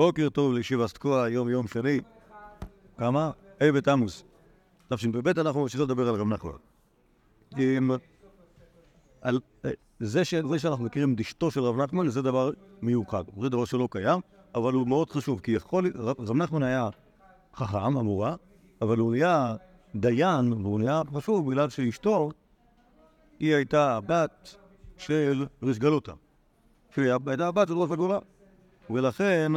בוקר 0.00 0.28
טוב 0.28 0.52
לישיבת 0.52 0.90
תקוע, 0.90 1.28
יום 1.28 1.48
יום 1.48 1.66
שני. 1.68 2.00
כמה? 2.98 3.30
ה' 3.60 3.72
בתמוז. 3.72 4.24
תשפ"ב 4.88 5.28
אנחנו 5.38 5.62
ממשיכים 5.62 5.86
לדבר 5.86 6.08
על 6.08 6.14
רב 6.14 6.26
נחמן. 6.26 6.52
זה 10.00 10.24
שאנחנו 10.24 10.84
מכירים 10.84 11.14
את 11.14 11.20
אשתו 11.20 11.50
של 11.50 11.60
רב 11.60 11.76
נחמן 11.76 12.08
זה 12.08 12.22
דבר 12.22 12.50
מיוחד. 12.82 13.24
זה 13.40 13.48
דבר 13.48 13.64
שלא 13.64 13.88
קיים, 13.90 14.20
אבל 14.54 14.72
הוא 14.72 14.88
מאוד 14.88 15.10
חשוב, 15.10 15.40
כי 15.40 15.50
יכול... 15.50 15.92
רב 15.96 16.36
נחמן 16.36 16.62
היה 16.62 16.88
חכם, 17.54 17.96
אמורה, 17.96 18.36
אבל 18.82 18.98
הוא 18.98 19.12
נהיה 19.12 19.56
דיין, 19.94 20.52
והוא 20.52 20.80
נהיה 20.80 21.02
חשוב 21.14 21.50
בגלל 21.50 21.68
שאשתו, 21.68 22.30
היא 23.40 23.54
הייתה 23.54 23.96
הבת 23.96 24.56
של 24.96 25.46
ריש 25.62 25.78
גלותא. 25.78 26.12
שהיא 26.94 27.12
הייתה 27.26 27.48
הבת 27.48 27.68
של 27.68 27.74
ראש 27.74 27.90
הגולה. 27.90 28.18
ולכן, 28.90 29.52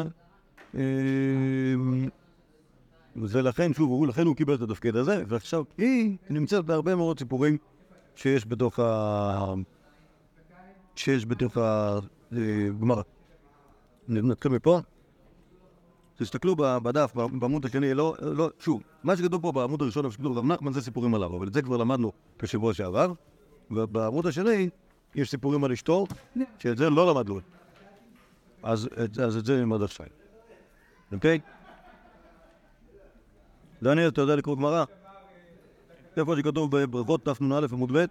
ולכן, 3.15 3.73
שוב, 3.73 3.89
הוא- 3.89 4.07
לכן 4.07 4.25
הוא 4.25 4.35
קיבל 4.35 4.53
את 4.55 4.61
התפקיד 4.61 4.95
הזה, 4.95 5.23
ועכשיו 5.27 5.63
היא 5.77 6.17
נמצאת 6.29 6.65
בהרבה 6.65 6.95
מאוד 6.95 7.19
סיפורים 7.19 7.57
שיש 8.15 8.45
בתוך 8.47 8.79
ה... 8.79 9.53
שיש 10.95 11.25
בתוך 11.25 11.57
הגמרא. 12.31 13.01
נתחיל 14.07 14.51
מפה. 14.51 14.79
תסתכלו 16.17 16.55
בדף, 16.55 17.13
בעמוד 17.15 17.65
השני, 17.65 17.93
לא, 17.93 18.15
לא, 18.21 18.49
שוב, 18.59 18.81
מה 19.03 19.17
שכתוב 19.17 19.41
פה 19.41 19.51
בעמוד 19.51 19.81
הראשון, 19.81 20.11
שכתוב 20.11 20.37
רב 20.37 20.45
נחמן, 20.45 20.73
זה 20.73 20.81
סיפורים 20.81 21.15
עליו, 21.15 21.37
אבל 21.37 21.47
את 21.47 21.53
זה 21.53 21.61
כבר 21.61 21.77
למדנו 21.77 22.11
בשבוע 22.41 22.73
שעבר, 22.73 23.13
ובעמוד 23.71 24.27
השני 24.27 24.69
יש 25.15 25.29
סיפורים 25.31 25.63
על 25.63 25.71
אשתו, 25.71 26.05
שאת 26.59 26.77
זה 26.77 26.89
לא 26.89 27.11
למדנו. 27.13 27.39
אז, 28.63 28.89
אז 29.23 29.37
את 29.37 29.45
זה 29.45 29.57
נלמד 29.59 29.81
עכשיו. 29.81 30.05
אוקיי? 31.13 31.39
דניאל, 33.83 34.07
אתה 34.07 34.21
יודע 34.21 34.35
לקרוא 34.35 34.55
גמרא? 34.55 34.83
איפה 36.17 36.35
שכתוב 36.37 36.77
בברכות 36.77 37.25
תנ"א 37.25 37.59
עמוד 37.71 37.97
ב', 37.97 38.05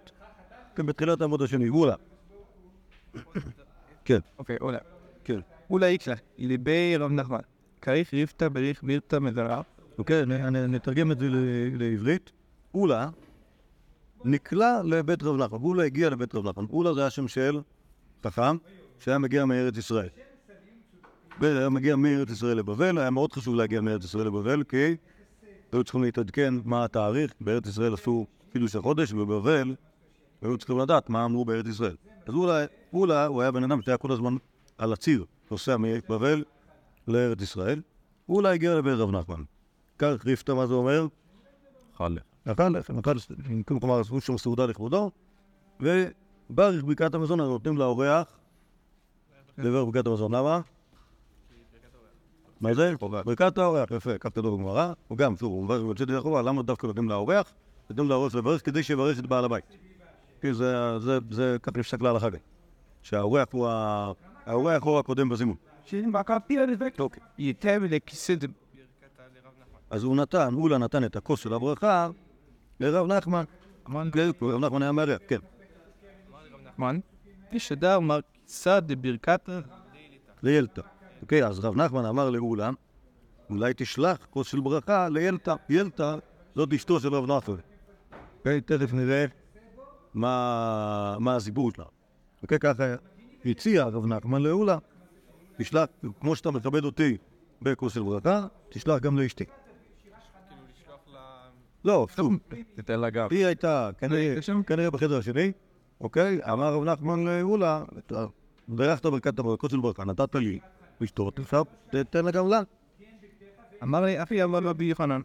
כן, 0.75 0.85
בתחילת 0.85 1.21
העמוד 1.21 1.41
השני, 1.41 1.69
גולה. 1.69 1.95
כן, 4.05 4.19
אוקיי, 4.37 4.57
אולי. 4.61 4.77
כן. 5.23 5.39
אולי 5.69 5.91
יקלה, 5.91 6.15
ליבי 6.37 6.97
רב 6.97 7.11
נחמן. 7.11 7.39
כריך 7.81 8.13
ריבתא 8.13 8.47
בריך 8.47 8.83
בירתא 8.83 9.19
מזרע. 9.19 9.61
אוקיי, 9.97 10.25
נתרגם 10.67 11.11
את 11.11 11.19
זה 11.19 11.27
לעברית. 11.73 12.31
אולה 12.73 13.09
נקלע 14.25 14.81
לבית 14.83 15.23
רב 15.23 15.35
נחמן. 15.35 15.59
אולה 15.59 15.83
הגיע 15.83 16.09
לבית 16.09 16.35
רב 16.35 16.49
נחמן. 16.49 16.65
אולה 16.69 16.93
זה 16.93 17.01
היה 17.01 17.09
שם 17.09 17.27
של 17.27 17.61
חכם 18.25 18.57
שהיה 18.99 19.17
מגיע 19.17 19.45
מארץ 19.45 19.77
ישראל. 19.77 20.09
והיה 21.39 21.69
מגיע 21.69 21.95
מארץ 21.95 22.29
ישראל 22.29 22.57
לבבל, 22.57 22.97
היה 22.97 23.09
מאוד 23.09 23.33
חשוב 23.33 23.55
להגיע 23.55 23.81
מארץ 23.81 24.03
ישראל 24.03 24.27
לבבל, 24.27 24.63
כי 24.63 24.95
היו 25.71 25.83
צריכים 25.83 26.03
להתעדכן 26.03 26.53
מה 26.65 26.83
התאריך. 26.83 27.33
בארץ 27.41 27.67
ישראל 27.67 27.93
עשו 27.93 28.25
חידוש 28.53 28.75
החודש, 28.75 29.13
ובבבל 29.13 29.75
היו 30.41 30.57
צריכים 30.57 30.79
לדעת 30.79 31.09
מה 31.09 31.25
אמרו 31.25 31.45
בארץ 31.45 31.67
ישראל. 31.67 31.95
אז 32.25 32.33
אולה, 32.35 32.65
אולה 32.93 33.25
הוא 33.25 33.41
היה 33.41 33.51
בן 33.51 33.63
אדם 33.63 33.81
שהיה 33.81 33.97
כל 33.97 34.11
הזמן 34.11 34.35
על 34.77 34.93
הציר, 34.93 35.25
נוסע 35.51 35.77
מבבל 35.79 36.43
לארץ 37.07 37.41
ישראל. 37.41 37.81
אולה 38.29 38.51
הגיע 38.51 38.75
לבית 38.75 38.93
רב 38.93 39.11
נחמן. 39.11 39.43
כך 39.97 40.25
ריפתא, 40.25 40.51
מה 40.51 40.67
זה 40.67 40.73
אומר? 40.73 41.07
אכל 41.95 42.15
אכל 42.45 42.69
לחם, 42.69 42.99
אכל, 42.99 43.15
כלומר, 43.65 43.99
עשו 43.99 44.21
שם 44.21 44.37
סעודה 44.37 44.65
לכבודו, 44.65 45.11
וברך 45.79 46.83
ברכת 46.83 47.13
המזון, 47.13 47.41
נותנים 47.41 47.77
לאורח 47.77 48.39
לברך 49.57 49.85
ברכת 49.93 50.07
המזון. 50.07 50.35
למה? 50.35 50.61
מה 52.63 52.73
זה? 52.73 52.93
ברכת 53.25 53.57
האורח, 53.57 53.91
יפה, 53.91 54.17
כך 54.17 54.29
כתוב 54.29 54.55
בגמרא. 54.55 54.93
הוא 55.07 55.17
גם, 55.17 55.37
שוב, 55.37 55.51
הוא 55.51 55.63
מברך 55.63 55.83
ויוצא 55.83 56.03
ידי 56.03 56.19
חובה, 56.19 56.41
למה 56.41 56.61
דווקא 56.61 56.87
נותנים 56.87 57.09
לאורח? 57.09 57.53
נותנים 57.89 58.09
לאורח 58.09 58.35
לברך 58.35 58.65
כדי 58.65 58.83
שיברך 58.83 59.19
את 59.19 59.27
בעל 59.27 59.45
הבית. 59.45 59.65
כי 60.41 60.53
זה, 60.53 60.99
זה, 60.99 61.19
זה, 61.31 61.57
כך 61.63 61.77
נפסק 61.77 62.01
להלכה 62.01 62.29
גם. 62.29 62.37
שהאורח 63.01 63.47
הוא 63.51 63.67
ה... 63.67 64.11
האורח 64.45 64.83
הוא 64.83 64.99
הקודם 64.99 65.29
בזימון. 65.29 65.55
אוקיי. 66.99 67.23
אז 69.89 70.03
הוא 70.03 70.15
נתן, 70.15 70.53
אולה 70.53 70.77
נתן 70.77 71.03
את 71.03 71.15
הכוס 71.15 71.39
של 71.39 71.53
הברכה 71.53 72.09
לרב 72.79 73.07
נחמן. 73.07 73.43
אמר 73.89 74.03
רב 74.41 74.65
נחמן 74.65 74.81
היה 74.81 74.91
מארח, 74.91 75.19
כן. 75.27 75.39
לרב 76.51 76.61
נחמן, 76.67 76.99
ישדר 77.51 77.99
מר 77.99 78.19
כיסא 78.33 78.79
דברכתא 78.79 79.59
לילתא. 80.43 80.92
אוקיי, 81.23 81.45
אז 81.45 81.59
רב 81.59 81.75
נחמן 81.75 82.05
אמר 82.05 82.29
לאולה, 82.29 82.69
אולי 83.49 83.73
תשלח 83.75 84.17
כוס 84.29 84.47
של 84.47 84.59
ברכה 84.59 85.09
לילתא. 85.09 85.55
ילתא 85.69 86.15
זאת 86.55 86.73
אשתו 86.73 86.99
של 86.99 87.15
רב 87.15 87.31
נחמן. 87.31 87.55
אוקיי, 88.37 88.61
תכף 88.61 88.93
נראה 88.93 89.25
מה, 90.13 91.17
מה 91.19 91.35
הסיפור 91.35 91.71
שלה. 91.71 91.85
אוקיי, 92.41 92.59
ככה 92.59 92.95
הציע 93.45 93.83
רב 93.83 94.05
נחמן 94.05 94.41
לאולה, 94.41 94.77
תשלח, 95.57 95.85
כמו 96.21 96.35
שאתה 96.35 96.51
מכבד 96.51 96.85
אותי 96.85 97.17
בכוס 97.61 97.93
של 97.93 98.03
ברכה, 98.03 98.47
תשלח 98.69 98.99
גם 98.99 99.19
לאשתי. 99.19 99.45
לא, 101.85 102.07
שוב, 102.15 102.33
תיתן 102.75 102.99
לה 102.99 103.09
גב. 103.09 103.27
היא 103.31 103.45
הייתה 103.45 103.89
כנראה, 104.67 104.91
בחדר 104.91 105.17
השני, 105.17 105.51
אוקיי? 106.01 106.39
אמר 106.53 106.73
רב 106.73 106.83
נחמן 106.83 107.25
לאולה, 107.25 107.83
בירכת 108.67 109.05
ברכת 109.05 109.39
הברכות 109.39 109.71
של 109.71 109.79
ברכה, 109.79 110.05
נתת 110.05 110.35
לי 110.35 110.59
לשתות, 111.01 111.39
עכשיו 111.39 111.65
תתן 111.89 112.25
לה 112.25 112.31
גם 112.31 112.47
לה. 112.47 112.61
אמר 113.83 114.01
לי, 114.01 114.23
אחי 114.23 114.43
אמר 114.43 114.59
רבי 114.59 114.85
יוחנן, 114.85 115.21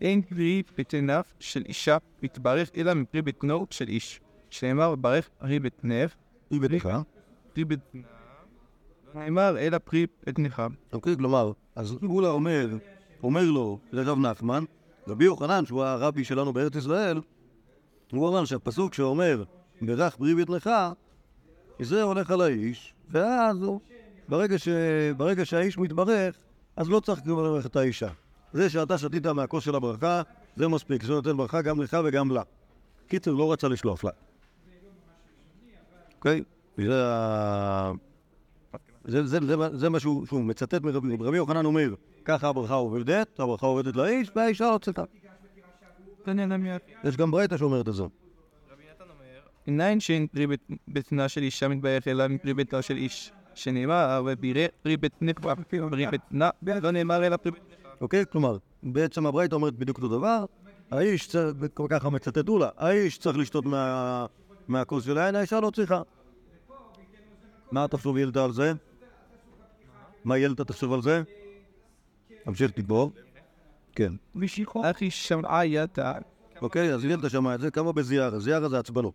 אין 0.00 0.22
פרי 0.22 0.62
בטניו 0.78 1.22
של 1.40 1.62
אישה 1.66 1.96
מתברך 2.22 2.70
אלא 2.76 2.94
מפרי 2.94 3.22
בטנו 3.22 3.66
של 3.70 3.88
איש. 3.88 4.20
שנאמר, 4.50 4.94
ברך 4.94 5.28
פרי 5.38 5.58
בטנך, 5.58 6.14
היא 6.50 6.60
בטח, 6.60 6.86
פרי 7.54 7.64
בטנה. 7.64 8.02
נאמר, 9.14 9.58
אלא 9.58 9.78
פרי 9.78 10.06
בטנך. 10.26 10.62
אוקיי? 10.92 11.16
כלומר, 11.16 11.52
אז 11.76 11.96
אולה 12.02 12.28
אומר, 12.28 12.68
אומר 13.22 13.42
לו 13.44 13.78
לרב 13.92 14.18
נחמן, 14.18 14.64
רבי 15.08 15.24
יוחנן, 15.24 15.66
שהוא 15.66 15.82
הרבי 15.84 16.24
שלנו 16.24 16.52
בארץ 16.52 16.76
ישראל, 16.76 17.20
הוא 18.12 18.28
אמר 18.28 18.44
שהפסוק 18.44 18.94
שאומר, 18.94 19.44
ברך 19.82 20.16
פרי 20.16 20.34
בטנך, 20.34 20.70
זה 21.80 22.02
הולך 22.02 22.30
על 22.30 22.40
האיש, 22.40 22.94
ואז 23.08 23.62
הוא, 23.62 23.80
ברגע, 24.30 24.58
ש... 24.58 24.68
ברגע 25.16 25.44
שהאיש 25.44 25.78
מתברך, 25.78 26.36
אז 26.76 26.90
לא 26.90 27.00
צריך 27.00 27.20
כבר 27.20 27.42
לברך 27.42 27.66
את 27.66 27.76
האישה. 27.76 28.08
זה 28.52 28.70
שאתה 28.70 28.98
שתית 28.98 29.26
מהכוס 29.26 29.64
של 29.64 29.74
הברכה, 29.74 30.22
זה 30.56 30.68
מספיק, 30.68 31.02
זה 31.02 31.12
נותן 31.12 31.36
ברכה 31.36 31.62
גם 31.62 31.80
לך 31.82 31.96
וגם 32.04 32.30
לה. 32.30 32.42
קיצר, 33.08 33.32
לא 33.34 33.52
רצה 33.52 33.68
לשלוף 33.68 34.04
לה. 34.04 34.10
אוקיי? 36.18 36.42
זה, 39.04 39.26
זה, 39.26 39.38
זה, 39.46 39.56
מה- 39.56 39.68
זה 39.76 39.88
מה 39.88 40.00
שהוא, 40.00 40.26
שהוא 40.26 40.40
מצטט 40.44 40.74
מרבי 40.82 41.16
רבי 41.20 41.36
יוחנן 41.36 41.64
אומר, 41.64 41.94
ככה 42.24 42.48
הברכה 42.48 42.74
עובדת, 42.74 43.40
הברכה 43.40 43.66
עובדת 43.66 43.96
לאיש, 43.96 44.30
והאישה 44.36 44.70
לא 44.72 44.78
צריכה. 44.78 45.02
יש 47.04 47.16
גם 47.16 47.30
ברייתא 47.30 47.56
שאומרת 47.56 47.88
את 47.88 47.94
זה. 47.94 48.02
עיניים 49.66 50.00
שאין 50.00 50.26
פרי 50.26 50.46
בט- 50.46 50.70
בטנה 50.88 51.28
של 51.28 51.42
אישה 51.42 51.68
מתברך 51.68 52.08
אלא 52.08 52.28
מפרי 52.28 52.54
בטנה 52.54 52.82
של 52.82 52.96
איש. 52.96 53.32
שנאמר, 53.54 54.22
ובירך 54.26 54.70
פרי 54.82 54.96
בטנך 54.96 55.38
פרי 55.38 56.06
בטנה, 56.06 56.50
לא 56.82 56.90
נאמר 56.90 57.26
אלא 57.26 57.36
פרי 57.36 57.52
בטנך. 57.52 57.80
אוקיי? 58.00 58.24
כלומר, 58.32 58.56
בעצם 58.82 59.26
הברייתא 59.26 59.54
אומרת 59.54 59.74
בדיוק 59.74 59.96
אותו 59.96 60.08
דבר, 60.08 60.44
האיש 60.90 61.26
צריך, 61.26 61.56
וככה 61.60 62.10
מצטט 62.10 62.48
אולה, 62.48 62.68
האיש 62.76 63.18
צריך 63.18 63.38
לשתות 63.38 63.64
מה, 63.66 64.26
מהכוס 64.68 65.04
של 65.04 65.18
העין, 65.18 65.34
האישה 65.34 65.60
לא 65.60 65.70
צריכה. 65.70 66.02
מה 67.70 67.88
תחשוב 67.88 68.18
ילדה 68.18 68.44
על 68.44 68.52
זה? 68.52 68.72
מה 70.24 70.38
ילדה 70.38 70.64
תחשוב 70.64 70.92
על 70.92 71.02
זה? 71.02 71.22
תמשיך 72.44 72.70
תגבור. 72.70 73.12
כן. 73.94 74.12
אחי 74.82 75.10
שמעה 75.10 75.66
יתה, 75.66 76.12
אוקיי, 76.62 76.94
אז 76.94 77.04
ילדה 77.04 77.28
שמעה 77.28 77.54
את 77.54 77.60
זה, 77.60 77.70
כמה 77.70 77.92
בזיארה? 77.92 78.38
זיארה 78.38 78.68
זה 78.68 78.78
עצבנות. 78.78 79.14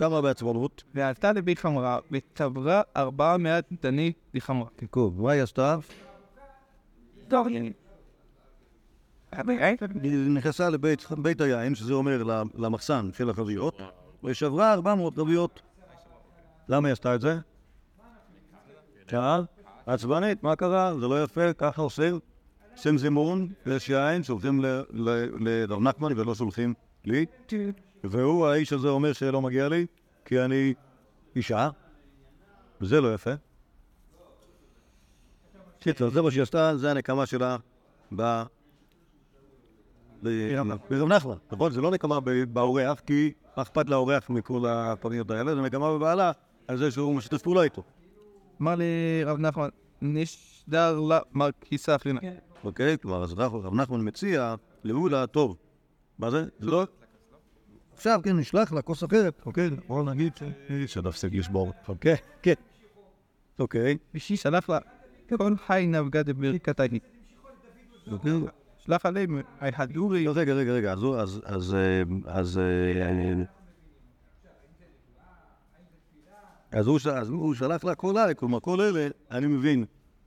כמה 0.00 0.20
בעצבנות? 0.20 0.82
ועלתה 0.94 1.32
לבית 1.32 1.58
חמרה, 1.58 1.98
ותברה 2.10 2.82
ארבעה 2.96 3.38
מאת 3.38 3.64
דני 3.82 4.12
לחמרה. 4.34 4.68
טוב, 4.90 5.22
מה 5.22 5.32
היא 5.32 5.42
עשתה? 5.42 5.76
היא 10.02 10.30
נכנסה 10.30 10.70
לבית 10.70 11.06
בית 11.18 11.40
היין, 11.40 11.74
שזה 11.74 11.92
אומר 11.92 12.22
למחסן 12.54 13.10
של 13.12 13.30
החביות, 13.30 13.80
ושברה 14.24 14.72
400 14.72 15.16
חביות. 15.16 15.62
למה 16.68 16.88
היא 16.88 16.92
עשתה 16.92 17.14
את 17.14 17.20
זה? 17.20 17.38
שאל? 19.10 19.44
עצבנית, 19.86 20.42
מה 20.42 20.56
קרה? 20.56 20.94
זה 21.00 21.08
לא 21.08 21.24
יפה, 21.24 21.52
ככה 21.52 21.82
עושים. 21.82 22.18
עושים 22.72 22.98
זימון, 22.98 23.48
יש 23.66 23.88
יין, 23.88 24.22
שולחים 24.22 24.64
לרב 25.40 25.82
נחמן 25.82 26.12
ולא 26.18 26.34
שולחים 26.34 26.74
לי. 27.04 27.26
והוא, 28.04 28.46
האיש 28.46 28.72
הזה 28.72 28.88
אומר 28.88 29.12
שלא 29.12 29.42
מגיע 29.42 29.68
לי, 29.68 29.86
כי 30.24 30.40
אני 30.40 30.74
אישה, 31.36 31.70
וזה 32.80 33.00
לא 33.00 33.14
יפה. 33.14 33.30
קיצר, 35.78 36.10
זה 36.10 36.22
מה 36.22 36.30
שהיא 36.30 36.42
עשתה, 36.42 36.76
זה 36.76 36.90
הנקמה 36.90 37.26
שלה 37.26 37.56
ב... 38.16 38.42
ברב 40.22 41.08
נחמן, 41.08 41.34
נכון? 41.52 41.72
זה 41.72 41.80
לא 41.80 41.90
נקמה 41.90 42.18
באורח, 42.52 43.00
כי 43.06 43.32
מה 43.56 43.62
אכפת 43.62 43.88
לאורח 43.88 44.30
מכל 44.30 44.66
הפניות 44.68 45.30
האלה, 45.30 45.54
זה 45.54 45.60
נקמה 45.60 45.90
בבעלה 45.90 46.32
על 46.68 46.76
זה 46.76 46.90
שהוא 46.90 47.14
משתף 47.14 47.42
פעולה 47.42 47.62
איתו, 47.62 47.82
אמר 48.62 48.74
לי 48.74 48.84
רב 49.24 49.38
נחמן, 49.38 49.68
נשדר 50.02 51.00
לה 51.00 51.18
מרקיסה 51.32 51.98
פרינה. 51.98 52.20
אוקיי? 52.64 52.98
כלומר, 52.98 53.24
אז 53.24 53.32
רב 53.32 53.54
רב 53.54 53.74
נחמן 53.74 54.08
מציע 54.08 54.54
לאולה, 54.84 55.26
טוב, 55.26 55.56
מה 56.18 56.30
זה? 56.30 56.44
זה 56.58 56.70
לא... 56.70 56.86
עכשיו, 58.00 58.20
כן, 58.24 58.36
נשלח 58.36 58.72
לה 58.72 58.82
כוס 58.82 59.04
אחרת, 59.04 59.42
אוקיי? 59.46 59.70
בואו 59.88 60.02
נגיד 60.02 60.32
ש- 60.36 60.42
שנפסיק 60.94 61.34
לשבור. 61.34 61.72
אוקיי, 61.88 62.16
כן. 62.42 62.54
אוקיי. 63.58 63.96
בשביל 64.14 64.38
שלח 64.38 64.70
לה 64.70 64.78
כל 65.36 65.56
חי 65.66 65.86
נבגד 65.88 66.26
בברכת 66.30 66.80
הענית. 66.80 67.02
אוקיי. 68.12 68.32
שלח 68.78 69.06
עליהם 69.06 69.40
היהדורי. 69.60 70.28
רגע, 70.28 70.52
רגע, 70.52 70.72
רגע, 70.72 70.92
אז, 70.92 70.98
אז, 71.16 71.40
אז, 71.44 71.74
אה, 71.74 72.02
אז, 72.26 72.58
אה, 72.58 73.32
אז, 76.72 76.86
הוא, 76.86 76.98
ש- 76.98 77.06
אז 77.06 77.28
הוא 77.28 77.54
שלח 77.54 77.84
לה 77.84 77.94
כל 77.94 78.18
אלה, 78.18 78.34
כלומר 78.34 78.60
כל 78.60 78.80
אלה, 78.80 79.08
אני 79.30 79.46
מבין, 79.46 79.84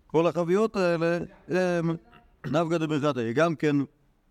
כל 0.08 0.28
החביות 0.28 0.76
האלה, 0.76 1.18
הם 1.50 1.90
נפגא 2.46 2.78
דברכת 2.78 3.18
היא 3.18 3.34
גם 3.34 3.56
כן, 3.56 3.76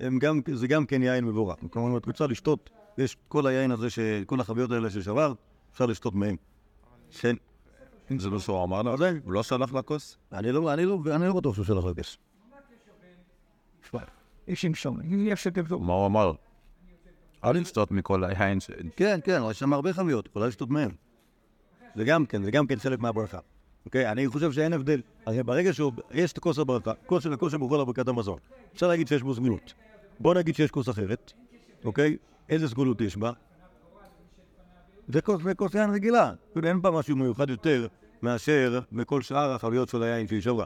הם 0.00 0.18
גם, 0.18 0.40
זה 0.54 0.66
גם 0.66 0.86
כן 0.86 1.02
יין 1.02 1.24
מבורך. 1.24 1.56
כלומר, 1.70 1.90
אם 1.90 1.96
את 1.96 2.06
רוצה 2.06 2.26
לשתות, 2.26 2.70
יש 2.98 3.16
כל 3.28 3.46
היין 3.46 3.70
הזה, 3.70 3.88
כל 4.26 4.40
החביות 4.40 4.70
האלה 4.70 4.90
ששבר, 4.90 5.32
אפשר 5.72 5.86
לשתות 5.86 6.14
מהם. 6.14 6.36
כן. 7.20 7.36
זה 8.18 8.30
לא 8.30 8.38
שהוא 8.38 8.64
אמר? 8.64 8.96
זה- 8.96 9.18
הוא 9.24 9.32
לא 9.32 9.42
שלח 9.42 9.72
לה 9.72 9.82
כוס? 9.82 10.18
אני 10.32 10.52
לא, 10.52 10.74
אני 10.74 10.84
לא, 10.84 10.98
אני 11.14 11.26
לא 11.26 11.32
בטוח 11.34 11.54
שהוא 11.54 11.64
שלח 11.64 11.84
לה 11.84 11.94
כס. 11.94 12.16
יש 14.48 14.64
עם 14.64 14.74
שם, 14.74 14.94
יש 15.18 15.46
את 15.46 15.58
מה 15.70 15.92
הוא 15.92 16.06
אמר? 16.06 16.32
אל 17.44 17.60
לשתות 17.60 17.90
מכל 17.90 18.24
היין 18.24 18.60
ש... 18.60 18.70
כן, 18.96 19.20
כן, 19.24 19.40
יש 19.50 19.58
שם 19.58 19.72
הרבה 19.72 19.92
חביות, 19.92 20.26
יכולה 20.26 20.46
לשתות 20.46 20.70
מהם. 20.70 20.90
זה 21.94 22.04
גם 22.04 22.26
כן, 22.26 22.42
זה 22.42 22.50
גם 22.50 22.66
כן 22.66 22.78
חלק 22.78 22.98
מהברכה. 22.98 23.38
אוקיי? 23.86 24.10
אני 24.12 24.28
חושב 24.28 24.52
שאין 24.52 24.72
הבדל. 24.72 25.00
ברגע 25.44 25.70
שיש 25.72 26.32
את 26.32 26.38
כוס 26.38 26.58
הברכה, 26.58 26.92
כוס 27.06 27.24
של 27.24 27.32
הכוס 27.32 27.52
שמוכל 27.52 27.76
לברכת 27.82 28.08
המזון, 28.08 28.38
אפשר 28.74 28.88
להגיד 28.88 29.08
שיש 29.08 29.22
בו 29.22 29.34
סגולות. 29.34 29.74
בוא 30.20 30.34
נגיד 30.34 30.54
שיש 30.54 30.70
כוס 30.70 30.88
אחרת, 30.88 31.32
אוקיי? 31.84 32.16
איזה 32.48 32.68
סגולות 32.68 33.00
יש 33.00 33.16
בה? 33.16 33.32
זה 35.08 35.20
כוס, 35.56 35.74
יין 35.74 35.90
רגילה. 35.90 36.32
כאילו, 36.52 36.68
אין 36.68 36.82
בה 36.82 36.90
משהו 36.90 37.16
מיוחד 37.16 37.50
יותר 37.50 37.86
מאשר 38.22 38.80
בכל 38.92 39.22
שאר 39.22 39.52
החביות 39.52 39.88
של 39.88 40.02
היין 40.02 40.28
שהיא 40.28 40.40
שברה. 40.40 40.64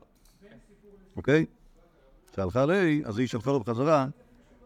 אוקיי? 1.17 1.46
שהלכה 2.37 2.67
לי, 2.67 3.02
אז 3.05 3.19
היא 3.19 3.26
שלחה 3.26 3.50
לו 3.50 3.61
בחזרה, 3.61 4.06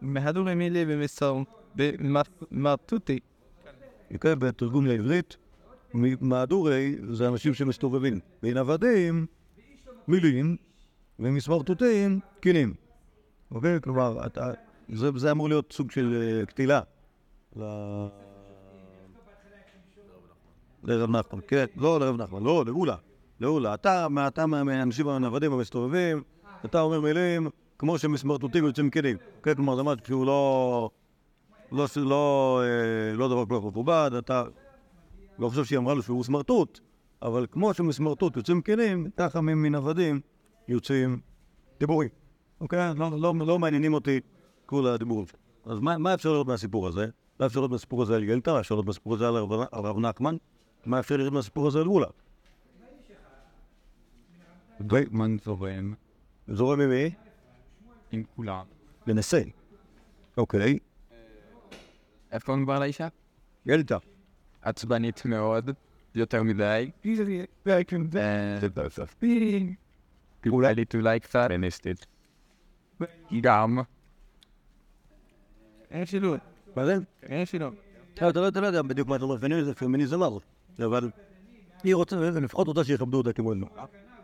מהדורי 0.00 0.54
מילי 0.54 0.84
ומסר 0.88 1.36
במרטוטי. 1.74 3.18
אוקיי? 4.14 4.36
בתרגום 4.36 4.86
לעברית, 4.86 5.36
מהדורי 6.20 6.96
זה 7.10 7.28
אנשים 7.28 7.54
שמסתובבים. 7.54 8.20
בין 8.42 8.56
עבדים, 8.56 9.26
מילים, 10.08 10.56
ומסמרטוטים, 11.18 12.20
קינים. 12.40 12.74
אוקיי? 13.50 13.80
כלומר, 13.80 14.26
אתה, 14.26 14.50
זה, 14.88 15.10
זה 15.16 15.30
אמור 15.30 15.48
להיות 15.48 15.72
סוג 15.72 15.90
של 15.90 16.38
אה, 16.40 16.46
קטילה. 16.46 16.80
ל... 17.56 17.62
לרב 20.84 21.10
נחמן, 21.10 21.40
כן, 21.48 21.64
לא 21.76 22.00
לרב 22.00 22.16
נחמן, 22.16 22.42
לא, 22.42 22.64
לאולה. 22.66 22.96
לאולה. 23.40 23.74
אתה, 23.74 24.06
אתה 24.26 24.46
מה- 24.46 24.64
מהאנשים 24.64 25.08
הנוודים 25.08 25.52
המסתובבים, 25.52 26.22
אתה 26.64 26.80
אומר 26.80 27.00
מילים 27.00 27.48
כמו 27.78 27.98
שמסמרטוטים 27.98 28.64
יוצאים 28.64 28.90
קינים. 28.90 29.16
כן, 29.42 29.54
כלומר, 29.54 29.76
זה 29.76 29.82
משהו 29.82 30.06
שהוא 30.06 30.26
לא... 30.26 30.90
לא, 31.72 31.86
לא, 31.96 32.60
אה, 32.64 33.16
לא 33.16 33.28
דבר 33.28 33.46
כל 33.46 33.58
כך 33.60 33.64
מכובד, 33.66 34.10
אתה 34.18 34.42
לא 35.38 35.48
חושב 35.48 35.64
שהיא 35.64 35.78
אמרה 35.78 35.94
לו 35.94 36.02
שהוא 36.02 36.24
סמרטוט, 36.24 36.80
אבל 37.22 37.46
כמו 37.50 37.74
שמסמרטוט 37.74 38.36
יוצאים 38.36 38.62
כלים, 38.62 39.10
ככה 39.16 39.40
מ- 39.40 39.62
מן 39.62 39.74
עבדים 39.74 40.20
יוצאים 40.68 41.20
דיבורים. 41.80 42.08
אוקיי? 42.60 42.90
לא, 42.96 43.10
לא, 43.20 43.34
לא 43.46 43.58
מעניינים 43.58 43.94
אותי 43.94 44.20
כל 44.66 44.86
הדיבורים. 44.86 45.26
אז 45.66 45.78
מה, 45.78 45.98
מה 45.98 46.14
אפשר 46.14 46.32
לראות 46.32 46.46
מהסיפור 46.46 46.88
הזה? 46.88 47.06
מה 47.40 47.46
אפשר 47.46 47.60
לראות 47.60 47.70
מהסיפור 47.70 48.02
הזה 48.02 48.16
על? 48.16 48.24
מה 48.46 48.60
אפשר 48.60 48.74
לראות 48.74 48.86
מהסיפור 48.86 49.14
הזה 49.14 49.28
על 49.28 49.36
הרב, 49.72 49.98
נחמן? 49.98 50.36
מה 50.86 51.00
אפשר 51.00 51.16
לראות 51.16 51.32
מהסיפור 51.32 51.66
הזה 51.68 51.78
על 51.78 51.86
אולה? 51.86 52.06
דויטמן 54.80 55.36
זורם 55.44 55.94
זורם 56.48 56.78
ממי? 56.78 57.10
עם 58.12 58.22
כולם. 58.36 58.64
לנסה. 59.06 59.42
אוקיי. 60.36 60.78
איפה 62.32 62.56
מדובר 62.56 62.74
על 62.74 62.82
האישה? 62.82 63.08
ילטה. 63.66 63.98
עצבנית 64.62 65.24
מאוד, 65.24 65.70
יותר 66.14 66.42
מדי. 66.42 66.90
אולי 70.46 70.74
לי 70.74 70.84
אולי 70.94 71.20
קצת. 71.20 71.48
פמיניסטית. 71.48 72.06
גם. 73.40 73.78
אין 75.90 76.06
שילוב, 76.06 76.36
מה 76.80 76.86
זה? 76.86 76.96
אין 77.22 77.46
שילוב. 77.46 77.74
אתה 78.14 78.40
לא 78.40 78.48
אתה 78.48 78.60
לא 78.60 78.66
יודע 78.66 78.82
בדיוק 78.82 79.08
מה 79.08 79.16
אתה 79.16 79.24
אומר, 79.24 79.38
פמיניזם, 79.38 79.72
פמיניזם 79.72 80.18
מה 80.18 80.28
זה, 80.76 80.86
אבל 80.86 81.10
היא 81.84 81.94
רוצה, 81.94 82.16
לפחות 82.16 82.68
רוצה 82.68 82.84
שיכבדו 82.84 83.18
אותה 83.18 83.32
כמו 83.32 83.52
אלוהים. 83.52 83.72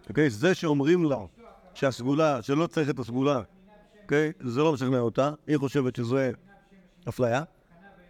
אוקיי? 0.09 0.31
זה 0.31 0.55
שאומרים 0.55 1.05
לה 1.05 1.17
שהסגולה, 1.75 2.43
שלא 2.43 2.67
צריך 2.67 2.91
את 2.91 2.99
הסגולה, 2.99 3.43
אוקיי? 4.03 4.33
זה 4.41 4.61
לא 4.61 4.73
משכנע 4.73 4.99
אותה, 4.99 5.33
היא 5.47 5.57
חושבת 5.57 5.97
שזה 5.97 6.31
אפליה, 7.09 7.43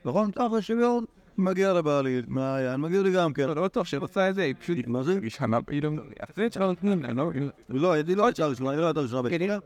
נכון? 0.04 0.30
ככה 0.30 0.62
שוויון, 0.62 1.04
מגיע 1.38 1.72
לבעלי, 1.72 2.22
מהיין, 2.26 2.80
מגיע 2.80 3.02
לי 3.02 3.12
גם 3.12 3.32
כן. 3.32 3.48
לא 3.48 3.64
בטוח 3.64 3.86
שרוצה 3.86 4.30
את 4.30 4.34
זה, 4.34 4.42
היא 4.42 4.54
פשוט... 4.60 4.78
מה 4.86 5.02
זה? 5.02 5.18
ראשונה 5.22 5.62
פתאום. 5.62 5.98
זה 6.36 6.48
שלא 6.50 6.66
נותנים 6.66 7.02
לה, 7.02 7.12
לא? 7.12 7.30
לא, 7.68 7.92
היא 7.92 8.16
לא 8.16 8.26
הייתה 8.26 8.46
ראשונה, 8.46 8.70
היא 8.70 8.78
לא 8.78 8.86
הייתה 8.86 9.00
ראשונה 9.00 9.22
בקהילה, 9.22 9.58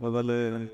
אבל... 0.00 0.30
אה, 0.30 0.64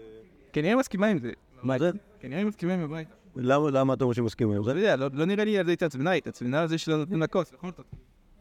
כנראה 0.53 0.77
מסכימה 0.77 1.07
עם 1.07 1.19
זה. 1.19 1.33
מה 1.63 1.79
זה? 1.79 1.91
כנראה 2.21 2.45
מסכימה 2.45 2.75
עם 2.75 2.81
הבית. 2.81 3.24
למה 3.37 3.71
למה 3.71 3.95
אתה 3.95 4.05
אומר 4.05 4.15
שמסכימים 4.15 4.53
עם 4.57 4.59
לא 4.59 4.65
זה? 4.73 4.79
יודע, 4.81 4.97
לא 4.97 5.09
לא 5.13 5.25
נראה 5.25 5.45
לי 5.45 5.59
על 5.59 5.67
זה 5.67 5.73
התעצבנה, 5.73 6.13
התעצבנה 6.13 6.61
על 6.63 6.69
זה 6.69 6.79
שלא 6.79 6.97
נותנים 6.97 7.21
לה 7.21 7.27
כוס, 7.27 7.53
נכון? 7.53 7.71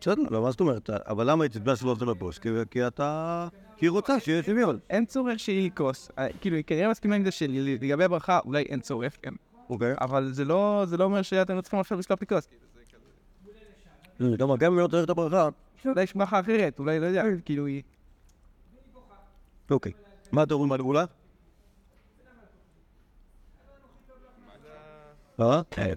בסדר, 0.02 0.22
לא, 0.32 0.42
מה 0.42 0.52
זאת 0.52 0.60
אומרת? 0.60 0.90
אבל 0.90 1.30
למה 1.32 1.44
היא 1.44 1.52
תתבע 1.52 1.76
שלא 1.76 1.94
נותן 1.94 2.06
לפוסט? 2.06 2.46
כי- 2.72 2.88
אתה... 2.88 3.48
כי 3.78 3.86
היא 3.86 3.92
רוצה 3.92 4.20
שיהיה 4.20 4.44
שוויון. 4.44 4.80
אין 4.90 5.06
צורך 5.06 5.40
שהיא 5.40 5.72
כוס. 5.76 6.12
אה, 6.18 6.28
כאילו, 6.42 6.56
היא 6.56 6.64
כנראה 6.68 6.90
מסכימה 6.92 7.16
עם 7.16 7.26
זה 7.26 7.32
שלגבי 7.32 8.04
הברכה 8.04 8.40
אולי 8.46 8.64
אין 8.64 8.80
צורך, 8.82 9.18
כן. 9.22 9.34
אוקיי. 9.70 9.94
אבל 10.02 10.32
זה 10.32 10.46
לא 10.46 10.86
לא 10.98 11.04
אומר 11.04 11.22
שאתם 11.22 11.56
לא 11.56 11.62
צריכים 11.62 11.80
עכשיו 11.80 12.00
לשלוח 12.00 12.20
לי 12.22 12.28
כוס. 12.28 12.48
כלומר, 14.38 14.56
גם 14.58 14.72
אם 14.72 14.78
היא 14.78 14.84
לא 14.84 14.88
צריך 14.88 15.04
את 15.06 15.10
הברכה, 15.10 15.50
אולי 15.86 16.04
יש 16.04 16.14
ברכה 16.16 16.40
אחרת, 16.40 16.80
אולי 16.80 17.00
לא 17.00 17.06
יודע, 17.06 17.24
כאילו 17.46 17.66
היא... 17.66 17.82
אוקיי. 19.72 19.92
מה 20.32 20.44
אתם 20.44 20.54
אומרים 20.54 20.72
על 20.72 20.82
גאולה? 20.82 21.06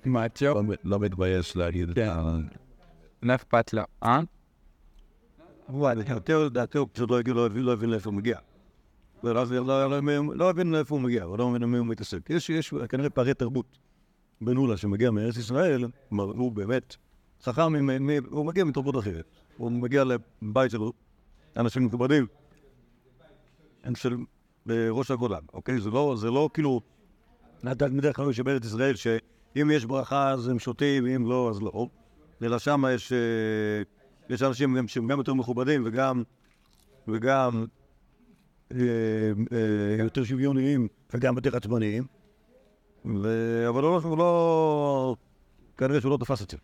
מאצ'ו. 0.07 0.47
לא 0.85 0.99
מתבייש 1.00 1.57
להגיד 1.57 1.90
את 1.90 1.99
ה... 1.99 2.37
לא 3.23 3.35
אכפת 3.35 3.73
לה. 3.73 3.85
אה? 4.02 4.21
יותר 6.09 6.45
לדעתי 6.45 6.78
הוא 6.78 6.88
פשוט 6.93 7.11
לא 7.11 7.21
לא 7.26 7.47
הבין- 7.47 7.62
לא 7.62 7.73
הבין 7.73 7.90
לאיפה 7.90 8.11
הוא 8.11 8.16
מגיע. 8.16 8.38
לא- 9.23 9.35
לא- 9.35 9.88
לא- 9.88 10.35
לא 10.37 10.50
הבין 10.50 10.71
לאיפה 10.73 10.95
הוא 10.95 11.02
מגיע, 11.02 11.25
הוא 11.25 11.38
לא 11.38 11.49
מבין 11.50 11.62
במי 11.62 11.78
הוא 11.78 11.87
מתעסק. 11.87 12.31
יש 12.31 12.75
כנראה 12.88 13.11
פערי 13.11 13.35
תרבות 13.35 13.78
בין 14.40 14.57
אולה 14.57 14.76
שמגיע 14.76 15.11
מארץ 15.11 15.37
ישראל, 15.37 15.85
כלומר 16.09 16.25
הוא 16.25 16.52
באמת 16.52 16.97
חכם, 17.43 17.73
הוא 18.31 18.47
מגיע 18.47 18.64
מתרבות 18.64 18.99
אחרת. 18.99 19.25
הוא 19.57 19.73
מגיע 19.73 20.05
לבית 20.05 20.71
של 20.71 20.78
אנשים 21.57 21.85
מכובדים, 21.87 22.26
הם 23.85 23.95
של 23.95 24.16
אה, 24.71 24.87
ראש 24.90 25.11
הגולן, 25.11 25.43
אוקיי? 25.52 25.78
לא, 25.93 26.14
זה 26.19 26.31
לא 26.31 26.50
כאילו 26.55 26.81
התלמידי 27.64 28.08
החכמים 28.08 28.32
שבארץ 28.32 28.64
ישראל, 28.64 28.94
שאם 28.94 29.70
יש 29.70 29.84
ברכה 29.84 30.30
אז 30.30 30.48
הם 30.48 30.58
שותים, 30.58 31.04
ואם 31.04 31.26
לא 31.26 31.50
אז 31.50 31.62
לא. 31.62 31.88
אלא 32.42 32.58
שם 32.58 32.84
יש, 32.94 33.12
אה, 33.12 33.18
יש 34.28 34.42
אנשים 34.42 34.76
גם 34.76 34.88
שהם 34.88 35.08
גם 35.08 35.18
יותר 35.18 35.34
מכובדים 35.34 35.82
וגם, 35.84 36.22
וגם 37.08 37.66
אה, 38.72 38.78
אה, 39.52 40.04
יותר 40.04 40.25
שוויוניים 40.25 40.88
וגם 41.14 41.36
יותר 41.36 41.56
עצבניים. 41.56 42.04
ו... 43.22 43.64
אבל 43.68 43.82
הוא 43.82 44.00
לא, 44.04 44.16
לא... 44.18 45.16
כנראה 45.76 46.00
שהוא 46.00 46.10
לא 46.10 46.16
תפס 46.16 46.42
את 46.42 46.50
זה. 46.50 46.56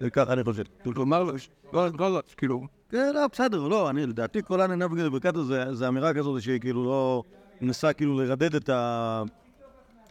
זה 0.00 0.10
ככה 0.10 0.32
אני 0.32 0.44
חושב. 0.44 0.62
כלומר, 0.82 1.22
לא, 1.22 1.32
לא, 1.72 2.12
לא, 2.12 2.20
כאילו... 2.36 2.66
כן, 2.88 3.12
לא, 3.14 3.26
בסדר, 3.32 3.68
לא, 3.68 3.90
אני, 3.90 4.06
לדעתי 4.06 4.42
כל 4.42 4.60
העניין 4.60 4.90
בגלל 4.90 5.08
ברכת 5.08 5.36
הזה, 5.36 5.74
זה 5.74 5.88
אמירה 5.88 6.14
כזאת 6.14 6.42
שהיא 6.42 6.60
כאילו 6.60 6.84
לא... 6.84 7.22
מנסה 7.60 7.92
כאילו 7.92 8.18
לרדד 8.18 8.54
את 8.54 8.68
ה... 8.68 9.22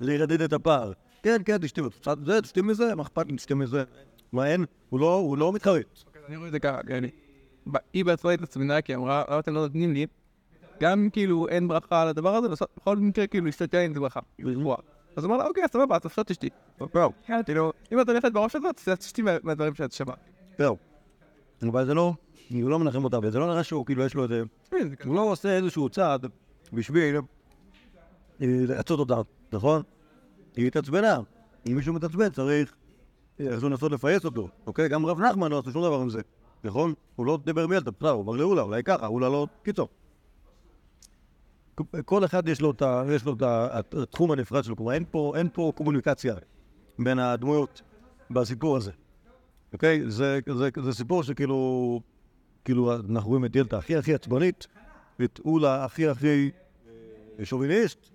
לרדד 0.04 0.42
את 0.42 0.54
הפער. 0.54 0.92
כן, 1.24 1.42
כן, 1.46 1.58
תשתי 1.58 1.82
קצת 2.02 2.18
זה, 2.26 2.42
תשתי 2.42 2.62
מזה, 2.62 2.96
מה 2.96 3.04
אכפת 3.04 3.28
לי, 3.28 3.36
תשתי 3.36 3.54
מזה. 3.54 3.84
מה 4.32 4.48
אין? 4.48 4.66
הוא 4.90 5.00
לא, 5.00 5.36
לא 5.38 5.54
מתחרט. 5.54 5.86
אני 6.28 6.38
רואה 6.38 6.48
את 6.48 6.52
זה 6.52 6.60
ככה, 6.60 6.80
כן. 6.88 7.04
ב- 7.72 7.78
היא 7.94 8.06
בעצמה 8.06 8.32
התעצבנה 8.32 8.82
כי 8.82 8.92
היא 8.92 8.98
אמרה, 8.98 9.24
למה 9.30 9.40
אתם 9.40 9.54
לא 9.54 9.62
נותנים 9.62 9.94
לי? 9.94 10.06
גם 10.82 11.10
כאילו 11.14 11.48
אין 11.48 11.68
ברכה 11.68 12.02
על 12.02 12.08
הדבר 12.08 12.36
הזה, 12.36 12.48
בכל 12.78 12.98
מקרה 12.98 13.28
כאילו 13.28 13.46
להסתכל 13.46 13.78
עם 13.78 13.94
זה 13.94 14.00
ברכה. 14.00 14.20
אז 15.16 15.26
אמר 15.26 15.38
לה, 15.38 15.48
אוקיי, 15.48 15.64
סבבה, 15.72 15.96
אז 15.96 16.06
עכשיו 16.06 16.24
תשתי. 16.28 16.50
כאילו, 17.46 17.72
אם 17.92 18.02
את 18.02 18.10
הולכת 18.10 18.32
בראש 18.32 18.56
הזאת, 18.56 18.82
תשתי 19.00 19.22
מה- 19.22 19.38
מהדברים 19.44 19.74
שאת 19.76 19.92
שווה. 19.92 20.14
זהו. 20.58 20.78
אבל 21.64 21.86
זה 21.86 21.94
לא, 21.94 22.14
הוא 22.52 22.70
לא 22.70 22.80
מנחם 22.80 23.04
אותה, 23.04 23.20
וזה 23.24 23.40
לא 23.40 23.48
נראה 23.48 23.64
שהוא 23.64 23.86
כאילו 23.86 24.04
יש 24.06 24.14
לו 24.16 24.24
איזה... 24.24 24.44
הוא 25.06 25.16
לא 25.16 25.22
עושה 25.22 25.58
איזשהו 25.58 25.90
צעד 25.90 26.26
בשביל 26.74 27.22
אה, 28.42 28.48
לעצות 28.68 29.00
אותה, 29.00 29.22
נכון? 29.54 29.82
היא 30.56 30.68
התעצבנה. 30.68 31.20
אם 31.68 31.76
מישהו 31.76 31.94
מתעצבן 31.94 32.30
צריך 32.30 32.74
איך 33.40 33.64
לנסות 33.64 33.92
לפייס 33.92 34.26
אותו, 34.26 34.50
אוקיי? 34.68 34.90
גם 34.90 35.06
רב 35.06 35.20
נחמן 35.20 35.52
לא 35.52 35.60
עשה 35.60 35.72
שום 35.72 35.84
דבר 35.84 36.02
עם 36.02 36.10
זה, 36.10 36.22
נכון? 36.64 36.94
הוא 37.16 37.26
לא 37.26 37.40
דיבר 37.46 37.68
מילתא, 37.68 37.92
בסדר, 37.92 38.10
הוא 38.10 38.24
אמר 38.24 38.34
לאולה, 38.34 38.62
אולי 38.62 38.84
ככה, 38.84 39.08
אולה 39.08 39.30
לא... 39.30 39.48
קיצור. 39.64 39.88
כל 42.06 42.26
אחד 42.26 42.48
יש 42.48 42.62
לו 42.62 42.72
את 42.72 43.44
התחום 43.94 44.32
הנפרד 44.32 44.64
שלו, 44.64 44.76
כלומר 44.76 44.92
אין 44.94 45.50
פה- 45.54 45.72
קומוניקציה 45.76 46.36
בין 47.00 47.20
הדמויות 47.20 47.82
בסיפור 48.32 48.78
הזה. 48.78 48.92
אוקיי? 49.74 50.12
זה, 50.12 50.40
סיפור 50.92 51.24
שכאילו, 51.24 52.02
כאילו 52.66 52.96
אנחנו 52.96 53.30
רואים 53.30 53.46
את 53.46 53.56
ילדה 53.56 53.78
הכי 53.78 53.96
הכי 53.96 54.14
עצבנית, 54.14 54.68
ואת 55.20 55.40
אולה 55.46 55.86
הכי 55.86 56.08
הכי 56.08 56.52
אה, 57.40 57.46
שוביניסט, 57.46 58.10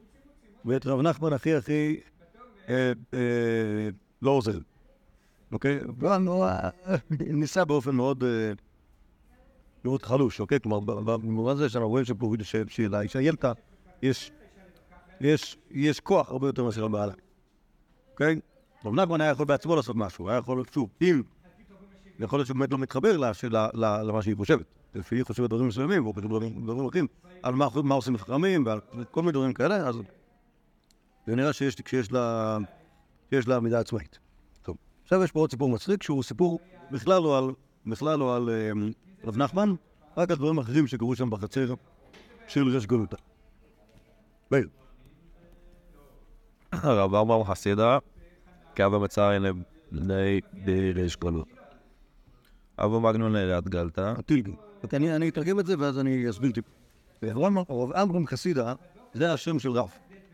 ואת 0.64 0.86
רב 0.86 1.00
נחמן 1.00 1.32
הכי 1.32 1.54
הכי 1.54 2.00
אה, 2.68 2.92
אה, 3.14 3.88
לא 4.22 4.30
עוזר. 4.30 4.58
אוקיי? 5.52 5.80
אבל 6.00 6.26
הוא, 6.26 6.44
אה, 6.44 6.70
ניסה 7.20 7.64
באופן 7.64 7.94
מאוד, 7.94 8.24
מאוד 9.84 10.02
חלוש, 10.02 10.40
אוקיי? 10.40 10.60
כלומר, 10.60 10.80
במובן 11.04 11.52
הזה 11.52 11.68
שאנחנו 11.68 11.88
רואים 11.88 12.04
שלאישה 12.68 13.18
יש, 14.02 14.32
יש, 15.20 15.56
יש 15.70 16.00
כוח 16.00 16.30
הרבה 16.30 16.46
יותר 16.48 16.64
מאשר 16.64 16.84
לבעלה. 16.84 17.12
אוקיי? 18.12 18.40
רב 18.84 18.94
נחמן 18.94 19.20
היה 19.20 19.30
יכול 19.30 19.46
בעצמו 19.46 19.76
לעשות 19.76 19.96
משהו, 19.96 20.28
היה 20.28 20.38
יכול, 20.38 20.64
שוב, 20.74 20.90
אם, 21.02 21.22
יכול 22.18 22.38
להיות 22.38 22.46
שהוא 22.46 22.56
באמת 22.56 22.72
לא 22.72 22.78
מתחבר 22.78 23.16
למה 23.74 24.22
שהיא 24.22 24.36
חושבת. 24.36 24.66
לפי 24.94 25.16
היא 25.16 25.24
חושבת 25.24 25.50
דברים 25.50 25.68
מסוימים, 25.68 26.02
והוא 26.02 26.14
חושב 26.14 26.28
דברים 26.28 26.86
אחרים, 26.88 27.06
על 27.42 27.54
מה 27.82 27.94
עושים 27.94 28.16
חכמים 28.16 28.66
ועל 28.66 28.80
כל 29.10 29.20
מיני 29.20 29.32
דברים 29.32 29.52
כאלה, 29.52 29.76
אז 29.76 29.96
זה 31.28 31.36
נראה 31.36 31.52
שיש 31.52 31.76
שיש 31.86 32.12
לה 32.12 32.58
שיש 33.30 33.48
לה 33.48 33.56
עמידה 33.56 33.80
עצמאית. 33.80 34.18
טוב, 34.62 34.76
עכשיו 35.02 35.24
יש 35.24 35.32
פה 35.32 35.40
עוד 35.40 35.50
סיפור 35.50 35.68
מצחיק, 35.68 36.02
שהוא 36.02 36.22
סיפור 36.22 36.60
בכלל 36.90 37.22
לא 37.22 37.38
על, 37.38 37.50
בכלל 37.86 38.18
לא 38.18 38.36
על 38.36 38.50
אה, 38.50 38.70
רב 39.24 39.36
נחמן, 39.36 39.74
רק 40.16 40.30
על 40.30 40.36
דברים 40.36 40.58
אחרים 40.58 40.86
שקרו 40.86 41.16
שם 41.16 41.30
בחצר 41.30 41.74
של 42.48 42.76
רש 42.76 42.86
גלותא. 42.86 43.16
מאיר. 44.50 44.68
הרב 46.72 47.14
אברהם 47.14 47.44
חסידה, 47.44 47.98
קו 48.76 48.82
המצרים 48.82 49.42
לבני 49.42 50.40
ריש 50.94 51.16
גלות. 51.16 51.48
אבו 52.78 53.00
מגנון 53.00 53.34
גלתא, 53.64 54.14
הטילגי. 54.18 54.52
אוקיי, 54.82 55.16
אני 55.16 55.28
אתרגם 55.28 55.60
את 55.60 55.66
זה 55.66 55.74
ואז 55.78 55.98
אני 55.98 56.30
אסביר 56.30 56.52
טיפה. 56.52 56.70
אברהם 57.32 57.58
הרב 57.58 57.92
אמרם 57.92 58.26
חסידה 58.26 58.74
זה 59.14 59.32
השם 59.32 59.58
של 59.58 59.70
רב. 59.70 59.90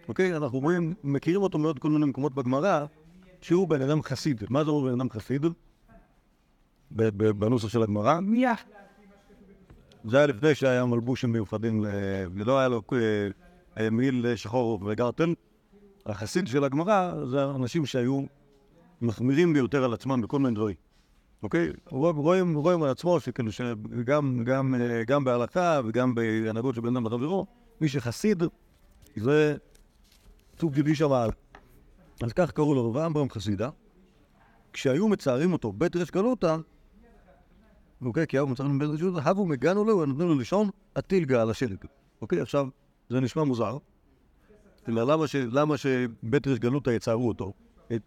אוקיי? 0.08 0.37
אנחנו 0.37 0.58
רואים, 0.58 0.94
מכירים 1.04 1.42
אותו 1.42 1.58
מאוד 1.58 1.78
כל 1.78 1.90
מיני 1.90 2.06
מקומות 2.06 2.34
בגמרא, 2.34 2.84
שהוא 3.40 3.68
בן 3.68 3.82
אדם 3.82 4.02
חסיד. 4.02 4.44
מה 4.50 4.64
זה 4.64 4.70
אומר 4.70 4.88
בן 4.88 5.00
אדם 5.00 5.11
חסיד? 5.11 5.46
בנוסח 6.90 7.68
של 7.68 7.82
הגמרא. 7.82 8.20
זה 10.04 10.16
היה 10.16 10.26
לפני 10.26 10.54
שהיה 10.54 10.84
מלבושים 10.84 11.32
מיוחדים, 11.32 11.84
ל- 11.84 11.88
ולא 12.34 12.58
היה 12.58 12.68
לו 12.68 12.82
אה, 12.92 12.99
אה, 13.78 13.90
מעיל 13.90 14.37
שחור 14.37 14.80
וגרטל. 14.87 15.34
החסיד 16.06 16.46
של 16.46 16.64
הגמרא 16.64 17.25
זה 17.30 17.44
אנשים 17.44 17.87
שהיו 17.87 18.23
מחמירים 19.02 19.52
ביותר 19.52 19.84
על 19.84 19.94
עצמם 19.94 20.20
בכל 20.20 20.38
מיני 20.38 20.54
דברים. 20.54 20.75
אוקיי? 21.42 21.68
רואים, 21.90 22.54
רואים, 22.54 22.82
על 22.82 22.90
עצמו 22.90 23.20
שכאילו 23.20 23.52
שגם 23.52 24.44
גם, 24.44 24.75
אה, 24.75 25.04
גם 25.04 25.25
בהלכה 25.25 25.80
וגם 25.84 26.14
בהנהגות 26.14 26.75
של 26.75 26.80
בן 26.80 26.96
אדם 26.96 27.06
לחברו, 27.06 27.46
מי 27.80 27.88
שחסיד 27.88 28.42
זה 29.16 29.56
סוג 30.61 30.75
טבעי 30.75 30.94
שם 30.94 31.08
מעל. 31.08 31.30
אז 32.23 32.32
כך 32.32 32.50
קראו 32.50 32.75
לו 32.75 32.90
רב 32.90 32.96
אמברם 32.96 33.30
חסידה. 33.30 33.70
כשהיו 34.73 35.08
מצערים 35.08 35.52
אותו 35.52 35.73
בית 35.73 35.96
ריש 35.96 36.11
גלותא, 36.11 36.56
אוקיי, 38.04 38.26
כי 38.26 38.37
היו 38.37 38.46
מצערים 38.46 38.78
בית 38.78 38.88
ריש 38.88 39.00
גלותא, 39.00 39.28
הבו 39.28 39.46
מגנו 39.46 39.84
לו 39.84 39.99
ונתנו 39.99 40.28
לו 40.28 40.34
לישון 40.34 40.70
הטילגה 40.96 41.42
על 41.42 41.50
השלג. 41.50 41.84
אוקיי, 42.23 42.40
עכשיו, 42.40 42.68
זה 43.08 43.20
נשמע 43.20 43.44
מוזר. 43.44 43.78
למה, 44.87 45.26
ש, 45.26 45.37
למה 45.37 45.76
שבית 45.76 46.46
ריש 46.46 46.58
גלותא 46.58 46.90
יצערו 46.90 47.28
אותו? 47.28 47.52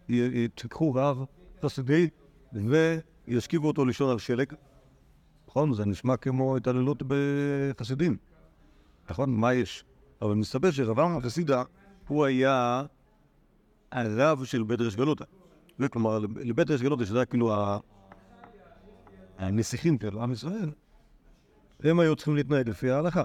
יתקחו 0.09 0.93
רב 0.95 1.23
חסידי 1.63 2.09
וישכיבו 2.53 3.67
אותו 3.67 3.85
לישון 3.85 4.09
על 4.09 4.19
שלג. 4.19 4.53
נכון? 5.47 5.73
זה 5.73 5.85
נשמע 5.85 6.17
כמו 6.17 6.57
התעללות 6.57 7.03
בחסידים. 7.07 8.17
נכון? 9.09 9.29
מה 9.35 9.53
יש? 9.53 9.83
אבל 10.21 10.33
מסתבר 10.33 10.71
שרב 10.71 10.99
אמר 10.99 11.21
חסידה, 11.21 11.63
הוא 12.07 12.25
היה 12.25 12.83
הרב 13.91 14.43
של 14.43 14.63
בית 14.63 14.81
ריש 14.81 14.95
גלותא. 14.95 15.25
זה 15.79 15.89
כלומר, 15.89 16.19
לבית 16.19 16.69
ריש 16.69 16.81
גלותא, 16.81 17.05
שזה 17.05 17.17
היה 17.17 17.25
כאילו 17.25 17.53
הנסיכים 19.37 19.97
של 20.01 20.19
עם 20.19 20.31
ישראל, 20.31 20.71
הם 21.83 21.99
היו 21.99 22.15
צריכים 22.15 22.35
להתנהג 22.35 22.69
לפי 22.69 22.91
ההלכה. 22.91 23.23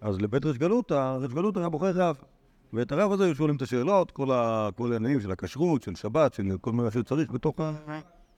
אז 0.00 0.20
לבית 0.20 0.44
ריש 0.44 0.58
גלותא, 0.58 1.16
ריש 1.20 1.34
גלותא 1.34 1.58
היה 1.58 1.68
בוחר 1.68 1.90
רב. 1.94 2.16
ואת 2.72 2.92
הרב 2.92 3.12
הזה 3.12 3.24
היו 3.24 3.34
שואלים 3.34 3.56
את 3.56 3.62
השאלות, 3.62 4.10
כל, 4.10 4.92
העניינים 4.92 5.20
של 5.20 5.30
הכשרות, 5.30 5.82
של 5.82 5.94
שבת, 5.94 6.34
של 6.34 6.58
כל 6.60 6.72
מה 6.72 6.90
שצריך 6.90 7.30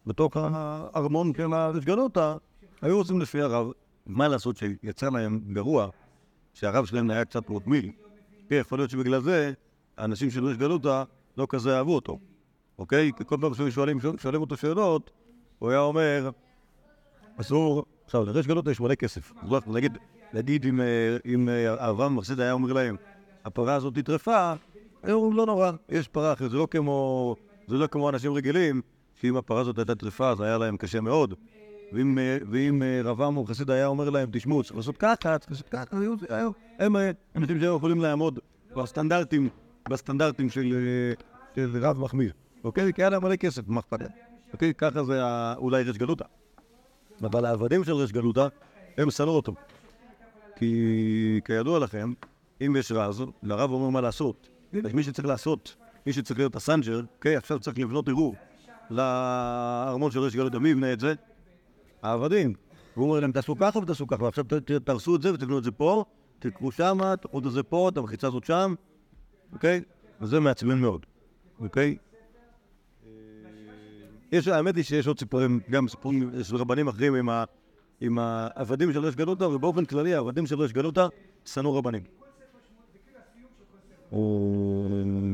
בתוך, 0.07 0.37
הארמון 0.37 1.33
של 1.37 1.53
הריש 1.53 1.85
גלותא, 1.85 2.35
היו 2.83 2.97
עושים 2.97 3.21
לפי 3.21 3.41
הרב. 3.41 3.71
מה 4.07 4.29
לעשות 4.29 4.57
שיצא 4.57 5.09
להם 5.09 5.41
גרוע, 5.53 5.89
שהרב 6.55 6.85
שלהם 6.85 7.11
היה 7.11 7.25
קצת 7.25 7.49
רוטמיל. 7.49 7.91
כן, 8.51 8.57
יכול 8.57 8.79
להיות 8.79 8.91
שבגלל 8.91 9.21
זה, 9.21 9.53
האנשים 9.97 10.31
של 10.31 10.45
ריש 10.45 10.57
גלותא 10.57 11.03
לא 11.37 11.47
כזה 11.49 11.77
אהבו 11.77 11.95
אותו, 11.95 12.19
אוקיי? 12.79 13.11
כי 13.17 13.25
כל 13.25 13.37
פעם 13.41 13.55
שהיו 13.55 13.73
שואלים, 13.73 13.99
אותו 14.35 14.57
שאלות, 14.57 15.11
הוא 15.59 15.71
היה 15.71 15.81
אומר, 15.81 16.31
אסור, 17.37 17.85
עכשיו, 18.05 18.25
לריש 18.25 18.47
גלותא 18.47 18.71
יש 18.71 18.81
מלא 18.81 18.95
כסף. 18.95 19.33
נגיד, 19.67 19.99
נגיד 20.33 20.67
אם, 20.67 20.81
אם 21.27 21.49
אה, 21.49 21.91
אברהם 21.91 22.17
מחסיד 22.17 22.41
היה 22.41 22.53
אומר 22.53 22.73
להם, 22.73 22.97
הפרה 23.45 23.75
הזאת 23.75 23.99
נטרפה, 23.99 24.53
היו 25.03 25.33
לא 25.33 25.47
נורא, 25.47 25.71
יש 25.89 26.09
פרה 26.09 26.33
אחרת, 26.33 26.53
לא 26.53 26.67
זה 27.67 27.77
לא 27.77 27.87
כמו 27.87 28.09
אנשים 28.09 28.33
רגילים, 28.33 28.83
שאם 29.15 29.37
הפרה 29.37 29.61
הזאת 29.61 29.79
הייתה 29.79 29.95
טרפה 29.95 30.31
אז 30.31 30.41
היה 30.41 30.59
להם 30.59 30.77
קשה 30.77 31.01
מאוד. 31.01 31.35
ואם, 31.93 32.19
אה, 32.19 32.39
אה, 32.83 33.01
רב 33.05 33.23
עמור 33.23 33.49
חסיד 33.49 33.71
היה 33.71 33.87
אומר 33.87 34.11
להם, 34.11 34.29
תשמעו, 34.33 34.63
צריך 34.63 34.77
לעשות 34.77 34.97
ככה, 34.97 35.39
צריך 35.39 35.51
לעשות 35.51 35.69
ככה, 35.69 35.99
היו, 35.99 36.15
היו, 36.29 36.51
הם 36.79 36.97
אה, 36.97 37.11
אנשים 37.37 37.61
שהיו 37.61 37.77
יכולים 37.77 38.01
לעמוד 38.01 38.39
בסטנדרטים, 38.77 39.49
בסטנדרטים 39.89 40.51
של, 40.51 40.75
אה, 40.75 41.13
של 41.55 41.85
רב 41.85 41.99
מחמיר. 41.99 42.33
אוקיי? 42.65 42.93
כי 42.93 43.03
היה 43.03 43.11
להם 43.11 43.25
מלא 43.25 43.37
כסף, 43.37 43.63
מה 43.69 43.81
אכפת 43.81 44.01
להם? 44.01 44.11
אוקיי? 44.53 44.75
ככה 44.75 45.05
זה 45.05 45.21
אולי 45.57 45.83
ריש 45.83 45.99
גלותא. 45.99 46.25
אבל 47.21 47.45
העבדים 47.45 47.85
של 47.85 47.93
ריש 47.93 48.13
גלותא, 48.13 48.49
הם 48.99 49.11
שנאו 49.11 49.37
אותו. 49.37 49.55
כי 50.57 51.41
כידוע 51.45 51.79
לכם, 51.79 52.13
אם 52.67 52.77
יש 52.79 52.93
רז, 52.93 53.25
לרב 53.43 53.71
אומר 53.71 53.89
מה 53.89 54.01
לעשות. 54.01 54.49
מי 54.73 55.03
שצריך 55.03 55.29
לעשות, 55.29 55.77
מי 56.07 56.13
שצריך 56.13 56.39
להיות 56.39 56.57
הסנג'ר, 56.57 57.01
אוקיי, 57.17 57.37
עכשיו 57.37 57.59
צריך 57.59 57.79
לבנות 57.79 58.09
ערעור 58.09 58.35
לארמון 58.91 60.11
של 60.11 60.21
ריש 60.21 60.37
גלותא, 60.37 60.57
מי 60.57 60.69
יבנה 60.69 60.93
את 60.93 61.01
זה? 61.01 61.15
העבדים. 62.03 62.55
והוא 62.97 63.09
אומר 63.09 63.21
להם, 63.21 63.33
תעשו 63.33 63.57
ככה 63.57 63.79
ותעשו 63.79 64.07
ככה, 64.07 64.25
ועכשיו 64.25 64.45
תהרסו 64.85 65.17
את 65.17 65.23
זה 65.23 65.35
ותבנו 65.35 65.59
את 65.59 65.65
זה 65.65 65.71
פה, 65.71 66.05
תקחו 66.39 66.73
שמה, 66.73 67.17
תקחו 67.17 67.39
את 67.39 67.53
זה 67.53 67.63
פה, 67.63 67.89
את 67.89 67.97
המחיצה 67.97 68.27
הזאת 68.27 68.45
שם, 68.45 68.75
אוקיי? 69.53 69.81
וזה 70.21 70.41
מעצבן 70.41 70.79
מאוד, 70.79 71.07
אוקיי? 71.61 71.97
יש, 74.33 74.49
האמת 74.49 74.77
היא 74.77 74.85
שיש 74.85 75.07
עוד 75.07 75.19
סיפורים, 75.19 75.61
גם 75.71 75.89
סיפורים 75.89 76.31
של 76.43 76.57
רבנים 76.57 76.89
אחרים 76.89 77.15
עם, 77.15 77.29
ה, 77.29 77.45
עם 78.01 78.19
העבדים 78.19 78.93
של 78.93 79.05
ריש 79.05 79.17
גלותא, 79.17 79.45
ובאופן 79.45 79.85
כללי 79.85 80.15
העבדים 80.15 80.47
של 80.47 80.61
ריש 80.61 80.73
גלותא 80.73 81.07
שנאו 81.45 81.75
רבנים. 81.75 82.03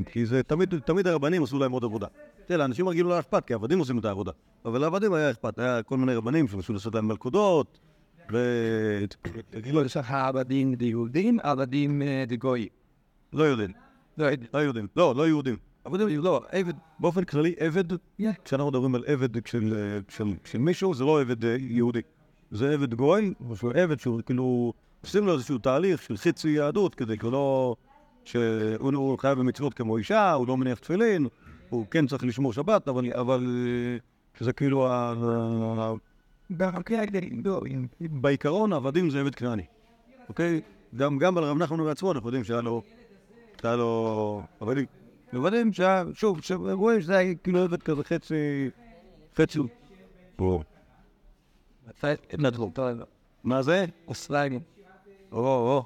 כי 0.07 0.27
זה 0.27 0.43
תמיד, 0.43 0.79
תמיד 0.79 1.07
הרבנים 1.07 1.43
עשו 1.43 1.59
להם 1.59 1.73
עוד 1.73 1.85
עבודה. 1.85 2.07
תראה, 2.47 2.59
לאנשים 2.59 2.89
רגילים 2.89 3.07
לא 3.07 3.13
היה 3.13 3.21
אכפת, 3.21 3.45
כי 3.47 3.53
העבדים 3.53 3.79
עושים 3.79 3.99
את 3.99 4.05
העבודה. 4.05 4.33
אבל 4.65 4.81
לעבדים 4.81 5.13
היה 5.13 5.31
אכפת, 5.31 5.59
היה 5.59 5.83
כל 5.83 5.97
מיני 5.97 6.15
רבנים 6.15 6.49
שרצו 6.49 6.73
לעשות 6.73 6.95
להם 6.95 7.09
מלכודות, 7.09 7.79
ו... 8.33 8.39
כאילו, 9.63 9.85
יש 9.85 9.97
לך 9.97 10.11
עבדים 10.11 10.75
ליהודים, 10.81 11.39
עבדים 11.43 12.03
אה, 12.03 12.25
לגויים. 12.31 12.69
לא 13.33 13.45
יודעים. 13.45 13.73
לא 14.19 14.25
יודע. 14.25 14.47
לא 14.55 14.59
יהודים. 14.59 14.87
לא, 14.97 15.15
לא 15.17 15.27
יהודים. 15.27 15.57
עבדים, 15.85 16.09
לא, 16.23 16.41
עבד, 16.51 16.73
באופן 16.99 17.25
כללי, 17.25 17.55
עבד, 17.59 17.85
כשאנחנו 18.45 18.71
מדברים 18.71 18.95
על 18.95 19.05
עבד 19.07 19.47
של, 19.47 19.95
של 20.45 20.59
מישהו, 20.59 20.95
זה 20.95 21.05
לא 21.05 21.21
עבד 21.21 21.45
אה, 21.45 21.57
יהודי. 21.61 22.01
זה 22.51 22.75
עבד 22.75 22.95
גוי, 22.95 23.35
שהוא 23.55 23.73
עבד 23.73 24.01
שהוא 24.01 24.21
כאילו 24.27 24.73
עושים 25.01 25.27
לו 25.27 25.35
איזשהו 25.35 25.59
תהליך 25.59 26.03
של 26.03 26.17
חצי 26.17 26.49
יהדות, 26.49 26.95
כדי 26.95 27.19
כי 27.19 27.27
הוא 27.27 27.33
לא... 27.33 27.77
שהוא 28.25 29.19
חייב 29.19 29.39
במצוות 29.39 29.75
כמו 29.75 29.97
אישה, 29.97 30.33
הוא 30.33 30.47
לא 30.49 30.57
מניח 30.57 30.79
תפילין, 30.79 31.27
הוא 31.71 31.87
כן 31.91 32.07
צריך 32.07 32.25
לשמור 32.25 32.53
שבת, 32.53 32.89
אבל, 32.89 33.13
אבל 33.13 33.67
אה, 34.41 34.45
זה 34.45 34.53
כאילו, 34.53 34.87
ה- 34.87 35.15
ה- 35.79 35.93
בעיקרון 38.01 38.73
עבדים 38.73 39.11
זה 39.11 39.21
עבד 39.21 39.35
כנעני, 39.35 39.65
אוקיי? 40.29 40.61
גם, 40.97 41.19
גם 41.19 41.39
על 41.39 41.45
רב 41.45 41.59
נחמן 41.59 41.85
בעצמו 41.85 42.13
אנחנו 42.13 42.29
יודעים 42.29 42.45
שהיה 42.45 42.61
לו, 42.61 42.83
שהיה 43.63 43.77
לו 43.77 44.43
עבדים. 44.61 44.85
עבדים 45.33 45.73
שהיה, 45.73 46.05
שוב, 46.15 46.41
רואים 46.73 47.01
שזה 47.01 47.17
היה 47.17 47.35
כאילו 47.35 47.59
עבד 47.63 47.83
כזה 47.83 48.05
חצי, 48.05 48.35
חצי. 49.37 49.59
ברור. 50.39 50.65
מה 53.45 53.63
זה? 53.63 53.85
אוסטרליה. 54.09 54.61
או, 55.33 55.39
או, 55.47 55.85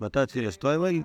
מתי 0.00 0.26
צירי 0.26 0.52
שטרייבל? 0.52 1.02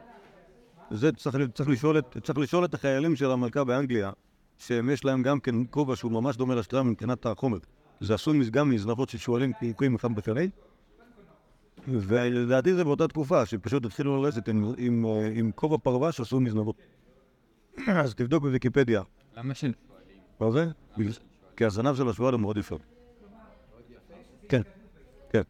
זה 0.93 1.11
צריך, 1.11 1.35
צריך, 1.53 1.69
לשאול 1.69 1.97
את, 1.97 2.17
צריך 2.23 2.39
לשאול 2.39 2.65
את 2.65 2.73
החיילים 2.73 3.15
של 3.15 3.31
המלכה 3.31 3.63
באנגליה, 3.63 4.11
שהם 4.57 4.89
יש 4.89 5.05
להם 5.05 5.23
גם 5.23 5.39
כן 5.39 5.55
כובע 5.69 5.95
שהוא 5.95 6.11
ממש 6.11 6.37
דומה 6.37 6.55
לשטרייבל 6.55 6.89
מבחינת 6.89 7.25
החומר. 7.25 7.57
זה 7.99 8.13
עשוי 8.13 8.49
גם 8.49 8.69
מזנבות 8.69 9.09
של 9.09 9.17
שועלים 9.17 9.53
קעקועים 9.53 9.95
אחד 9.95 10.15
בפני. 10.15 10.49
ולדעתי 11.87 12.73
זה 12.73 12.83
באותה 12.83 13.07
תקופה, 13.07 13.45
שפשוט 13.45 13.85
התחילו 13.85 14.23
ללכת 14.23 14.47
עם, 14.47 14.73
עם, 14.77 15.05
עם 15.35 15.51
כובע 15.55 15.77
פרווה 15.77 16.11
שעשו 16.11 16.39
מזנבות. 16.39 16.75
אז 17.87 18.15
תבדוק 18.15 18.43
בוויקיפדיה. 18.43 19.01
למה 19.37 19.53
של... 19.53 19.73
מה 20.39 20.51
זה? 20.51 20.67
בגלל- 20.97 21.13
כי 21.57 21.65
הזנב 21.65 21.95
של 21.95 22.09
השועל 22.09 22.33
הוא 22.33 22.41
מאוד 22.41 22.57
יפה. 22.57 22.75
כן, 24.49 24.61
כן. 25.29 25.41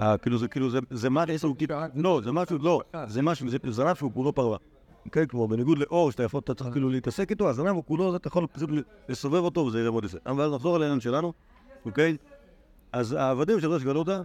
אה, 0.00 0.18
כאילו 0.18 0.38
זה, 0.38 0.48
כאילו 0.48 0.70
זה, 0.70 0.78
זה 0.90 1.10
משהו, 1.10 1.54
לא, 1.94 2.20
זה 2.24 2.32
משהו, 2.32 2.58
לא, 2.58 2.82
זה 3.06 3.22
משהו, 3.22 3.50
זה 3.50 3.58
זנב 3.68 3.94
שהוא 3.94 4.12
כולו 4.12 4.32
פרווה. 4.34 4.58
כן, 5.12 5.26
כלומר, 5.26 5.46
בניגוד 5.46 5.78
לאור, 5.78 6.10
שאתה 6.10 6.22
יכול, 6.22 6.40
אתה 6.44 6.54
צריך 6.54 6.70
כאילו 6.70 6.90
להתעסק 6.90 7.30
איתו, 7.30 7.48
הזנב 7.48 7.68
הוא 7.68 7.84
כולו, 7.84 8.16
אתה 8.16 8.28
יכול 8.28 8.46
פשוט 8.52 8.70
לסובב 9.08 9.44
אותו 9.44 9.60
וזה 9.60 9.80
יראה 9.80 9.90
מאוד 9.90 10.04
יפה. 10.04 10.18
אבל 10.26 10.54
נחזור 10.54 10.76
על 10.76 10.82
העניין 10.82 11.00
שלנו, 11.00 11.32
אוקיי? 11.84 12.16
אז 12.92 13.12
העבדים 13.12 13.60
של 13.60 13.72
ראש 13.72 13.82
גלותה, 13.82 14.22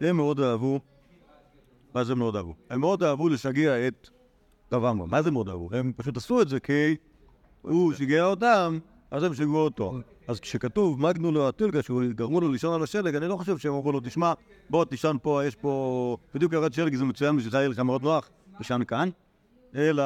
הם 0.00 0.16
מאוד 0.16 0.40
אהבו, 0.40 0.80
מה 1.94 2.04
זה 2.04 2.14
מאוד 2.14 2.36
אהבו? 2.36 2.54
הם 2.70 2.80
מאוד 2.80 3.02
אהבו 3.02 3.28
לשגע 3.28 3.88
את 3.88 4.08
רב 4.72 4.84
עמרם. 4.84 5.10
מה 5.10 5.22
זה 5.22 5.30
מאוד 5.30 5.48
אהבו? 5.48 5.68
הם 5.72 5.92
פשוט 5.96 6.16
עשו 6.16 6.42
את 6.42 6.48
זה 6.48 6.60
כי 6.60 6.96
הוא 7.62 7.92
שיגע 7.92 8.24
אותם, 8.24 8.78
אז 9.10 9.22
הם 9.22 9.34
שיגעו 9.34 9.56
אותו. 9.56 9.94
אז 10.28 10.40
כשכתוב 10.40 11.00
מגנו 11.00 11.32
לו 11.32 11.48
הטילגה, 11.48 11.82
שהוא 11.82 12.02
גרמו 12.08 12.40
לו 12.40 12.52
לישון 12.52 12.74
על 12.74 12.82
השלג, 12.82 13.16
אני 13.16 13.28
לא 13.28 13.36
חושב 13.36 13.58
שהם 13.58 13.72
אמרו 13.72 13.92
לו, 13.92 14.00
תשמע, 14.00 14.32
בוא 14.70 14.84
תישן 14.84 15.16
פה, 15.22 15.44
יש 15.44 15.56
פה... 15.56 16.16
בדיוק 16.34 16.52
ירד 16.52 16.72
שלג, 16.72 16.94
זה 16.94 17.04
מצוין 17.04 17.36
בשבילך, 17.36 17.54
יהיה 17.54 17.68
לך 17.68 17.78
מאוד 17.78 18.02
נוח, 18.02 18.30
תישן 18.58 18.80
כאן. 18.86 19.08
אלא 19.76 20.02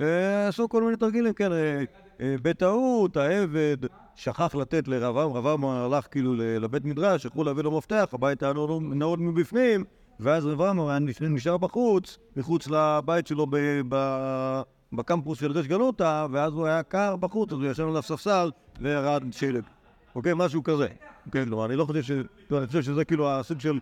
אה, 0.00 0.48
עשו 0.48 0.68
כל 0.68 0.82
מיני 0.82 0.96
תרגילים, 0.96 1.32
כן, 1.32 1.52
אה, 1.52 1.82
אה, 2.20 2.34
בטעות 2.42 3.16
העבד 3.16 3.76
שכח 4.14 4.54
לתת 4.54 4.88
לרב 4.88 5.18
עם, 5.18 5.32
רב 5.32 5.46
עם 5.46 5.64
הלך 5.64 6.06
כאילו 6.10 6.34
לבית 6.36 6.84
מדרש, 6.84 7.24
הלכו 7.26 7.44
להביא 7.44 7.62
לו 7.62 7.78
מפתח, 7.78 8.08
הבית 8.12 8.42
היה 8.42 8.52
נעול 8.80 9.18
מבפנים, 9.18 9.84
ואז 10.20 10.46
רב 10.46 10.62
עם 10.62 10.80
היה 10.80 10.98
נש- 10.98 11.22
נשאר 11.22 11.56
בחוץ, 11.56 12.18
מחוץ 12.36 12.68
לבית 12.68 13.26
שלו 13.26 13.46
בקמפוס 14.92 15.40
של 15.40 15.52
רש 15.52 15.66
גלותה, 15.66 16.26
ואז 16.30 16.52
הוא 16.52 16.66
היה 16.66 16.82
קר 16.82 17.16
בחוץ, 17.16 17.52
אז 17.52 17.58
הוא 17.58 17.66
ישב 17.66 17.88
על 17.88 17.96
הספסל 17.96 18.50
וירד 18.80 19.22
שלג. 19.30 19.62
אוקיי, 20.14 20.32
משהו 20.36 20.62
כזה. 20.62 20.88
כן, 21.32 21.44
כלומר, 21.44 21.64
אני 21.66 21.76
לא 21.76 21.84
חושב 21.84 22.02
ש... 22.02 22.10
לא, 22.50 22.58
אני 22.58 22.66
חושב 22.66 22.82
שזה 22.82 23.04
כאילו 23.04 23.30
הסוג 23.30 23.60
של... 23.60 23.78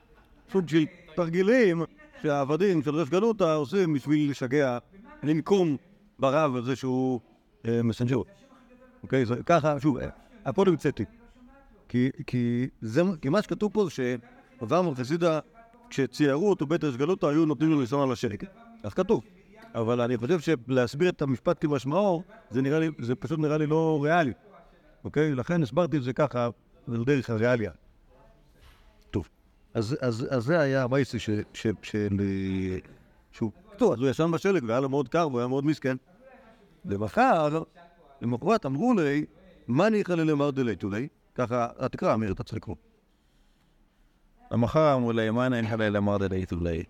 סוג 0.53 0.69
של 0.69 0.85
תרגילים 1.15 1.83
שהעבדים 2.23 2.83
של 2.83 2.95
רש 2.95 3.09
גלותה 3.09 3.55
עושים 3.55 3.95
בשביל 3.95 4.31
לשגע, 4.31 4.79
לנקום 5.23 5.77
ברב 6.19 6.57
הזה 6.57 6.77
שהוא 6.77 7.21
אה, 7.67 7.83
מסנג'ר. 7.83 8.23
אוקיי, 9.03 9.25
ככה, 9.47 9.81
שוב, 9.81 9.99
הכל 10.45 10.69
המצאתי. 10.69 11.05
כי, 11.89 12.69
מה 13.31 13.43
שכתוב 13.43 13.73
פה 13.73 13.85
זה 13.85 13.91
שאברהם 13.91 14.95
חסידה, 14.95 15.41
כשציירו 15.91 16.51
אותו 16.51 16.67
בית 16.67 16.85
השגלותא, 16.85 17.27
היו 17.27 17.47
נותנים 17.47 17.71
לו 17.71 17.81
לישון 17.81 18.03
על 18.03 18.13
השלג. 18.13 18.45
אז 18.83 18.95
כתוב. 18.95 19.25
אבל 19.75 20.01
אני 20.01 20.17
חושב 20.17 20.41
שלהסביר 20.41 21.09
את 21.09 21.23
המשפט 21.23 21.65
כמשמעו, 21.67 22.23
זה 22.51 22.63
נראה 22.63 22.79
לי, 22.79 22.91
זה 22.99 23.15
פשוט 23.15 23.39
נראה 23.39 23.59
לי 23.59 23.67
לא 23.67 24.01
ריאלי. 24.03 24.33
אוקיי? 25.05 25.35
לכן 25.35 25.63
הסברתי 25.63 25.97
את 25.97 26.03
זה 26.03 26.13
ככה, 26.13 26.49
על 26.89 27.05
דרך 27.05 27.31
הריאליה. 27.31 27.71
אז, 29.75 29.97
אז, 30.01 30.27
אז 30.31 30.45
זה 30.45 30.61
היה 30.61 30.85
המייסי 30.85 31.19
של... 31.19 31.43
שהוא... 33.33 33.53
טוב, 33.77 33.93
אז 33.93 34.01
הוא 34.01 34.09
ישן 34.09 34.31
בשלג 34.31 34.65
והיה 34.67 34.81
לו 34.81 34.89
מאוד 34.89 35.09
קר 35.09 35.29
והוא 35.29 35.39
היה 35.39 35.49
מאוד 35.49 35.67
מסכן. 35.67 35.97
למחר, 36.85 37.63
למחרת 38.23 38.67
אמרו 38.67 38.95
לי, 38.95 39.27
מה 39.69 39.89
ניחא 39.89 40.13
ללמר 40.13 40.51
דלייתו 40.51 40.91
לי? 40.91 41.09
ככה, 41.35 41.69
אה, 41.81 41.89
תקרא, 41.89 42.15
אמיר, 42.15 42.33
אתה 42.33 42.43
צריך 42.43 42.57
לקרוא. 42.57 42.77
למחר 44.51 44.95
אמרו 44.95 45.13
לי, 45.13 45.31
מה 45.31 45.47
אני 45.47 45.69
חלה 45.69 45.89
למר 45.89 46.17
דלית 46.17 46.53
אולי? 46.53 46.83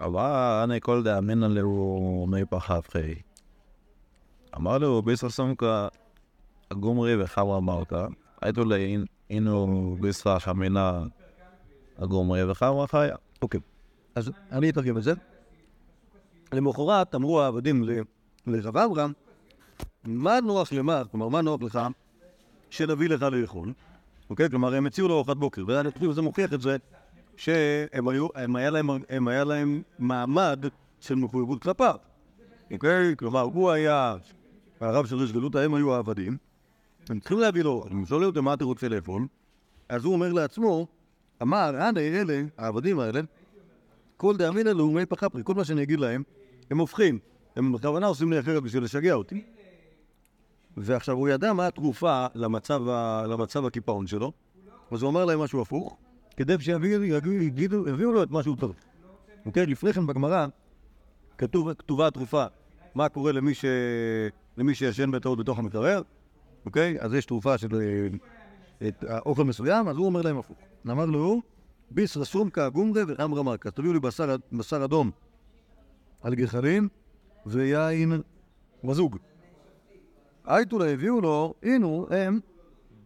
אבל 0.00 0.60
אני 0.64 0.80
כל 0.80 1.02
דאמין 1.02 1.42
עליו 1.42 2.26
מי 2.26 2.44
פחף 2.44 2.88
חי. 2.90 3.14
אמר 4.56 4.78
לו, 4.78 5.02
ביסר 5.02 5.30
סמכה, 5.30 5.88
הגומרי 6.70 7.22
וחמרה 7.22 7.60
מרקה, 7.60 8.06
הייתו 8.40 8.64
לי, 8.64 8.98
אינו 9.30 9.96
ביסר 10.00 10.38
חמינה 10.38 11.02
הגומרי 11.98 12.50
וחמרה 12.50 12.86
חיה. 12.86 13.16
אוקיי. 13.42 13.60
אז 14.14 14.30
אני 14.52 14.70
אתרגם 14.70 14.98
את 14.98 15.02
זה. 15.02 15.12
למחרת 16.52 17.14
אמרו 17.14 17.40
העבדים 17.40 17.84
לרב 18.46 18.76
אברהם, 18.76 19.12
מה 20.04 20.40
נוח 20.40 20.72
למה, 20.72 21.02
כלומר, 21.10 21.28
מה 21.28 21.40
נוח 21.40 21.62
לך 21.62 21.80
שנביא 22.70 23.08
לך 23.08 23.22
לאכול? 23.22 23.72
אוקיי? 24.30 24.50
כלומר, 24.50 24.74
הם 24.74 24.86
הציעו 24.86 25.08
לו 25.08 25.14
ארוחת 25.14 25.36
בוקר, 25.36 25.64
ואני 25.66 25.90
חושב 25.90 26.12
שזה 26.12 26.22
מוכיח 26.22 26.52
את 26.52 26.60
זה 26.60 26.76
שהם 27.36 28.08
היו, 28.08 28.26
הם 28.34 28.56
היה 28.56 28.70
להם, 28.70 28.90
הם 29.08 29.28
היה 29.28 29.44
להם 29.44 29.82
מעמד 29.98 30.64
של 31.00 31.14
מחויבות 31.14 31.62
כלפיו. 31.62 31.96
אוקיי? 32.72 33.16
כלומר, 33.16 33.40
הוא 33.40 33.70
היה 33.70 34.16
הרב 34.80 35.06
של 35.06 35.16
ריש 35.16 35.32
הם 35.54 35.74
היו 35.74 35.94
העבדים, 35.94 36.36
הם 37.08 37.20
צריכים 37.20 37.38
להביא 37.38 37.62
לו, 37.62 37.84
הם 37.90 38.06
שואלים 38.06 38.28
אותו 38.28 38.42
מה 38.42 38.54
אתה 38.54 38.64
רוצה 38.64 38.88
לאכול, 38.88 39.26
אז 39.88 40.04
הוא 40.04 40.12
אומר 40.12 40.32
לעצמו, 40.32 40.86
אמר, 41.42 41.88
אנא 41.88 41.98
אלה, 41.98 42.42
העבדים 42.58 43.00
האלה, 43.00 43.20
כל 44.16 44.36
דאמינא 44.36 44.68
לאומי 44.68 45.06
פחפרי, 45.06 45.42
כל 45.44 45.54
מה 45.54 45.64
שאני 45.64 45.82
אגיד 45.82 46.00
להם, 46.00 46.22
הם 46.70 46.78
הופכים, 46.78 47.18
הם 47.56 47.72
בכוונה 47.72 48.06
עושים 48.06 48.32
לי 48.32 48.40
אחרת 48.40 48.62
בשביל 48.62 48.84
לשגע 48.84 49.14
אותי. 49.14 49.44
ועכשיו 50.76 51.16
הוא 51.16 51.28
ידע 51.28 51.52
מה 51.52 51.66
התרופה 51.66 52.26
למצב, 52.34 52.82
למצב 53.28 53.66
הקיפאון 53.66 54.06
שלו, 54.06 54.32
אז 54.90 55.02
הוא 55.02 55.10
אמר 55.10 55.24
להם 55.24 55.40
משהו 55.40 55.62
הפוך, 55.62 55.96
כדי 56.36 56.54
שיביאו 56.60 58.12
לו 58.12 58.22
את 58.22 58.30
מה 58.30 58.42
שהוא 58.42 58.56
צריך. 58.56 58.76
אוקיי? 59.46 59.66
לפני 59.66 59.92
כן 59.92 60.06
בגמרא 60.06 60.46
כתוב, 61.38 61.74
כתובה 61.74 62.06
התרופה, 62.06 62.44
מה 62.94 63.08
קורה 63.08 63.32
למי, 63.32 63.54
ש... 63.54 63.64
למי 64.56 64.74
שישן 64.74 65.10
בטעות 65.10 65.38
בתוך 65.38 65.58
המקרר, 65.58 66.02
אוקיי? 66.66 66.96
אז 67.00 67.14
יש 67.14 67.26
תרופה 67.26 67.58
של 67.58 67.68
את 68.88 69.04
האוכל 69.08 69.44
מסוים, 69.44 69.88
אז 69.88 69.96
הוא 69.96 70.06
אומר 70.06 70.22
להם 70.22 70.38
הפוך. 70.38 70.56
אמר 70.90 71.06
לו, 71.06 71.42
ביס 71.90 72.16
רסום 72.16 72.50
כאגומרה 72.50 73.02
ואמרה 73.08 73.42
מרקה. 73.42 73.70
תביאו 73.70 73.92
לי 73.92 74.00
בשר, 74.00 74.36
בשר 74.52 74.84
אדום 74.84 75.10
על 76.22 76.34
גחלים 76.34 76.88
ויין 77.46 78.12
מזוג. 78.84 79.16
אייטולה 80.48 80.90
הביאו 80.92 81.20
לו, 81.20 81.54
הנו, 81.62 82.06
הם 82.10 82.40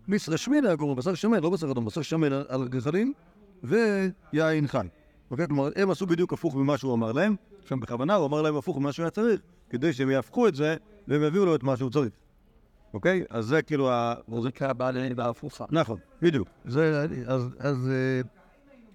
ביס 0.09 0.29
רשמינה 0.29 0.73
אגומרה, 0.73 0.95
בשר 0.95 1.15
שמן, 1.15 1.41
לא 1.43 1.51
בשר 1.51 1.71
אדום, 1.71 1.85
בשר 1.85 2.03
שמן 2.03 2.33
על- 2.33 2.69
גחלים 2.69 3.13
ויין 3.65 4.67
חי. 4.67 4.87
אוקיי? 5.31 5.47
כלומר, 5.47 5.69
הם 5.77 5.91
עשו 5.91 6.07
בדיוק 6.07 6.33
הפוך 6.33 6.55
ממה 6.57 6.79
שהוא 6.79 6.95
אמר 6.95 7.13
להם, 7.13 7.37
שם 7.65 7.81
בכוונה 7.81 8.15
הוא 8.15 8.27
אמר 8.27 8.43
להם 8.43 8.57
הפוך 8.57 8.79
ממה 8.79 8.93
שהוא 8.93 9.05
היה 9.05 9.11
צריך, 9.11 9.41
כדי 9.71 9.93
שהם 9.93 10.11
יהפכו 10.11 10.49
את 10.49 10.55
זה 10.55 10.77
והם 11.09 11.23
יביאו 11.23 11.45
לו 11.45 11.55
את 11.55 11.63
מה 11.63 11.77
שהוא 11.77 11.91
צריך. 11.91 12.11
אוקיי? 12.95 13.25
אז 13.31 13.45
זה 13.47 13.63
כאילו 13.63 13.91
ה... 13.91 14.15
זה 14.43 14.51
קרה 14.51 14.73
בעלי 14.73 15.15
בהפוכה. 15.15 15.65
נכון, 15.71 15.99
בדיוק. 16.23 16.49
זה, 16.65 17.07
אז, 17.27 17.49
אז 17.59 17.91
אה, 17.91 18.21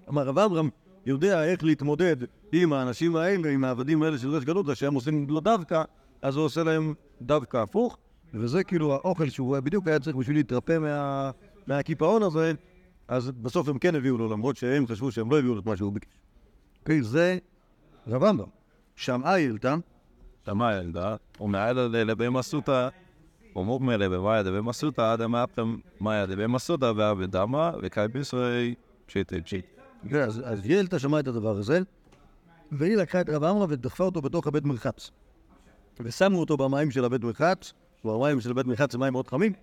אמר 0.10 0.24
רב 0.24 0.40
אברהם 0.40 0.70
יודע 1.06 1.44
איך 1.44 1.64
להתמודד 1.64 2.16
עם 2.52 2.74
האנשים 2.74 3.16
האלה, 3.16 3.50
עם 3.50 3.64
העבדים 3.64 4.04
האלה 4.04 4.18
של 4.18 4.30
רש 4.30 4.44
גלותא, 4.44 4.76
שהם 4.76 4.94
עושים 4.94 5.26
לו 5.30 5.40
דווקא, 5.40 5.84
אז 6.22 6.36
הוא 6.36 6.46
עושה 6.46 6.64
להם 6.64 6.94
דווקא 7.22 7.58
הפוך, 7.58 7.98
וזה 8.34 8.64
כאילו 8.64 8.94
האוכל 8.94 9.30
שהוא 9.30 9.60
בדיוק 9.60 9.88
היה 9.88 10.00
צריך 10.00 10.16
בשביל 10.16 10.38
להתרפא 10.38 10.78
מה, 10.80 11.32
מהקיפאון 11.68 12.24
הזה, 12.24 12.54
אז 13.08 13.32
בסוף 13.32 13.68
הם 13.68 13.80
כן 13.80 13.96
הביאו 13.96 14.18
לו, 14.18 14.30
למרות 14.30 14.58
שהם 14.58 14.88
חשבו 14.88 15.12
שהם 15.12 15.32
לא 15.32 15.40
הביאו 15.40 15.54
לו 15.54 15.62
את 15.62 15.66
מה 15.66 15.78
שהוא 15.78 15.94
ביקש. 15.94 16.20
אוקיי, 16.80 17.04
זה 17.04 17.38
רב 18.08 18.24
אברהם. 18.24 18.50
שמעה 18.96 19.40
ילתה, 19.40 19.76
תמה 20.44 20.76
ילדה, 20.76 21.16
ומעל 21.42 21.78
לבי 21.80 22.30
מסוטה, 22.30 22.90
ומור 22.90 23.05
מלא 23.56 24.08
במאיה 24.08 24.44
דבי 24.44 24.62
מסוטה, 24.62 25.14
עד 25.14 25.22
המאפתם 25.22 25.76
מאיה 26.02 26.26
דבי 26.26 26.48
מסוטה, 26.48 26.92
ועבד 26.96 27.32
דמה, 27.32 27.72
וקאי 27.82 28.08
בישרי 28.08 28.76
פשיטי 29.06 29.42
פשיט. 29.42 29.66
אז, 30.14 30.62
ילתה 30.64 31.00
שמעה 31.00 31.20
את 31.20 31.28
הדבר 31.28 31.58
הזה, 31.58 31.80
והיא 32.72 32.96
לקחה 32.96 33.22
את 33.22 33.30
רב 33.30 33.44
עמרם 33.44 33.68
ודחפה 33.70 34.04
אותו 34.04 34.22
בתוך 34.22 34.48
הבית 34.48 34.64
מרחץ. 34.64 35.12
ושמו 36.00 36.40
אותו 36.40 36.58
במים 36.58 36.92
של 36.92 37.06
הבית 37.06 37.24
מרחץ, 37.24 37.74
והמים 38.06 38.42
של 38.42 38.52
הבית 38.52 38.66
מרחץ 38.66 38.92
זה 38.92 38.98
מים 38.98 39.14
מאוד 39.14 39.28
חמים, 39.28 39.54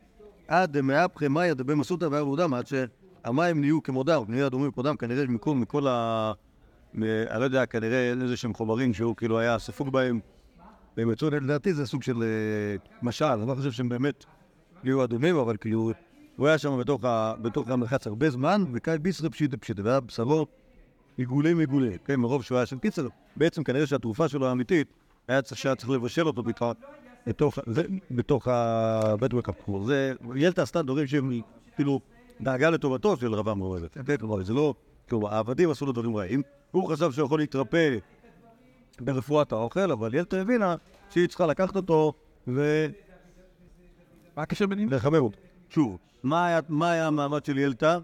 עד 0.49 0.81
מאפחי 0.81 1.29
מאיה 1.29 1.55
דבי 1.55 1.75
מסותא 1.75 2.05
וערבו 2.11 2.37
דם, 2.37 2.55
עד 2.55 2.67
שהמים 2.67 3.61
נהיו 3.61 3.83
כמו 3.83 4.05
דם, 4.05 4.23
נהיו 4.29 4.47
אדומים 4.47 4.71
כמו 4.71 4.83
דם, 4.83 4.97
כנראה 4.97 5.25
מכל, 5.47 5.87
ה... 5.87 6.33
אני 6.95 7.07
לא 7.39 7.45
יודע, 7.45 7.67
כנראה 7.67 8.11
איזה 8.23 8.37
שהם 8.37 8.55
חומרים 8.55 8.95
שהוא 8.95 9.17
כאילו 9.17 9.39
היה 9.39 9.59
ספוג 9.59 9.93
בהם, 9.93 10.21
והם 10.97 11.11
יצאו, 11.11 11.31
לדעתי 11.31 11.75
זה 11.75 11.87
סוג 11.87 12.03
של 12.03 12.23
אה, 12.23 12.77
משל, 13.03 13.25
אני 13.25 13.49
לא 13.49 13.55
חושב 13.55 13.73
שהם 13.73 13.89
באמת 13.89 14.25
נהיו 14.85 15.05
אדומים, 15.05 15.37
אבל 15.37 15.57
כאילו, 15.57 15.93
הוא 16.37 16.47
היה 16.47 16.59
שם 16.59 16.81
בתוך, 17.43 17.69
המרחץ 17.69 18.07
הרבה 18.07 18.31
זמן, 18.31 18.65
וקאי 18.73 18.99
ביסרי 18.99 19.31
פשיטה 19.31 19.57
פשיטה, 19.57 19.83
והיה 19.85 20.01
בשרו 20.01 20.47
עיגולים 21.17 21.59
עיגולים, 21.59 21.93
כן, 22.05 22.17
מרוב 22.21 22.43
שהוא 22.43 22.59
היה 22.59 22.67
שם 22.67 22.79
קיצר, 22.79 23.09
בעצם 23.37 23.65
כנראה 23.65 23.87
שהתרופה 23.87 24.29
שלו 24.29 24.47
האמיתית, 24.47 24.93
היה 25.29 25.43
צריך, 25.43 25.91
לבשל 25.91 26.27
אותו 26.27 26.43
בתוך, 26.43 26.73
בתוך, 27.27 27.59
זה, 27.67 27.83
בתוך 28.11 28.49
הבית 28.49 29.33
מקפור. 29.33 29.85
זה, 29.85 30.13
ילתה 30.35 30.63
עשתה 30.63 30.83
דברים 30.83 31.07
שהם 31.07 31.41
כאילו 31.77 32.01
דאגה 32.41 32.71
לטובתו 32.71 33.17
של 33.17 33.35
רב 33.35 33.49
עמרם 33.49 33.73
הזה. 33.73 33.87
כן, 34.07 34.17
כלומר, 34.17 34.43
זה 34.43 34.53
לא, 34.53 34.75
כאילו, 35.07 35.29
העבדים 35.29 35.71
עשו 35.71 35.87
לו 35.87 35.93
דברים 35.93 36.17
רעים, 36.17 36.43
הוא 36.71 36.89
חשב 36.89 37.13
שהוא 37.13 37.27
יכול 37.27 37.39
להתרפא 37.41 37.97
ברפואת 39.01 39.53
האוכל, 39.53 39.93
אבל 39.93 40.15
ילתה 40.15 40.41
הבינה 40.41 40.77
שהיא 41.11 41.29
צריכה 41.29 41.47
לקחת 41.47 41.77
אותו 41.77 42.13
ו... 42.49 42.87
מה 44.37 44.43
הקשר 44.43 44.67
ביניהם? 44.67 44.89
לחמם 44.93 45.15
אותו. 45.15 45.39
שוב, 45.71 45.99
מה 46.23 46.47
היה, 46.47 46.61
מה 46.69 46.91
היה 46.91 47.07
המעמד 47.07 47.45
של 47.45 47.59
ילתה? 47.59 47.99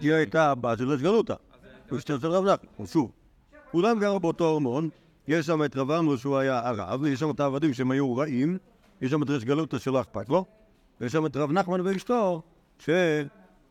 היא 0.00 0.12
הייתה 0.12 0.50
הבת 0.50 0.78
של 0.78 0.92
אשגלותא. 0.92 1.34
הוא 1.90 1.98
אשתו 1.98 2.20
של 2.20 2.26
רב 2.26 2.44
נחמן. 2.44 2.86
שוב, 2.86 3.10
כולם 3.70 3.98
גרו 4.00 4.20
באותו 4.20 4.54
ארמון, 4.54 4.88
יש 5.28 5.46
שם 5.46 5.64
את 5.64 5.76
רב 5.76 5.90
עמרו 5.90 6.18
שהוא 6.18 6.36
היה 6.36 6.68
הרב, 6.68 7.04
יש 7.04 7.20
שם 7.20 7.30
את 7.30 7.40
העבדים 7.40 7.74
שהם 7.74 7.90
היו 7.90 8.16
רעים, 8.16 8.58
יש 9.00 9.10
שם 9.10 9.22
את 9.22 9.30
אשגלותא 9.30 9.78
שלא 9.78 10.00
אכפת 10.00 10.28
לו, 10.28 10.44
ויש 11.00 11.12
שם 11.12 11.26
את 11.26 11.36
רב 11.36 11.52
נחמן 11.52 11.80
ואשתו, 11.80 12.42
ש... 12.78 12.90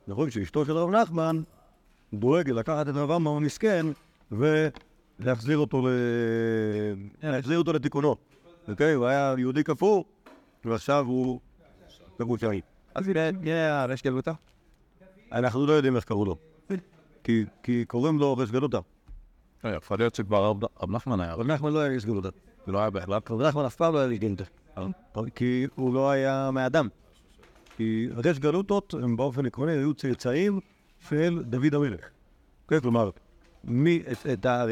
נכון 0.08 0.30
שאשתו 0.30 0.66
של 0.66 0.72
רב 0.72 0.90
נחמן 0.90 1.42
דואגת 2.14 2.54
לקחת 2.56 2.88
את 2.88 2.94
רב 2.96 3.12
עמרו 3.12 3.38
המסכן 3.38 3.86
ולהחזיר 5.20 5.58
אותו 5.58 5.88
ל... 5.88 5.90
להחזיר 7.24 7.58
אותו 7.58 7.74
לתיקונו. 7.74 8.16
אוקיי? 8.68 8.94
הוא 8.94 9.06
היה 9.06 9.36
יהודי 9.38 9.64
כפור, 9.64 10.06
ועכשיו 10.66 11.06
הוא 11.06 11.40
ירושלים. 12.20 12.62
אז 12.96 13.08
הנה, 13.08 13.28
הנה 13.28 13.84
הרש 13.84 14.04
גלותה. 14.04 14.32
אנחנו 15.32 15.66
לא 15.66 15.72
יודעים 15.74 15.96
איך 15.96 16.04
קראו 16.04 16.26
לו. 16.26 16.38
כי, 17.24 17.46
כי 17.64 17.86
קוראים 17.86 18.20
לו 18.20 18.38
רש 18.38 18.52
גלותא. 18.52 18.80
אה, 19.66 19.76
יכול 19.76 19.98
להיות 19.98 20.16
שכבר 20.16 20.46
רב- 20.46 20.92
נחמן 20.92 21.20
היה, 21.22 21.34
רב 21.34 21.48
נחמן 21.48 21.74
לא 21.74 21.80
היה 21.80 21.96
רש 21.96 22.06
גלותא. 22.06 22.30
זה 22.66 22.72
לא 22.72 22.80
היה 22.80 22.90
בכלל. 22.90 23.20
רב 23.30 23.42
נחמן 23.42 23.66
אף 23.66 23.76
פעם 23.76 23.94
לא 23.94 24.00
היה 24.00 24.08
רש 24.08 24.18
גלותא. 24.18 24.44
כי 25.36 25.66
הוא 25.76 25.94
לא 25.94 26.10
היה 26.12 26.50
מאדם. 26.54 26.88
כי 27.78 28.08
רש 28.16 28.40
גלותות 28.40 28.94
הם 29.04 29.16
באופן 29.18 29.46
עקרוני 29.46 29.72
היו 29.72 29.94
צאצאים 29.94 30.60
של 31.10 31.44
דוד 31.44 31.74
המלך. 31.76 32.10
כן, 32.68 32.80
כלומר, 32.80 33.10
מי, 33.64 34.04
את, 34.12 34.28
את, 34.34 34.46
ה- 34.46 34.66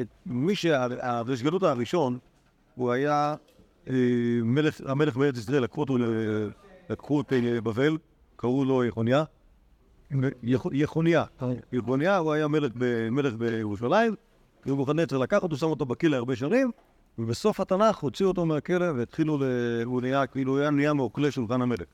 את, 0.00 0.06
מי 0.26 0.54
שהרש 0.54 1.42
גלותא 1.42 1.66
הראשון, 1.66 2.18
הוא 2.74 2.92
היה 2.92 3.34
אה, 3.88 3.94
מלך, 4.42 4.80
המלך 4.86 5.16
בארץ 5.16 5.38
ישראל, 5.38 5.62
לקחו 5.62 5.80
אותו, 5.80 5.96
לקחו 6.90 7.16
אותו 7.16 7.36
לבבל, 7.42 7.98
קראו 8.36 8.64
לו 8.64 8.84
יחוניה. 8.84 9.24
יחוניה. 10.72 11.24
יחוניה, 11.72 12.16
הוא 12.16 12.32
היה 12.32 12.48
מלך, 13.10 13.34
בירושלים, 13.38 14.14
נבוכדנצר 14.66 15.18
לקח 15.18 15.42
אותו, 15.42 15.56
שם 15.56 15.66
אותו 15.66 15.86
בכלא 15.86 16.16
הרבה 16.16 16.36
שנים, 16.36 16.70
ובסוף 17.18 17.60
התנ"ך 17.60 17.98
הוציאו 17.98 18.28
אותו 18.28 18.46
מהכלא 18.46 18.86
והתחילו. 18.96 19.38
הוא 19.84 20.00
נהיה, 20.00 20.26
כאילו 20.26 20.58
היה 20.58 20.70
נהיה 20.70 20.92
מאוכלי 20.92 21.30
שולחן 21.30 21.62
המלך, 21.62 21.86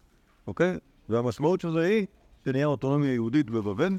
אוקיי? 0.47 0.77
והמשמעות 1.09 1.61
של 1.61 1.73
זה 1.73 1.81
היא 1.81 2.07
שנהיה 2.45 2.67
אוטונומיה 2.67 3.13
יהודית 3.13 3.51
בבבל, 3.51 3.93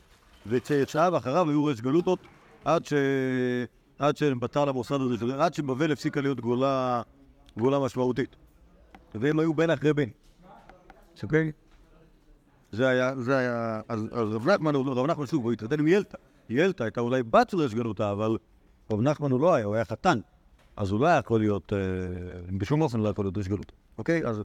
וצאצאיו 0.47 1.17
אחריו 1.17 1.49
היו 1.49 1.65
רש 1.65 1.81
גלותות 1.81 2.19
עד 2.65 2.85
ש... 2.85 2.93
עד 3.99 4.17
שבטל 4.17 4.69
המוסד 4.69 5.01
הזה, 5.01 5.43
עד 5.43 5.53
שבבל 5.53 5.91
הפסיקה 5.91 6.21
להיות 6.21 6.39
גולה, 6.39 7.01
גולה 7.57 7.79
משמעותית. 7.79 8.35
והם 9.15 9.39
היו 9.39 9.53
בן 9.53 9.69
אחרי 9.69 9.93
בן. 9.93 10.09
אוקיי? 11.23 11.51
זה 12.71 12.87
היה, 12.87 13.15
זה 13.15 13.37
היה, 13.37 13.81
אז, 13.89 14.05
רב 14.11 14.49
נחמן, 14.49 14.75
הוא 14.75 14.85
לא- 14.85 14.91
רב 14.91 15.05
נחמן 15.05 15.25
שוב, 15.25 15.43
הוא 15.43 15.51
התחתן 15.51 15.79
עם 15.79 15.87
ילתה. 15.87 16.17
ילתה 16.49 16.83
הייתה 16.83 17.01
אולי 17.01 17.23
בת 17.23 17.49
של 17.49 17.57
רש 17.57 17.73
גלותה, 17.73 18.11
אבל 18.11 18.37
רב 18.91 19.01
נחמן 19.01 19.31
הוא 19.31 19.39
לא 19.39 19.53
היה, 19.53 19.65
הוא 19.65 19.75
היה 19.75 19.85
חתן. 19.85 20.19
אז 20.77 20.91
הוא 20.91 20.99
לא 20.99 21.07
היה 21.07 21.17
יכול 21.17 21.39
להיות, 21.39 21.73
אה, 21.73 21.77
בשום 22.57 22.81
אופן 22.81 22.99
לא 22.99 23.09
יכול 23.09 23.25
להיות 23.25 23.37
רש 23.37 23.47
גלותה. 23.47 23.73
אוקיי? 23.97 24.25
אז, 24.25 24.41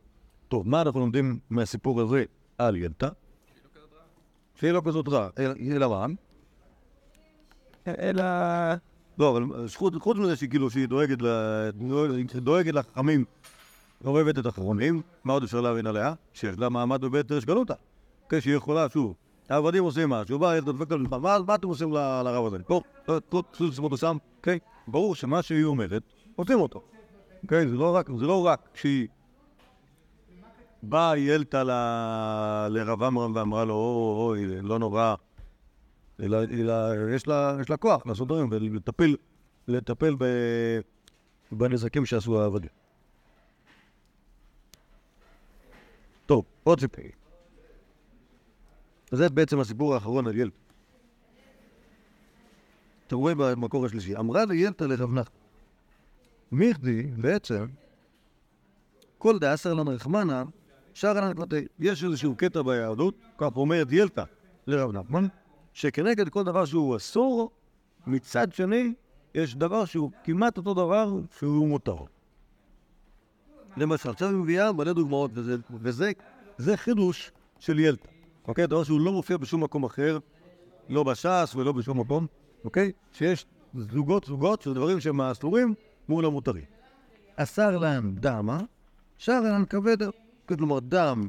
טוב, 0.49 0.69
מה 0.69 0.83
אנחנו 0.83 1.01
לומדים 1.01 1.39
מהסיפור 1.51 2.01
הזה 2.01 2.25
על 2.59 2.77
ילתה? 2.77 3.09
שהיא 4.61 4.73
לא 4.73 4.83
כזאת 4.85 5.09
רעה, 5.09 5.29
אלא- 5.39 5.55
מה? 5.77 6.15
אלא... 7.87 8.25
לא, 9.19 9.31
אבל 9.31 9.69
חוץ, 9.75 10.17
מזה 10.17 10.37
שהיא 10.37 10.51
כאילו, 10.51 10.71
שהיא 10.71 10.89
דואגת, 10.89 11.19
לחכמים, 12.75 13.25
אוהבת 14.05 14.39
את 14.39 14.47
האחרונים, 14.47 15.03
מה 15.25 15.33
עוד 15.33 15.43
אפשר 15.43 15.61
להבין 15.61 15.87
עליה? 15.87 16.15
שיש 16.33 16.59
לה 16.59 16.69
מעמד 16.69 17.01
בבית 17.01 17.33
רש 17.33 17.45
גלותא. 17.45 17.75
כן, 18.29 18.41
שהיא 18.41 18.55
יכולה, 18.55 18.87
שוב, 18.93 19.15
העבדים 19.49 19.85
עושים 19.85 20.11
משהו, 20.11 20.39
בא, 20.39 20.61
דופק 20.61 20.93
על 20.93 20.99
מה 21.11 21.19
מה 21.47 21.55
אתם 21.55 21.69
עושים 21.69 21.93
לרב 21.93 22.47
הזה? 22.47 22.59
פה, 22.67 22.81
תעשו 23.05 23.67
לשים 23.69 23.85
אותו 23.85 23.97
שם, 23.97 24.17
אוקיי? 24.37 24.59
ברור 24.89 25.15
שמה 25.15 25.43
שהיא 25.43 25.65
אומרת, 25.65 26.03
עושים 26.37 26.61
אותו. 26.61 26.83
רק, 27.97 28.09
זה 28.19 28.27
לא 28.27 28.47
רק 28.47 28.69
שהיא 28.75 29.09
באה 30.83 31.19
ילתה 31.19 31.65
ל- 31.65 32.69
לרב 32.71 33.03
עמרם 33.03 33.37
ואמרה 33.37 33.65
לו, 33.65 33.75
אוי, 33.75 34.47
אוי, 34.47 34.63
לא 34.63 34.79
נורא, 34.79 35.15
אלא, 36.21 36.39
אלא 36.43 36.75
יש, 37.15 37.27
לה, 37.27 37.57
יש 37.61 37.71
לה 37.71 37.77
כוח 37.77 38.07
לעשות 38.07 38.29
דברים 38.29 38.49
ולטפל 38.51 39.17
לטפל 39.69 40.15
ב, 40.19 40.25
בנזקים 41.53 42.07
שעשו 42.07 42.43
העבדים. 42.43 42.71
טוב, 46.27 46.45
עוד 46.65 46.81
סיפור. 46.81 47.05
זה 49.11 49.29
בעצם 49.29 49.61
הסיפור 49.61 49.95
האחרון 49.95 50.27
על 50.27 50.37
ילד. 50.37 50.51
אתה 53.07 53.17
רואה 53.17 53.35
במקור 53.35 53.87
השלישי, 53.87 54.17
אמרה 54.17 54.45
לילתא 54.45 54.85
לרב 54.85 55.13
נחמן, 55.13 55.39
מיכדי 56.53 57.03
בעצם, 57.03 57.67
כל 59.19 59.39
דאסר 59.39 59.75
לן 59.75 59.89
רחמנא, 59.89 60.43
שרנן 60.99 61.35
כלתי. 61.35 61.67
יש 61.79 62.05
איזשהו 62.05 62.35
קטע 62.37 62.63
ביהדות, 62.63 63.15
כך 63.39 63.57
אומרת 63.57 63.87
ילתא 63.91 64.23
לרב 64.67 64.93
נחמן, 64.93 65.27
שכנגד 65.73 66.29
כל 66.29 66.45
דבר 66.45 66.65
שהוא 66.65 66.97
אסור, 66.97 67.51
מצד 68.07 68.53
שני, 68.53 68.93
יש 69.35 69.57
דבר 69.57 69.85
שהוא 69.85 70.11
כמעט 70.25 70.57
אותו 70.57 70.75
דבר 70.75 71.13
שהוא 71.39 71.69
מותר. 71.69 71.97
למשל, 73.77 74.11
עכשיו 74.11 74.29
היא 74.29 74.37
מביאה 74.37 74.73
מלא 74.73 74.93
דוגמאות, 74.93 75.31
וזה, 75.35 75.57
וזה 75.71 76.13
זה 76.57 76.77
חידוש 76.77 77.33
של 77.59 77.79
ילתא, 77.79 78.09
אוקיי? 78.49 78.67
דבר 78.67 78.85
שהוא 78.85 79.01
לא 79.01 79.13
מופיע 79.13 79.37
בשום 79.37 79.65
מקום 79.65 79.85
אחר, 79.85 80.19
לא 80.89 81.03
בש"ס 81.03 81.55
ולא 81.55 81.73
בשום 81.73 82.01
מקום, 82.01 82.27
אוקיי? 82.65 82.93
שיש 83.13 83.47
זוגות 83.75 84.25
זוגות 84.25 84.63
של 84.63 84.75
דברים 84.75 85.01
שהם 85.01 85.21
אסורים 85.21 85.75
מול 86.09 86.25
המותרים. 86.25 86.65
אסר 87.37 87.79
להם 87.79 88.15
דמה, 88.15 88.61
שר 89.19 89.41
להם 89.41 89.65
כבד, 89.65 90.03
כלומר 90.57 90.79
דם 90.79 91.29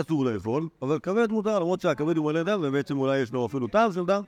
אסור 0.00 0.24
לאכול, 0.24 0.68
אבל 0.82 0.98
כבד 0.98 1.30
מותר, 1.30 1.58
למרות 1.58 1.80
שהכבד 1.80 2.16
הוא 2.16 2.26
מלא 2.26 2.42
דם, 2.42 2.60
ובעצם 2.62 2.98
אולי 2.98 3.18
יש 3.18 3.32
לו 3.32 3.46
אפילו 3.46 3.66
טעם 3.66 3.92
של 3.92 4.04
דם, 4.06 4.22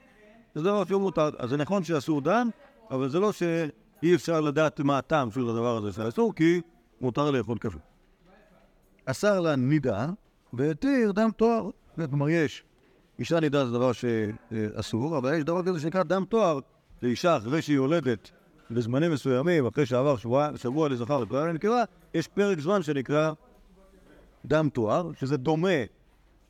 זה 0.55 0.62
דבר 0.62 0.85
שהוא 0.85 1.03
מותר. 1.03 1.31
אז 1.38 1.51
זה 1.51 1.57
נכון 1.57 1.85
שאסור 1.85 2.21
דם, 2.21 2.51
אבל 2.91 3.09
זה 3.09 3.21
לא 3.21 3.33
שאי 3.33 4.14
אפשר 4.14 4.41
לדעת 4.41 4.81
מה 4.81 4.99
הטעם 4.99 5.31
של 5.31 5.49
הדבר 5.49 5.77
הזה 5.77 5.93
שאסור, 5.93 6.35
כי 6.35 6.61
מותר 7.01 7.31
לאכול 7.31 7.59
כבד. 7.59 7.79
אסר 9.05 9.41
לה 9.41 9.57
נידה, 9.57 10.07
והתיר 10.53 11.12
דם 11.12 11.31
תואר. 11.37 11.71
כלומר, 12.11 12.29
יש, 12.29 12.64
אישה 13.19 13.41
נידה 13.41 13.67
זה 13.67 13.73
דבר 13.73 13.93
שאסור, 13.93 15.19
אבל 15.19 15.35
יש 15.35 15.45
דבר 15.45 15.62
כזה 15.62 15.81
שנקרא 15.81 16.03
דם 16.03 16.25
תואר 16.29 16.59
לאישה 17.03 17.37
אחרי 17.37 17.62
שהיא 17.62 17.77
יולדת 17.77 18.31
בזמנים 18.71 19.12
מסוימים, 19.12 19.67
אחרי 19.67 19.87
שעבר 19.87 20.17
שבוע, 20.17 20.51
שבוע 20.57 20.88
לזכר 20.88 21.21
וכהנה 21.23 21.47
לנקבה, 21.47 21.85
יש 22.14 22.29
פרק 22.29 22.61
זמן 22.61 22.83
שנקרא 22.83 23.33
דם 24.44 24.68
תואר, 24.68 25.11
שזה 25.12 25.37
דומה 25.37 25.85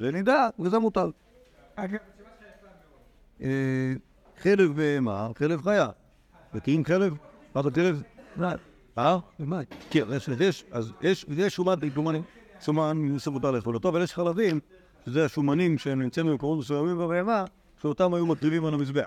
לנידה, 0.01 0.49
וזה 0.59 0.79
מותר. 0.79 1.11
אה, 3.43 3.93
חלב 4.39 4.77
בהמה, 4.77 5.29
חלב 5.35 5.63
חיה. 5.63 5.89
מכירים 6.55 6.85
חלב? 6.85 7.17
מה 7.55 7.63
זה 7.63 7.71
חלב? 7.71 8.03
אה? 8.99 9.19
כן, 9.91 10.05
יש, 10.41 10.65
אז 10.71 10.93
יש, 11.01 11.27
יש 11.29 11.55
שומן, 11.55 11.75
דומני, 11.95 12.21
שומן, 12.61 13.05
יוסף 13.05 13.29
מותר 13.29 13.51
לאכול 13.51 13.75
אותו, 13.75 13.89
אבל 13.89 14.03
יש 14.03 14.15
חלבים, 14.15 14.61
שזה 15.07 15.25
השומנים 15.25 15.79
שהם 15.79 16.03
נמצאים 16.03 16.27
במקומות 16.27 16.59
מסוימים 16.59 16.99
בבהמה, 16.99 17.45
שאותם 17.83 18.15
היו 18.15 18.27
מקריבים 18.27 18.65
על 18.65 18.75
המזבח. 18.75 19.07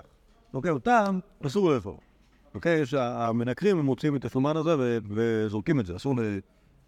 אוקיי, 0.54 0.70
אותם 0.70 1.18
אסור 1.46 1.70
לאפור. 1.70 2.00
אוקיי, 2.54 2.80
יש 2.80 2.94
המנקרים, 2.94 3.78
הם 3.78 3.84
מוציאים 3.84 4.16
את 4.16 4.24
השומן 4.24 4.56
הזה 4.56 4.98
וזורקים 5.08 5.80
את 5.80 5.86
זה, 5.86 5.96
אסור. 5.96 6.14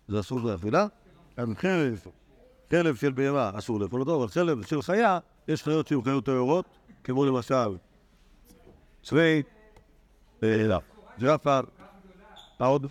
זה 0.08 0.20
אסור 0.20 0.40
לאכילה. 0.40 0.86
אז 1.36 1.48
חלב, 1.58 2.06
חלב 2.70 2.94
של 2.94 3.12
בהמה 3.12 3.50
אסור 3.54 3.80
לאכול 3.80 4.00
אותו, 4.00 4.16
אבל 4.16 4.28
חלב 4.28 4.62
של 4.66 4.82
חיה, 4.82 5.18
יש 5.48 5.62
חיות 5.62 5.86
שהן 5.86 6.02
חיות 6.02 6.24
טהורות, 6.24 6.64
כמו 7.04 7.24
למשל 7.24 7.76
צבי, 9.02 9.42
אה, 10.42 10.78
ג'רפה, 11.20 11.60
מה 12.60 12.66
עוד? 12.66 12.86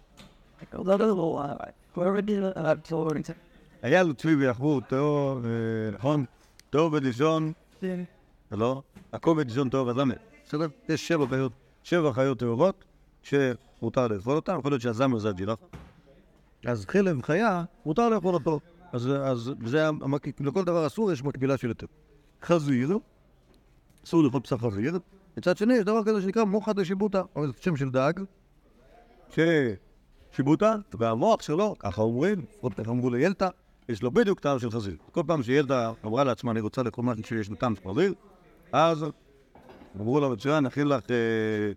היה 3.82 4.04
לו 4.04 4.14
צבי 4.14 4.36
ויחבור, 4.36 4.82
טהור, 4.82 5.40
אה, 5.46 5.92
נכון? 5.92 6.26
טהור 6.70 6.94
ודישון, 6.94 7.54
לא? 8.52 8.82
הכל 9.14 9.36
בדישון 9.38 9.70
טהור 9.70 9.88
וזמר. 9.88 10.16
בסדר? 10.48 10.68
יש 10.90 11.08
שבע 11.08 11.26
חיות, 11.30 11.52
שבע 11.84 12.14
חיות 12.14 12.40
טהורות 12.40 12.84
שמותר 13.24 14.08
לאכול 14.08 14.36
אותן, 14.36 14.60
יכול 14.60 14.72
להיות 14.72 14.82
שהזמר 14.82 15.20
זה 15.20 15.30
הג'ירפה. 15.30 15.66
אז 16.66 16.86
חלב 16.86 17.22
חיה, 17.22 17.64
מותר 17.86 18.10
לאכול 18.10 18.34
אותו. 18.34 18.60
אז, 18.94 19.10
אז 19.24 19.52
זה. 19.66 19.90
לכל 20.40 20.64
דבר 20.64 20.88
אסור 20.88 21.12
יש 21.12 21.24
מקבילה 21.24 21.58
של 21.58 21.68
היתר. 21.68 21.88
חזיר, 22.44 22.98
אסור 24.06 24.24
לאכול 24.24 24.40
בשר 24.44 24.58
חזיר. 24.58 25.00
מצד 25.38 25.58
שני, 25.58 25.74
יש 25.74 25.84
דבר 25.84 26.04
כזה 26.04 26.22
שנקרא 26.22 26.44
מוחא 26.44 26.74
דשיבוטה, 26.74 27.22
זה 27.36 27.52
שם 27.62 27.76
של 27.76 27.90
דג, 27.90 28.14
ששיבוטה, 29.30 30.76
והמוח 30.94 31.42
שלו, 31.42 31.76
ככה 31.80 32.02
אומרים, 32.02 32.46
לפחות 32.50 32.74
ככה 32.74 32.92
אמרו 32.92 33.10
לילתא, 33.10 33.48
יש 33.90 34.04
לו 34.04 34.12
בדיוק 34.12 34.40
טעם 34.40 34.60
של 34.60 34.72
חזיר. 34.72 34.96
כל 35.12 35.22
פעם 35.28 35.44
שילדה 35.44 35.92
אמרה 36.06 36.24
לעצמה, 36.24 36.52
אני 36.52 36.60
רוצה 36.60 36.84
לאכול 36.84 37.06
משהו 37.06 37.24
שיש 37.24 37.50
לו 37.50 37.56
טעם 37.56 37.76
של 37.76 37.90
חזיר, 37.90 38.14
אז 38.72 39.06
אמרו 39.96 40.20
לה, 40.20 40.30
מצוין, 40.30 40.64
נכין 40.64 40.88
לך, 40.88 41.12
אה, 41.12 41.72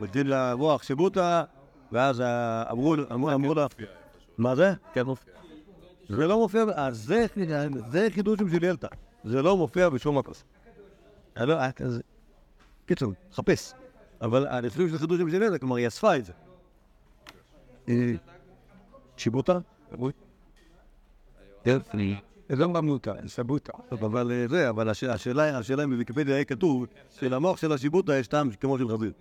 נכין 0.00 0.26
לה 0.26 0.56
מוח 0.56 0.82
שיבוטה, 0.82 1.44
ואז 1.92 2.20
אה, 2.20 2.70
אמרו 2.70 3.54
לה, 3.54 3.66
מה 4.38 4.54
זה? 4.56 4.72
כן, 4.92 5.02
מופיע. 5.02 5.34
זה 6.08 6.26
לא 6.26 6.38
מופיע, 6.38 6.64
אז 6.74 7.04
זה, 7.04 7.26
זה 7.90 8.08
חידושים 8.14 8.48
של 8.50 8.64
ילתא. 8.64 8.86
זה 9.24 9.42
לא 9.42 9.56
מופיע 9.56 9.88
בשום 9.88 10.18
מקום. 10.18 10.34
אה, 11.36 11.44
לא, 11.44 11.54
היה 11.58 11.72
כזה... 11.72 12.00
קיצור, 12.86 13.12
חפש. 13.32 13.72
אבל 14.20 14.46
אני 14.46 14.70
חושב 14.70 14.88
שזה 14.88 14.98
חידושים 14.98 15.30
של 15.30 15.42
ילתא, 15.42 15.58
כלומר, 15.58 15.76
היא 15.76 15.86
אספה 15.88 16.16
את 16.16 16.24
זה. 16.24 16.32
אה, 17.88 18.12
שיבוטה? 19.16 19.58
זה 22.48 22.56
לא 22.56 22.68
ממותה, 22.68 23.12
סבוטה. 23.26 23.72
טוב, 23.88 24.04
אבל 24.04 24.30
אה, 24.32 24.48
זה, 24.48 24.68
אבל 24.70 24.88
הש- 24.88 25.04
השאלה, 25.04 25.58
השאלה 25.58 25.84
אם 25.84 25.90
בוויקיפדיה 25.90 26.34
יהיה 26.34 26.44
כתוב 26.44 26.86
שלמוח 27.10 27.56
של 27.56 27.72
השיבוטה 27.72 28.16
יש 28.16 28.28
טעם 28.28 28.50
כמו 28.50 28.78
של 28.78 28.88
חזיר. 28.88 29.12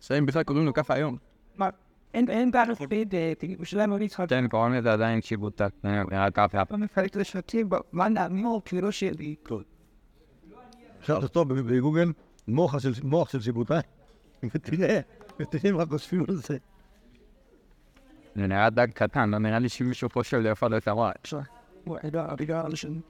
שהם 0.00 0.26
בכלל 0.26 0.42
קוראים 0.42 0.66
לו 0.66 0.72
ככה 0.74 0.94
היום. 0.94 1.16
אין 1.60 1.70
אין 2.16 2.50
בערך 2.50 2.78
פיד, 2.88 3.14
בשלם 3.60 3.94
אני 3.94 4.08
צריכה 4.08 4.26
כן, 4.26 4.48
קוראים 4.48 4.72
לזה 4.74 4.92
עדיין 4.92 5.22
שיבוטה, 5.22 5.66
נראה 5.84 6.30
ככה. 6.30 6.62
מפלגת 6.76 7.16
לשנתיים, 7.16 7.68
מה 7.92 8.08
נעמור 8.08 8.62
כאילו 8.64 8.92
שלי. 8.92 9.34
אפשר 11.00 11.18
לכתוב 11.18 11.52
בגוגל 11.54 12.12
מוח 12.48 12.78
של- 12.78 13.40
שיבוטה, 13.40 13.80
ותראה, 14.54 15.00
ותראה 15.40 15.72
מה 15.72 15.86
חושבים 15.86 16.24
על 16.28 16.34
זה. 16.34 16.56
זה 18.34 18.46
נראה 18.46 18.70
דג 18.70 18.90
קטן, 18.90 19.30
לא 19.30 19.38
נראה 19.38 19.58
לי 19.58 19.68
שמישהו 19.68 20.10
חושב 20.10 20.36
לאיפה 20.36 20.68
בגלל 22.38 22.74
שאני... 22.74 23.00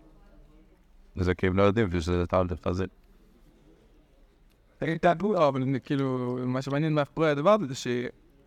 זה 1.16 1.34
כי 1.34 1.46
הם 1.46 1.56
לא 1.56 1.62
יודעים 1.62 2.00
שזה 2.00 2.26
טעם 2.26 2.46
לחזיר. 2.50 2.86
תדעו, 5.00 5.32
לא, 5.32 5.48
אבל 5.48 5.78
כאילו, 5.84 6.38
מה 6.46 6.62
שמעניין 6.62 6.94
מאחורי 6.94 7.30
הדבר 7.30 7.50
הזה, 7.50 7.66
זה 7.66 7.74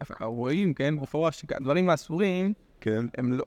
שהרואים, 0.08 0.74
כן, 0.74 0.94
מפורש, 0.94 1.42
שהדברים 1.42 1.90
האסורים, 1.90 2.54
כן. 2.82 3.06
הם 3.18 3.34
לא, 3.34 3.44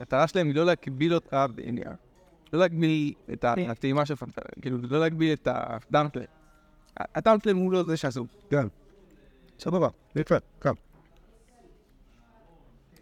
המטרה 0.00 0.28
שלהם 0.28 0.46
היא 0.46 0.54
לא 0.54 0.64
להגביל 0.66 1.14
אותך 1.14 1.36
בעניין. 1.54 1.92
לא 2.52 2.60
להגביל 2.60 3.14
את 3.32 3.44
ה- 3.44 3.54
הטעימה 3.68 4.06
שלך, 4.06 4.24
כאילו, 4.62 4.78
לא 4.90 5.00
להגביל 5.00 5.32
את. 5.32 5.48
הטעם 6.96 7.40
שלהם 7.44 7.56
הוא 7.56 7.72
לא 7.72 7.82
זה 7.82 7.96
שאסור. 7.96 8.26
כן. 8.50 8.66
סבבה, 9.58 9.88
יפה, 10.16 10.36
קם. 10.58 10.74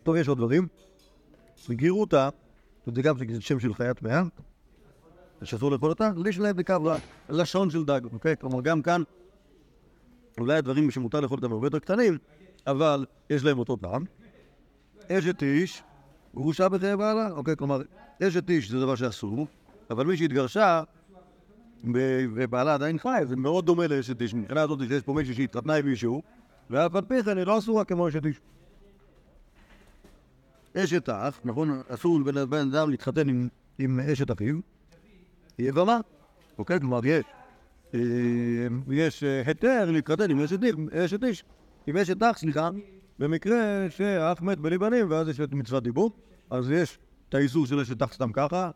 טוב, 0.02 0.16
יש 0.16 0.28
עוד 0.28 0.38
דברים. 0.38 0.66
גירותה, 1.70 2.28
זה 2.86 3.02
גם 3.02 3.14
שם 3.40 3.60
של 3.60 3.74
חיית 3.74 3.98
טמאה, 3.98 4.22
שאסור 5.42 5.70
לאכול 5.70 5.90
אותה, 5.90 6.10
יש 6.28 6.38
להם 6.38 6.56
בקו 6.56 6.74
לשון 7.28 7.70
של 7.70 7.84
דג, 7.84 8.00
אוקיי? 8.12 8.36
כלומר, 8.40 8.60
גם 8.60 8.82
כאן, 8.82 9.02
אולי 10.38 10.56
הדברים 10.56 10.90
שמותר 10.90 11.20
לאכול 11.20 11.38
אותם 11.42 11.52
הרבה 11.52 11.66
יותר 11.66 11.78
קטנים, 11.78 12.18
אבל 12.70 13.06
יש 13.30 13.44
להם 13.44 13.58
אותו 13.58 13.76
טעם. 13.76 14.04
אשת 15.12 15.42
איש, 15.42 15.82
גרושה 16.34 16.68
בחיי 16.68 16.96
בעלה, 16.96 17.30
אוקיי? 17.30 17.56
כלומר, 17.56 17.82
אשת 18.22 18.50
איש 18.50 18.70
זה 18.70 18.80
דבר 18.80 18.96
שאסור, 18.96 19.46
אבל 19.90 20.06
מי 20.06 20.16
שהתגרשה, 20.16 20.82
ובעלה 22.34 22.74
עדיין 22.74 22.98
חי, 22.98 23.22
זה 23.24 23.36
מאוד 23.36 23.66
דומה 23.66 23.86
לאשת 23.86 24.22
איש, 24.22 24.34
מבחינה 24.34 24.62
הזאת 24.62 24.78
שיש 24.88 25.02
פה 25.02 25.12
מישהי 25.12 25.34
שהתחתנה 25.34 25.74
עם 25.74 25.86
מישהו, 25.86 26.22
ואף 26.70 26.94
על 26.94 27.04
פי 27.04 27.22
כן 27.22 27.38
היא 27.38 27.46
לא 27.46 27.58
אסורה 27.58 27.84
כמו 27.84 28.08
אשת 28.08 28.26
איש. 28.26 28.40
אשת 30.76 31.08
אח, 31.08 31.40
נכון? 31.44 31.82
אסור 31.88 32.20
לבן 32.20 32.50
בן 32.50 32.74
אדם 32.74 32.90
להתחתן 32.90 33.28
עם, 33.28 33.48
עם 33.78 34.00
אשת 34.00 34.30
אחיו, 34.30 34.56
יבמה, 35.58 36.00
אוקיי? 36.58 36.80
כלומר, 36.80 37.06
יש, 37.06 37.24
אה, 37.94 38.00
יש 38.90 39.24
אה, 39.24 39.42
היתר 39.46 39.90
להתחתן 39.90 40.30
עם 40.30 40.40
אשת 40.40 41.24
איש, 41.24 41.44
עם 41.86 41.96
אשת 41.96 42.22
אח, 42.22 42.38
סליחה, 42.38 42.70
במקרה 43.18 43.86
שהאח 43.90 44.42
מת 44.42 44.58
בלי 44.58 44.78
בנים, 44.78 45.10
ואז 45.10 45.28
יש 45.28 45.40
את 45.40 45.52
מצוות 45.52 45.82
דיבור, 45.82 46.10
אז 46.50 46.70
יש 46.70 46.98
את 47.28 47.34
האיסור 47.34 47.66
של 47.66 47.80
אשת 47.80 48.02
אח 48.02 48.12
סתם 48.12 48.32
ככה, 48.32 48.70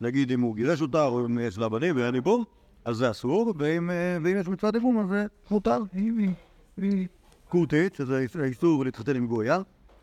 נגיד 0.00 0.32
אם 0.32 0.40
הוא 0.40 0.56
גירש 0.56 0.82
אותה, 0.82 1.04
או 1.04 1.26
אם 1.26 1.38
יש 1.38 1.58
לה 1.58 1.68
בנים 1.68 1.96
ואין 1.96 2.12
דיבור, 2.12 2.44
אז 2.84 2.96
זה 2.96 3.10
אסור, 3.10 3.54
ואם, 3.58 3.90
אה, 3.90 4.18
ואם 4.22 4.36
יש 4.36 4.48
מצוות 4.48 4.74
דיבור, 4.74 5.00
אז 5.00 5.08
זה 5.08 5.26
מותר. 5.50 5.78
כותית, 7.48 7.94
שזה 7.94 8.26
האיסור 8.34 8.84
להתחתן 8.84 9.16
עם 9.16 9.26
גויה. 9.26 9.58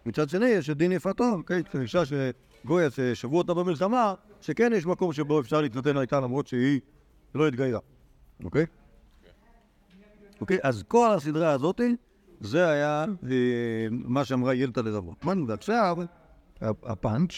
מצד 0.05 0.29
שני, 0.29 0.45
יש 0.45 0.69
את 0.69 0.77
דין 0.77 0.91
יפתו, 0.91 1.29
אוקיי? 1.33 1.63
אישה 1.81 2.03
שגויה 2.05 2.89
ששבו 2.89 3.37
אותה 3.37 3.53
במלחמה, 3.53 4.13
שכן 4.41 4.71
יש 4.75 4.85
מקום 4.85 5.13
שבו 5.13 5.39
אפשר 5.39 5.61
להתחתן 5.61 5.97
איתה 5.97 6.19
למרות 6.19 6.47
שהיא 6.47 6.79
לא 7.35 7.47
התגיירה, 7.47 7.79
אוקיי? 8.43 8.65
אוקיי, 10.41 10.57
אז 10.63 10.83
כל 10.87 11.11
הסדרה 11.11 11.51
הזאתי, 11.51 11.95
זה 12.43 12.69
היה 12.69 13.05
אה, 13.31 13.37
מה 13.91 14.25
שאמרה 14.25 14.55
ילתא 14.55 14.79
לרבות. 14.79 15.25
ועכשיו, 15.47 15.97
הפאנץ', 16.61 17.33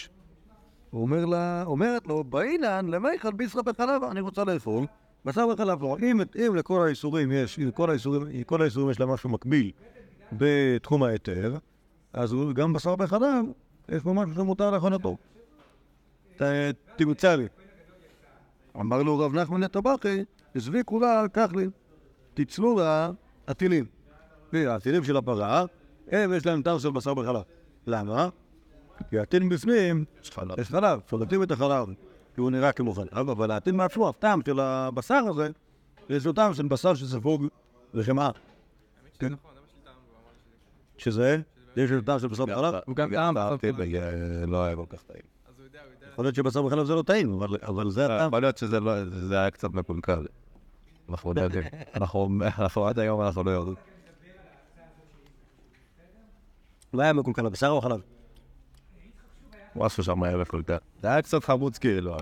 אומר 0.94 1.26
לה, 1.26 1.64
אומרת 1.66 2.08
לו, 2.08 2.24
באילן 2.24 2.86
למיכל 2.88 3.32
ביסרא 3.34 3.62
בחלב, 3.62 4.04
אני 4.04 4.20
רוצה 4.22 4.44
לאכול. 4.44 4.86
בשר 5.26 5.48
בחלב 5.54 5.82
לא. 5.82 5.98
אם, 6.12 6.20
אם 6.48 6.56
לכל 6.56 6.86
האיסורים 6.86 7.32
יש, 7.32 7.60
לכל 7.60 7.90
האיסורים, 7.90 8.44
כל 8.44 8.62
האיסורים 8.62 8.90
יש 8.92 9.00
להם 9.00 9.10
משהו 9.10 9.30
מקביל 9.30 9.72
בתחום 10.32 11.04
ההיתר, 11.04 11.58
אז 12.14 12.36
גם 12.56 12.74
בשר 12.74 12.96
בחלב, 12.96 13.46
יש 13.90 14.04
פה 14.04 14.14
משהו 14.14 14.36
שמותר. 14.36 14.72
ת- 16.38 16.44
תמצא 16.96 17.36
לי. 17.36 17.48
אמר 18.80 19.04
לו 19.04 19.20
רב 19.20 19.36
נחמן 19.36 19.64
הטבחי, 19.64 20.24
עזבי 20.56 20.80
כולה, 20.86 21.24
קח 21.32 21.50
לי. 21.56 21.66
תצלו 22.34 22.78
לה 22.78 23.12
הטילים. 23.48 23.86
הטילים 24.54 25.04
של 25.04 25.18
הפרה, 25.18 25.66
הם 26.12 26.34
יש 26.34 26.46
להם 26.46 26.62
טעם 26.62 26.80
של 26.80 26.90
בשר 26.92 27.14
בחלב. 27.14 27.42
למה? 27.88 28.30
כי 29.10 29.20
הטין 29.20 29.50
בפנים, 29.50 30.06
יש 30.60 30.68
חלב, 30.70 31.00
שולטים 31.10 31.44
את 31.44 31.52
החלב, 31.52 31.88
כי 32.36 32.42
הוא 32.42 32.52
נראה 32.52 32.72
כמו 32.72 32.94
חלב, 32.94 33.30
אבל 33.30 33.52
הטין 33.52 33.76
מעצמו, 33.76 34.10
הטעם 34.10 34.40
של 34.46 34.60
הבשר 34.60 35.22
הזה, 35.30 35.50
יש 36.10 36.26
לו 36.26 36.34
טעם 36.34 36.54
של 36.54 36.68
בשר 36.68 36.94
שספוג 36.96 37.48
לחמאה. 37.94 38.30
כן? 39.20 39.34
שזה? 40.98 41.42
יש 41.78 41.92
לו 41.92 42.02
טעם 42.02 42.20
של 42.20 42.28
בשר 42.28 42.46
בחלב? 42.46 42.74
הוא 42.86 42.96
גם 42.96 43.10
טעם, 43.14 43.36
לא 44.48 44.64
היה 44.64 44.76
כל 44.76 44.86
כך 44.90 45.04
טעים. 45.04 45.22
יכול 46.14 46.26
להיות 46.26 46.36
שבשר 46.36 46.62
בחלב 46.62 46.86
זה 46.86 46.96
לא 46.96 47.02
טעים, 47.02 47.42
אבל- 47.42 47.90
זה 47.90 48.06
הטעם. 48.06 48.28
יכול 48.28 48.40
להיות 48.42 48.58
שזה 48.58 48.80
לא, 48.80 48.92
היה 49.32 49.52
קצת 49.52 49.70
מקולקל. 49.74 50.26
אנחנו 52.58 52.88
עד 52.88 53.00
היום 53.00 53.22
אנחנו 53.22 53.44
לא 53.44 53.52
יודעים. 53.52 53.76
לא 56.96 57.02
היה 57.02 57.14
מקולקל, 57.14 57.46
הבשר 57.46 57.68
או 57.68 57.78
החלב? 57.78 58.02
משהו 59.76 60.04
שם 60.04 60.24
היה 60.24 60.38
מקולקל. 60.38 60.78
זה 61.02 61.08
היה 61.08 61.22
קצת 61.22 61.44
חמוץ 61.44 61.78
כאילו. 61.78 62.18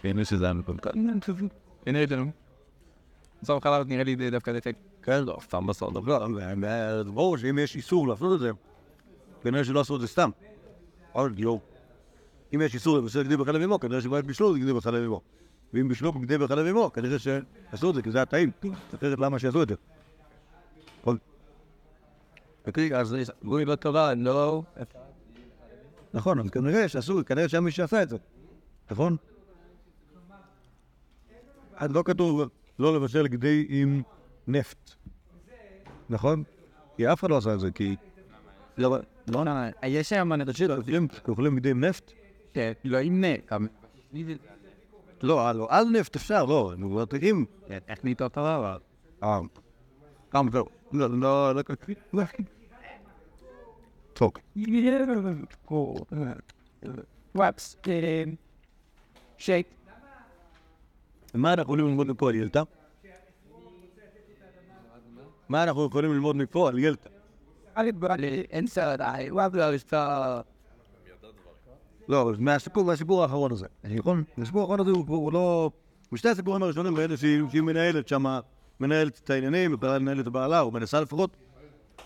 כאילו 0.00 0.24
שזה 0.24 0.44
היה 0.44 0.54
מקולקל. 0.54 0.90
הנה 1.86 2.00
איתנו. 2.00 2.30
בשר 3.42 3.60
חלב 3.60 3.88
נראה 3.88 4.04
לי 4.04 4.30
דווקא 4.30 4.60
טעים. 4.60 4.76
כן, 5.02 5.24
לא, 5.24 5.38
סתם 5.42 5.66
בשר 5.66 5.90
דבר. 5.90 6.26
זה 7.04 7.10
ברור 7.10 7.36
שאם 7.36 7.58
יש 7.58 7.76
איסור 7.76 8.08
לעשות 8.08 8.34
את 8.34 8.40
זה, 8.40 8.50
כנראה 9.42 9.64
שלא 9.64 9.80
עשו 9.80 9.96
את 9.96 10.00
זה 10.00 10.06
סתם. 10.06 10.30
אבל 11.14 11.32
לא. 11.38 11.58
אם 12.54 12.60
יש 12.60 12.74
איסור 12.74 12.98
לבשל 12.98 13.22
גדי 13.22 13.36
בחלב 13.36 13.62
עמו, 13.62 13.80
כנראה 13.80 14.00
שבא 14.00 14.20
בישלו 14.20 14.54
גדי 14.54 14.72
בחלב 14.72 15.04
עמו. 15.04 15.20
ואם 15.74 15.88
בישלו 15.88 16.12
בגדי 16.12 16.38
בחלב 16.38 16.66
אמו, 16.66 16.92
כנראה 16.92 17.18
שעשו 17.18 17.90
את 17.90 17.94
זה, 17.94 18.02
כי 18.02 18.10
זה 18.10 18.18
היה 18.18 18.26
טעים. 18.26 18.50
אחרת 18.94 19.18
למה 19.18 19.38
שיעשו 19.38 19.62
את 19.62 19.68
זה? 19.68 19.74
אוקיי, 22.66 22.96
אז 22.96 23.16
גוי 23.44 23.64
בתורה, 23.64 24.14
לא... 24.14 24.62
נכון, 26.14 26.38
אז 26.40 26.50
כנראה 26.50 26.88
שעשו, 26.88 27.20
כנראה 27.26 27.48
שהיה 27.48 27.60
מי 27.60 27.70
שעשה 27.70 28.02
את 28.02 28.08
זה, 28.08 28.16
נכון? 28.90 29.16
אז 31.76 31.90
לא 31.92 32.02
כתוב 32.04 32.40
לא 32.78 32.96
לבשל 32.96 33.26
גדי 33.26 33.66
עם 33.68 34.02
נפט, 34.46 34.90
נכון? 36.10 36.42
כי 36.96 37.12
אף 37.12 37.20
אחד 37.20 37.30
לא 37.30 37.36
עשה 37.36 37.54
את 37.54 37.60
זה, 37.60 37.70
כי... 37.70 37.96
לא, 38.78 38.96
לא, 39.28 39.44
לא, 39.44 39.50
יש 39.82 40.12
היום 40.12 40.32
אנשים 40.32 40.70
אוכלים- 40.70 41.08
אוכלים 41.28 41.56
גדי 41.56 41.70
עם 41.70 41.84
נפט? 41.84 42.12
שלא 42.84 42.98
ימנה. 42.98 43.28
גם- 43.50 43.66
לא, 45.22 45.48
על- 45.48 45.84
נפט 45.92 46.16
אפשר, 46.16 46.44
לא, 46.44 46.72
נו, 46.76 47.00
אם... 47.22 47.44
איך 47.88 48.04
ניתו 48.04 48.28
תורה? 48.28 48.56
אבל- 48.56 48.78
אה, 49.22 49.40
זהו. 50.52 50.66
לא, 50.94 51.10
לא, 51.10 51.54
לא, 51.54 51.62
לא. 52.12 52.22
טוב. 54.12 54.32
וואפס, 57.34 57.76
שייק. 59.38 59.66
מה 61.34 61.52
אנחנו 61.52 61.62
יכולים 61.62 61.86
ללמוד 61.86 62.06
מפה 62.06 62.28
על 62.28 62.34
ילטה? 62.34 62.62
מה 65.48 65.62
אנחנו 65.62 65.86
יכולים 65.86 66.12
ללמוד 66.12 66.36
מפה 66.36 66.68
על 66.68 66.78
ילטה? 66.78 67.08
אין 68.50 68.66
סרט, 68.66 69.00
וואפס, 69.30 69.84
סרט. 69.90 70.46
לא, 72.08 72.22
אבל 72.22 72.36
מהסיפור, 72.38 72.84
מהסיפור 72.84 73.22
האחרון 73.22 73.52
הזה, 73.52 73.66
נכון? 73.84 74.24
הסיפור 74.38 74.60
האחרון 74.60 74.80
הזה 74.80 74.90
הוא, 74.90 75.04
הוא 75.08 75.32
לא... 75.32 75.70
משתי 76.12 76.28
הסיפורים 76.28 76.62
הראשונים 76.62 76.96
האלה 76.96 77.16
שהיא, 77.16 77.42
שהיא 77.50 77.62
מנהלת 77.62 78.08
שמה, 78.08 78.40
מנהלת 78.80 79.20
את 79.24 79.30
העניינים, 79.30 79.74
יכולה 79.74 79.98
לנהל 79.98 80.20
את 80.20 80.28
בעלה, 80.28 80.60
או 80.60 80.70
מנסה 80.70 81.00
לפחות, 81.00 81.30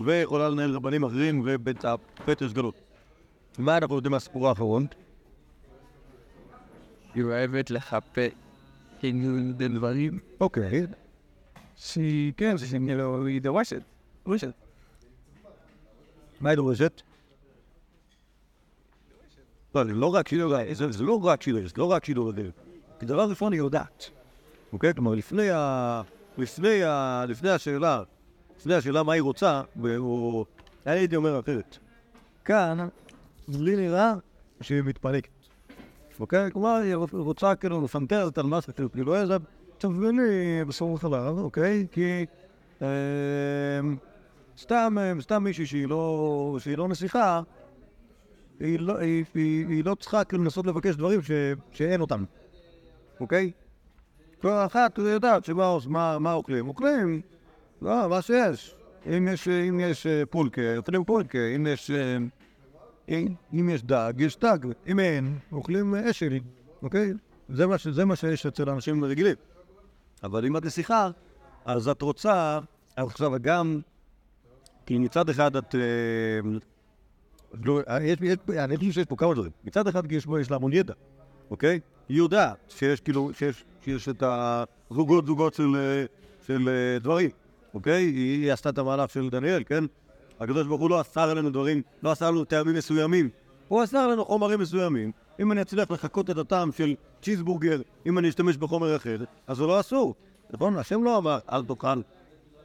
ויכולה 0.00 0.48
לנהל 0.48 0.74
רבנים 0.74 1.04
אחרים 1.04 1.42
ובית 1.44 1.85
הפתש 1.85 2.52
גלות. 2.52 2.74
מה 3.59 3.76
אנחנו 3.76 3.96
יודעים 3.96 4.12
מהסיפור 4.12 4.48
האחרון? 4.48 4.87
היא 7.14 7.24
אוהבת 7.24 7.70
לחפש 7.70 8.31
דברים. 9.68 10.18
אוקיי. 10.40 10.87
שהיא, 11.76 12.33
כן, 12.37 12.57
זה 12.57 12.66
כאילו, 12.78 13.26
היא 13.26 13.40
דורשת. 13.40 13.83
דורשת. 14.24 14.52
מה 16.40 16.50
היא 16.50 16.57
דורשת? 16.57 17.02
לא, 19.74 19.85
זה 19.85 19.92
לא 19.92 20.14
רק 20.14 20.28
שהיא 20.28 20.40
דורשת, 20.40 20.74
זה 20.74 20.92
זה 20.92 21.04
לא 21.04 21.24
רק 21.24 21.42
שהיא 21.42 21.54
דורשת, 21.54 21.78
לא 21.78 21.90
רק 21.90 22.04
שהיא 22.04 22.14
דורשת. 22.14 22.52
כי 23.00 23.07
דבר 23.07 23.31
ראשון 23.31 23.52
היא 23.52 23.59
יודעת. 23.59 24.11
אוקיי? 24.72 24.94
כלומר, 24.94 25.14
לפני 25.14 25.50
ה... 25.50 26.02
לפני 26.38 26.85
ה... 26.85 27.24
לפני 27.29 27.51
השאלה, 27.51 28.03
לפני 28.59 28.74
השאלה 28.74 29.03
מה 29.03 29.12
היא 29.12 29.22
רוצה, 29.22 29.62
והוא... 29.77 30.44
אני 30.87 30.98
הייתי 30.98 31.16
אומר 31.16 31.40
אחרת. 31.40 31.79
כאן, 32.44 32.88
לי 33.48 33.77
נראה 33.77 34.14
שהיא 34.61 34.83
מתפנקת. 34.83 35.31
אוקיי? 36.20 36.51
כלומר, 36.53 36.74
היא 36.74 36.94
רוצה 37.12 37.55
כאילו 37.55 37.85
לפנטז 37.85 38.31
על 38.37 38.46
משהו, 38.46 38.74
כאילו, 38.74 38.92
כאילו 38.92 39.16
איזה... 39.16 39.37
תביני 39.79 40.64
בסוף 40.68 41.01
חלב, 41.01 41.38
אוקיי? 41.38 41.87
כי... 41.92 42.27
אמ, 42.83 42.87
סתם, 44.59 44.96
אה, 45.01 45.12
סתם 45.20 45.44
מישהי 45.44 45.66
שהיא 45.66 45.88
לא, 45.88 46.57
שהיא 46.61 46.79
לא 46.79 46.88
נסיכה, 46.88 47.42
היא 48.61 48.79
לא, 48.81 48.98
היא, 48.98 49.24
היא, 49.35 49.66
היא 49.68 49.85
לא 49.85 49.94
צריכה 49.94 50.24
כאילו 50.24 50.44
לנסות 50.44 50.66
לבקש 50.66 50.94
דברים 50.94 51.22
ש, 51.22 51.31
שאין 51.72 52.01
אותם, 52.01 52.24
אוקיי? 53.20 53.51
כל 54.40 54.53
אחת 54.66 54.98
יודעת 54.98 55.44
שמה 55.44 56.33
אוכלים? 56.33 56.68
אוכלים, 56.68 57.20
לא, 57.83 58.09
מה 58.09 58.22
שיש. 58.22 58.74
אם 59.07 59.29
יש, 59.81 60.07
אה, 60.07 60.22
פולקה, 60.31 60.77
אוכלים 60.77 61.05
פולקה, 61.05 61.38
אם 61.57 61.66
יש, 61.66 61.90
אה, 61.90 62.16
אם, 63.09 63.35
אם 63.53 63.68
יש 63.68 63.83
דג, 63.83 64.12
יש 64.18 64.38
דג, 64.38 64.59
אם 64.87 65.01
אין, 65.01 65.38
אוכלים 65.53 65.94
אה, 65.94 66.11
אשל, 66.11 66.38
אוקיי? 66.83 67.12
זה 67.48 67.66
מה, 67.66 67.77
זה 67.90 68.05
מה 68.05 68.16
שיש 68.16 68.46
אצל 68.46 68.70
אנשים 68.70 69.05
רגילים. 69.05 69.37
אבל 70.22 70.46
אם 70.46 70.57
את 70.57 70.64
נסיכה, 70.64 71.11
אז 71.64 71.88
את 71.88 72.03
רוצה, 72.03 72.59
עכשיו 72.96 73.33
גם, 73.42 73.81
כי 74.87 74.98
מצד 74.98 75.29
אחד 75.29 75.57
את... 75.57 75.74
אה, 75.74 76.51
לא, 77.64 77.81
אה, 77.88 78.05
יש, 78.05 78.18
יש, 78.22 78.37
אני 78.59 78.77
חושב 78.77 78.90
שיש 78.90 79.07
פה 79.07 79.16
כמה 79.16 79.35
דברים. 79.35 79.53
מצד 79.64 79.88
אחד 79.88 80.12
יש, 80.12 80.27
יש 80.40 80.51
לה 80.51 80.57
המון 80.57 80.72
ידע, 80.72 80.94
אוקיי? 81.51 81.81
היא 82.09 82.18
יודעת 82.18 82.57
שיש 82.68 83.01
כאילו, 83.01 83.31
שיש, 83.35 83.64
שיש 83.85 84.09
את 84.09 84.23
הזוגות 84.90 85.27
זוגות 85.27 85.55
של, 85.55 85.77
של 86.47 86.68
אה, 86.68 86.99
דברים, 86.99 87.31
אוקיי? 87.75 88.03
היא, 88.03 88.42
היא 88.42 88.53
עשתה 88.53 88.68
את 88.68 88.79
המהלך 88.79 89.11
של 89.11 89.31
דניאל, 89.31 89.62
כן? 89.66 89.85
הקדוש 90.40 90.66
ברוך 90.66 90.81
הוא 90.81 90.90
לא 90.90 91.01
אסר 91.01 91.31
עלינו 91.31 91.51
דברים, 91.51 91.83
לא 92.03 92.12
אסר 92.12 92.31
לנו 92.31 92.44
טעמים 92.44 92.75
מסוימים. 92.75 93.29
הוא 93.68 93.85
אסר 93.85 93.99
עלינו 93.99 94.25
חומרים 94.25 94.61
מסוימים. 94.61 95.12
אם 95.40 95.53
אני 95.53 95.62
אצליח 95.62 95.90
לחקות 95.90 96.31
את 96.31 96.38
הטעם 96.38 96.73
של 96.73 96.94
צ'יזבורגר, 97.23 97.81
אם 98.07 98.18
אני 98.18 98.29
אשתמש 98.29 98.57
בחומר 98.57 98.97
אחר, 98.97 99.16
אז 99.47 99.57
זה 99.57 99.66
לא 99.66 99.81
אסור. 99.81 100.14
נכון? 100.51 100.77
השם 100.77 101.05
לא 101.05 101.18
אמר, 101.18 101.38
אל 101.53 101.64
תאכל. 101.64 102.01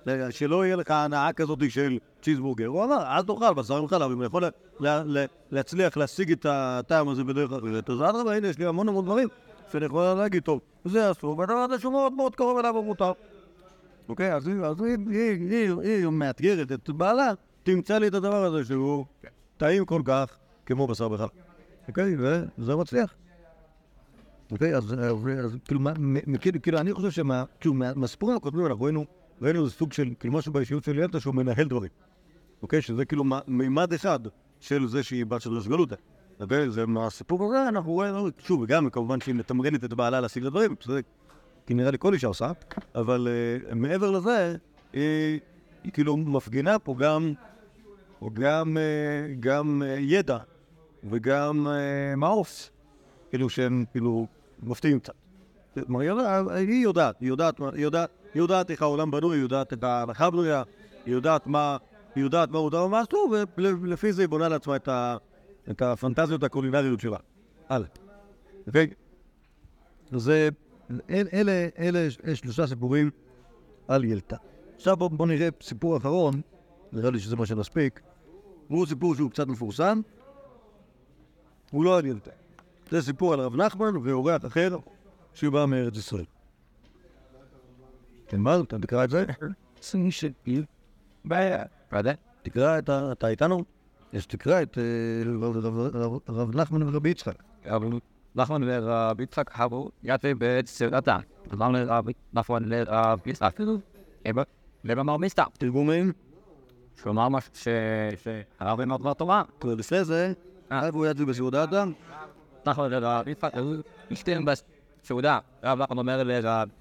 אה, 0.08 0.32
שלא 0.32 0.66
יהיה 0.66 0.76
לך 0.76 0.92
הנאה 0.92 1.34
כזאת 1.34 1.60
של 1.70 1.98
צ'יזבורגר. 2.24 2.68
הוא 2.68 2.84
אמר, 2.84 3.04
אל 3.18 3.22
תאכל 3.24 3.54
בשר 3.54 3.78
עם 3.78 3.88
חלב, 3.88 4.12
אם 4.12 4.18
אני 4.20 4.26
יכול 4.26 4.42
לה- 4.42 4.50
לה- 4.80 5.04
לה- 5.04 5.26
להצליח 5.52 5.98
להשיג 5.98 6.32
את 6.32 6.46
הטעם 6.50 7.10
הזה 7.10 7.24
בדרך 7.24 7.52
אחרת, 7.52 7.90
אז 7.90 8.02
אדרבה, 8.02 8.36
הנה, 8.36 8.48
יש 8.48 8.58
לי 8.60 8.66
המון 8.66 8.90
המון 8.90 9.06
דברים 9.06 9.28
שאני 9.72 9.86
יכול 9.86 10.14
להגיד, 10.14 10.44
טוב, 10.44 10.60
זה 10.86 11.12
אסור, 11.12 11.38
והדבר 11.40 11.56
הזה 11.56 11.80
שהוא 11.80 11.92
מאוד 11.94 12.14
מאוד 12.14 12.36
קרוב 12.36 12.58
אליו 12.58 12.76
ומותר. 12.76 13.12
אוקיי, 14.10 14.34
אז 14.36 14.48
היא- 14.48 16.08
מאתגרת 16.08 16.72
את 16.72 16.90
בעלה, 16.90 17.32
תמצא 17.64 17.98
לי 17.98 18.08
את 18.08 18.14
הדבר 18.14 18.44
הזה 18.46 18.66
שהוא 18.66 19.06
טעים 19.58 19.86
כל 19.86 20.02
כך 20.06 20.38
כמו 20.66 20.88
בשר 20.88 21.10
בחלב. 21.10 21.30
אוקיי, 21.88 22.16
וזה 22.58 22.76
מצליח. 22.76 23.14
אוקיי, 24.52 24.76
אז, 24.76 24.96
כאילו, 25.66 25.80
כאילו, 26.42 26.62
כאילו, 26.62 26.78
אני 26.80 26.94
חושב 26.94 27.12
שמה, 27.12 27.44
כאילו, 27.60 27.74
מה- 27.74 27.94
מהסיפורים 27.96 28.38
הקודמים 28.38 28.66
אנחנו 28.66 28.84
ראינו, 28.84 29.06
ראינו 29.42 29.60
איזה 29.60 29.72
סוג 29.72 29.94
של, 29.94 30.10
כאילו, 30.20 30.34
משהו 30.34 30.54
באישיות 30.54 30.84
של 30.84 30.98
ילדה 30.98 31.20
שהוא 31.20 31.36
מנהל 31.36 31.68
דברים. 31.68 31.90
אוקיי, 32.63 32.82
שזה 32.82 33.06
כאילו 33.06 33.23
מימד 33.47 33.93
אחד 33.93 34.19
של 34.60 34.88
זה 34.88 35.04
שהיא 35.04 35.26
בת 35.26 35.41
של 35.41 35.54
רשגלותא. 35.54 35.95
אוקיי, 36.39 36.69
זה 36.69 36.86
מהסיפור 36.86 37.45
הזה 37.45 37.67
אנחנו 37.67 37.91
רואים, 37.91 38.15
שוב, 38.39 38.62
וגם 38.62 38.89
כמובן 38.89 39.21
שהיא 39.21 39.36
מתמרנת 39.36 39.84
את 39.84 39.93
בעלה 39.93 40.21
להשיג 40.21 40.43
את 40.43 40.47
הדברים, 40.47 40.76
שזה 40.80 40.99
נראה 41.69 41.91
לי 41.91 41.97
כל 41.99 42.13
אישה 42.13 42.28
עושה, 42.28 42.52
אבל 42.95 43.28
uh, 43.71 43.76
מעבר 43.76 44.12
לזה, 44.12 44.56
היא, 44.93 45.39
כאילו 45.93 46.17
מפגינה 46.17 46.80
פה 46.80 46.95
גם, 46.99 47.34
גם, 48.34 48.78
uh, 48.78 49.36
גם 49.39 49.82
uh, 49.86 49.99
ידע 49.99 50.38
וגם 51.10 51.67
מעוף. 52.17 52.69
כאילו 53.30 53.49
שהם 53.49 53.86
כאילו 53.91 54.28
מפתיעים 54.63 54.99
קצת. 54.99 55.13
היא 55.76 55.84
יודעת- 56.02 56.47
היא 56.56 56.84
יודעת, 56.84 57.15
היא 57.19 57.30
יודעת, 57.84 58.10
היא 58.34 58.41
יודעת, 58.41 58.71
איך 58.71 58.82
העולם 58.82 59.12
בנוי, 59.12 59.38
היא 59.38 59.41
יודעת 59.41 59.73
את 59.73 59.84
ההלכה 59.84 60.26
הבנויה, 60.26 60.63
היא 61.06 61.13
יודעת 61.13 61.47
מה, 61.47 61.78
היא 62.15 62.23
יודעת 62.23 62.49
מה 62.49 62.62
מותר 62.62 62.84
ומה 62.86 63.02
אסור, 63.02 63.36
ולפי 63.58 64.13
זה 64.13 64.21
היא 64.21 64.30
בונה 64.30 64.49
לעצמה 64.49 64.76
את, 64.76 64.88
ה, 64.88 65.17
את 65.71 65.82
הפנטזיות 65.82 66.43
הקולינריות 66.43 66.99
שלה. 66.99 67.17
הלאה. 67.69 67.88
זה, 70.12 70.49
אל- 71.10 71.28
אלה, 71.34 71.67
אלה 71.80 72.08
שלושה 72.34 72.67
סיפורים 72.67 73.10
על 73.88 74.04
ילטה. 74.04 74.38
עכשיו 74.76 74.97
בואו 74.97 75.10
בוא 75.10 75.28
נראה 75.28 75.49
סיפור 75.62 75.97
אחרון, 75.97 76.41
נראה 76.91 77.12
לי 77.12 77.19
שזה 77.19 77.36
מה 77.36 77.45
שנספיק. 77.45 77.99
הוא 78.67 78.86
סיפור 78.86 79.15
שהוא 79.15 79.32
קצת 79.32 79.47
מפורסם, 79.47 80.02
הוא 81.71 81.86
לא 81.86 81.97
על 81.97 82.06
ילטה. 82.06 82.32
זה 82.91 83.02
סיפור 83.02 83.34
על 83.34 83.39
הרב 83.39 83.56
נחמן 83.56 83.97
ואורח 84.04 84.45
אחר 84.45 84.78
שבא 85.34 85.66
מארץ 85.66 85.97
ישראל. 85.97 86.26
כן, 88.28 88.39
מה? 88.39 88.59
אתה 88.59 88.80
תקרא 88.80 89.03
את 89.03 89.09
זה? 89.09 89.26
ודאי. 91.94 92.14
תקרא 92.41 92.78
את 92.80 92.89
ה... 92.89 93.12
אתה 93.12 93.28
איתנו? 93.28 93.64
אז 94.14 94.28
תקרא 94.28 94.62
את 94.62 94.78
אה, 94.78 94.84
רב- 95.32 95.58
רב- 95.58 95.96
רב- 95.96 96.20
רב 96.30 96.56
נחמן 96.56 96.84
ורבי 96.84 97.10
יצחק. 97.10 97.36
אבל 97.66 97.88
נחמן 98.36 98.62
ורבי 98.66 99.24
יצחק 99.24 99.52
יצא 100.04 100.32
בסעודתם. 100.38 101.20
אמר 101.54 101.70
לרבי 101.70 102.14
נחמן 102.34 102.64
לרבי 102.66 103.30
יצחק. 103.30 103.60
לבמר 104.84 105.18
מסתר. 105.18 105.44
תרגומים? 105.58 106.12
שהוא 106.96 107.12
אמר 107.12 107.30
משהו 107.30 107.52
ש... 107.54 107.68
שהרב 108.24 108.82
אמר 108.82 108.98
דבר 108.98 109.14
תורה. 109.14 109.44
לפני 109.64 110.04
זה, 110.04 110.34
הרב 110.70 110.96
הוא 110.96 111.06
יצא 111.06 111.26
בסעודת 111.26 111.70
נחמן 112.68 112.89
לרבי 112.89 113.32
יצחק. 113.32 113.52
השתים 114.12 114.46
בסעודה. 115.04 115.39
הרב 115.62 115.80
נחמן 115.82 115.98
אומר 115.98 116.24
לרבי... 116.24 116.72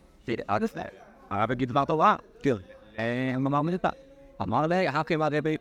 הרב 1.31 1.51
יגיד 1.51 1.69
דבר 1.69 1.85
תורה. 1.85 2.17
כן. 2.43 2.55
אמר 3.37 3.63
מלטה. 3.63 3.91
אמר 4.43 4.67
לי, 4.67 4.89
הכי 4.89 5.15
אמר 5.15 5.29
רבי, 5.33 5.57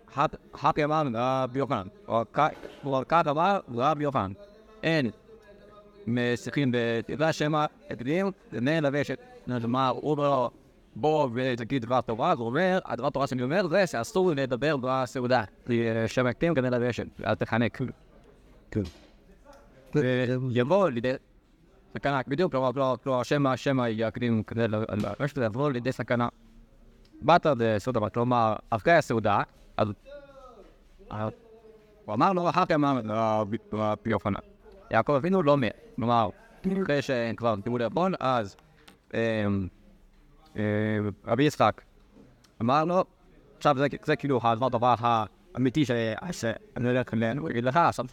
הכי 0.54 0.84
אמר 0.84 1.04
רבי 1.14 1.60
יוחנן. 1.60 1.88
או 2.08 2.24
כך 3.10 3.28
אמר 3.28 3.60
רבי 3.76 4.04
יוחנן. 4.04 4.32
אין. 4.84 5.10
משיחים 6.08 6.72
בתיבה 6.74 7.34
שמא 7.34 7.66
הקדים 7.90 8.32
לבני 8.52 8.82
לבשת. 8.82 9.20
כלומר, 9.46 9.90
הוא 9.90 10.12
אומר 10.12 10.48
בוא 10.96 11.30
ותגיד 11.34 11.82
דבר 11.86 12.02
תורה, 12.02 12.34
הוא 12.34 12.46
אומר, 12.46 12.80
הדבר 12.86 13.10
תורה 13.10 13.28
שאני 13.28 13.44
אומר 13.44 13.68
זה 13.68 13.88
שאסור 13.88 14.32
לדבר 14.32 14.78
בסעודה. 14.82 15.44
זה 15.66 16.04
שמא 16.08 16.30
הקדים 16.30 16.56
כדי 16.56 16.70
לבשת, 16.70 17.08
אל 17.26 17.36
תחנק. 17.36 17.82
כן. 18.72 18.82
ויבוא 19.94 20.90
לידי 20.90 21.14
סכנה, 21.94 22.22
בדיוק, 22.28 22.56
כלומר, 23.04 23.24
שמא, 23.56 23.88
יקדים 23.88 24.44
כדי 24.44 24.68
לבשת, 24.68 25.38
יבוא 25.38 25.72
לידי 25.72 25.92
סכנה. 25.92 26.28
באת 27.22 27.46
לסעודה, 27.58 28.10
כלומר, 28.10 28.56
אחרי 28.70 28.94
הסעודה, 28.94 29.42
אז 29.78 29.88
אז 31.10 31.32
הוא 32.06 32.16
אמר 32.16 32.34
לו 32.34 32.50
אחר 32.50 32.66
כך 32.66 32.76
מה 32.76 33.00
רבי 33.74 34.10
יוחנן. 34.10 34.40
יעקב 34.92 35.12
אבינו 35.12 35.44
לא 35.44 35.58
מת. 35.58 35.74
כלומר, 35.96 36.30
אחרי 36.84 37.02
שכבר 37.02 37.56
תראו 37.64 37.78
לאכול, 37.78 38.16
אז 38.20 38.56
אמ, 39.14 39.68
אמ, 40.56 40.62
רבי 41.26 41.44
יצחק 41.44 41.82
אמר 42.62 42.86
לו, 42.86 43.04
עכשיו 43.58 43.76
זה- 43.78 44.16
כאילו 44.16 44.40
הדבר 44.44 44.70
דבר 44.70 44.94
האמיתי 45.00 45.86
שאני 45.86 46.56
הולך 46.90 47.14
יגיד 47.50 47.64
לך, 47.64 47.78
עכשיו- 47.78 48.06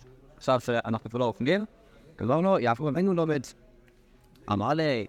שאנחנו 0.60 1.10
כבר 1.10 1.18
לא 1.18 1.24
אוכלים, 1.24 1.64
אמר 2.16 2.40
לו, 2.40 2.58
יעקב 2.58 2.86
אבינו 2.86 3.14
לא 3.14 3.26
מת. 3.26 3.54
אמר 4.52 4.68
לי, 4.74 5.06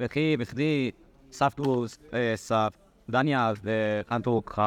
וכי 0.00 0.36
וכדי 0.38 0.90
סבתוס, 1.32 1.98
אה, 2.14 2.34
דניה 3.10 3.52
וחנטוק, 3.62 4.58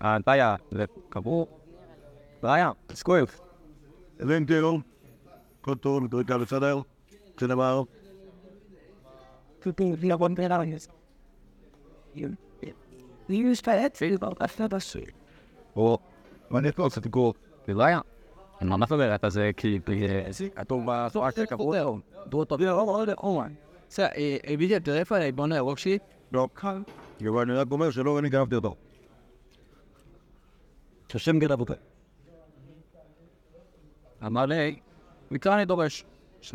האנפיה, 0.00 0.56
וקבעו, 0.72 1.46
ראיה, 2.42 2.70
סקוויף. 2.90 3.40
אלוהים 4.20 4.46
תראו, 4.46 4.78
כל 5.60 5.74
טוב, 5.74 6.14
נקרא 6.14 6.36
בסדר, 6.36 6.80
שנאמר, 7.40 7.82
Jag 10.02 10.18
var 10.18 10.26
inte 10.26 10.48
där 10.48 10.64
just. 10.64 10.90
Det 13.26 13.34
är 13.34 13.38
ju 13.38 13.54
spelet 13.54 13.96
för 13.96 14.18
bara 14.18 14.34
att 14.38 14.70
det 14.70 14.80
så. 14.80 14.98
או, 15.76 15.98
ואני 16.50 16.68
יכול 16.68 16.90
קצת 16.90 17.06
גול. 17.06 17.32
וראיה. 17.68 18.00
אין 18.60 18.68
מה 18.68 18.86
זאת 18.86 19.24
אז 19.24 19.32
זה 19.32 19.50
כי 19.56 19.80
כתוב 20.56 20.84
בתורה 20.86 21.32
שקבעו, 21.32 21.98
דו 22.26 22.44
טוב. 22.44 22.60
בסדר, 23.88 24.06
הבאתי 24.44 24.76
את 24.76 24.88
הרפא 24.88 25.14
לעיבון 25.14 25.52
הירוק 25.52 25.78
שלי, 25.78 25.98
לא, 26.32 26.48
אבל 27.20 27.42
אני 27.42 27.52
רק 27.52 27.70
אומר 27.70 27.90
שלא 27.90 28.18
אני 28.18 28.28
גנבתי 28.28 28.54
אותו. 28.54 28.76
שהשם 31.08 31.38
גנב 31.38 31.60
אותה. 31.60 31.74
אמר 34.26 34.46
לי, 34.46 34.80
מכאן 35.30 35.52
אני 35.52 35.64
דורש, 35.64 36.04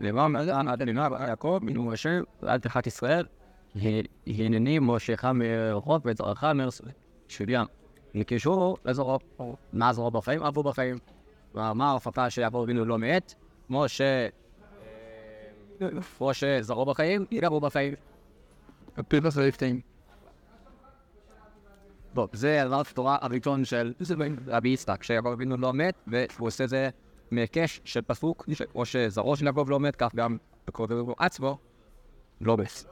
מאזן 0.02 0.68
עד 0.68 0.82
אלינה 0.82 1.08
יעקב, 1.28 1.60
מינו 1.62 1.94
אשר 1.94 2.24
ועד 2.42 2.62
תחת 2.62 2.88
ישראל, 2.88 3.26
הנני 4.28 4.80
מושך 4.80 5.26
מרחוב 5.26 6.02
וזרעך 6.06 6.44
מארץ 6.44 6.82
שולים. 7.28 7.62
נקישו 8.14 8.76
לזרעו, 8.86 9.20
מה 9.74 9.94
זרעו 9.94 10.12
בחיים? 10.12 10.44
עבו 10.44 10.64
בחיים. 10.64 10.98
מה 11.54 11.90
ההופעה 11.90 12.30
שיעקב 12.30 12.58
אבינו 12.58 12.86
לא 12.86 12.98
מת? 12.98 13.34
כמו 13.68 13.90
ש... 13.90 14.02
כמו 16.18 16.34
שזרעו 16.34 16.86
בחיים, 16.86 17.26
יגבו 17.32 17.60
בחיים. 17.60 17.94
פרחס 19.08 19.38
רפטאים. 19.38 19.82
טוב, 22.14 22.30
זה 22.34 22.62
הדבר 22.64 22.82
התורה 22.82 23.18
הראשון 23.22 23.66
של 23.66 23.94
רבי 24.48 24.70
יצחק, 24.70 25.04
שיעקב 25.04 25.28
אבינו 25.28 25.58
לא 25.58 25.74
מת, 25.74 25.94
והוא 26.08 26.48
עושה 26.48 26.68
זה 26.68 26.90
מהיקש 27.32 27.82
של 27.84 28.02
פסוק, 28.02 28.46
כמו 28.72 28.86
שזרעו 28.86 29.36
של 29.36 29.46
יעקב 29.46 29.66
לא 29.70 29.80
מת, 29.80 29.96
כך 29.96 30.16
גם 30.16 30.38
אבינו 30.80 31.16
עצמו 31.20 31.58
לא 32.42 32.58
מת. 32.58 32.84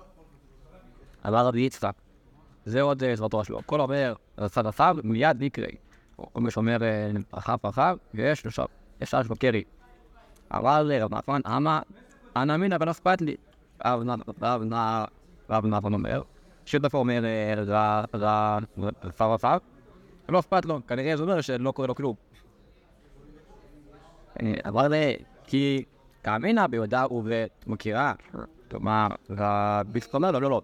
אמר 1.27 1.47
רבי 1.47 1.61
יצחק, 1.61 1.93
זה 2.65 2.81
עוד 2.81 3.03
אה, 3.03 3.15
דבר 3.15 3.27
תורה 3.27 3.43
שלו. 3.43 3.59
כל 3.65 3.81
אומר, 3.81 4.13
רצה 4.37 4.61
רצה, 4.61 4.91
מיד 5.03 5.43
נקראי. 5.43 5.75
כל 6.15 6.41
מי 6.41 6.51
שאומר 6.51 6.83
אה, 6.83 7.11
ברכה 7.31 7.55
ברכה, 7.63 7.93
ויש 8.13 8.45
עכשיו, 8.45 8.65
יש 9.01 9.13
אש 9.13 9.27
בקרי. 9.27 9.63
אבל 10.51 10.91
רב 11.01 11.15
נחמן, 11.15 11.41
אמה, 11.45 11.81
אנא 12.35 12.55
אמינא 12.55 12.77
ולא 12.79 12.91
אכפת 12.91 13.21
לי. 13.21 13.35
רב 15.49 15.65
נחמן 15.65 15.93
אומר, 15.93 16.21
שותפו 16.67 16.97
אומר 16.97 17.25
אה, 17.25 17.53
רע, 17.67 18.03
רע, 18.15 18.57
רפר 19.03 19.33
רפר, 19.33 19.57
לא 20.29 20.39
אכפת 20.39 20.65
לו, 20.65 20.79
כנראה 20.87 21.17
זה 21.17 21.23
אומר 21.23 21.41
שלא 21.41 21.71
קורה 21.71 21.87
לו 21.87 21.95
כלום. 21.95 22.15
אה, 24.41 24.53
אמר 24.67 24.87
לי, 24.87 25.15
כי 25.43 25.83
כאמינא 26.23 26.67
ביודע 26.67 27.05
ובמכירה, 27.11 28.13
כלומר, 28.71 29.07
אומר 30.13 30.31
לו, 30.31 30.39
לא, 30.39 30.49
לא. 30.49 30.61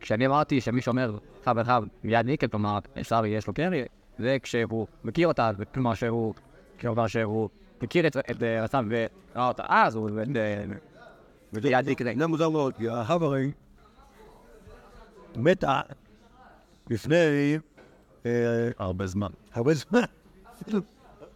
כשאני 0.00 0.26
אמרתי 0.26 0.60
שמי 0.60 0.80
שאומר 0.80 1.18
חב 1.44 1.56
וחב 1.58 1.84
מיד 2.04 2.26
ניקל, 2.26 2.46
כלומר, 2.46 2.78
אפשר 3.00 3.26
יש 3.26 3.46
לו 3.46 3.54
קרי, 3.54 3.84
זה 4.18 4.36
כשהוא 4.42 4.86
מכיר 5.04 5.28
אותה, 5.28 5.50
כלומר 5.74 5.94
שהוא, 5.94 6.34
כלומר 6.80 7.06
שהוא 7.06 7.48
מכיר 7.82 8.06
את 8.06 8.16
אה, 8.16 8.62
רצם 8.62 8.88
וראה 8.90 9.48
אותה 9.48 9.62
אז, 9.68 9.94
הוא 9.94 10.10
אה, 10.36 10.64
מיד 11.52 11.88
ניקל. 11.88 12.18
זה 12.18 12.26
מוזר 12.26 12.48
מאוד, 12.48 12.74
כי 12.76 12.88
הרי 12.88 13.52
מתה 15.36 15.80
לפני 16.90 17.58
אה, 18.26 18.30
הרבה 18.78 19.06
זמן. 19.06 19.28
הרבה 19.52 19.74
זמן. 19.74 20.00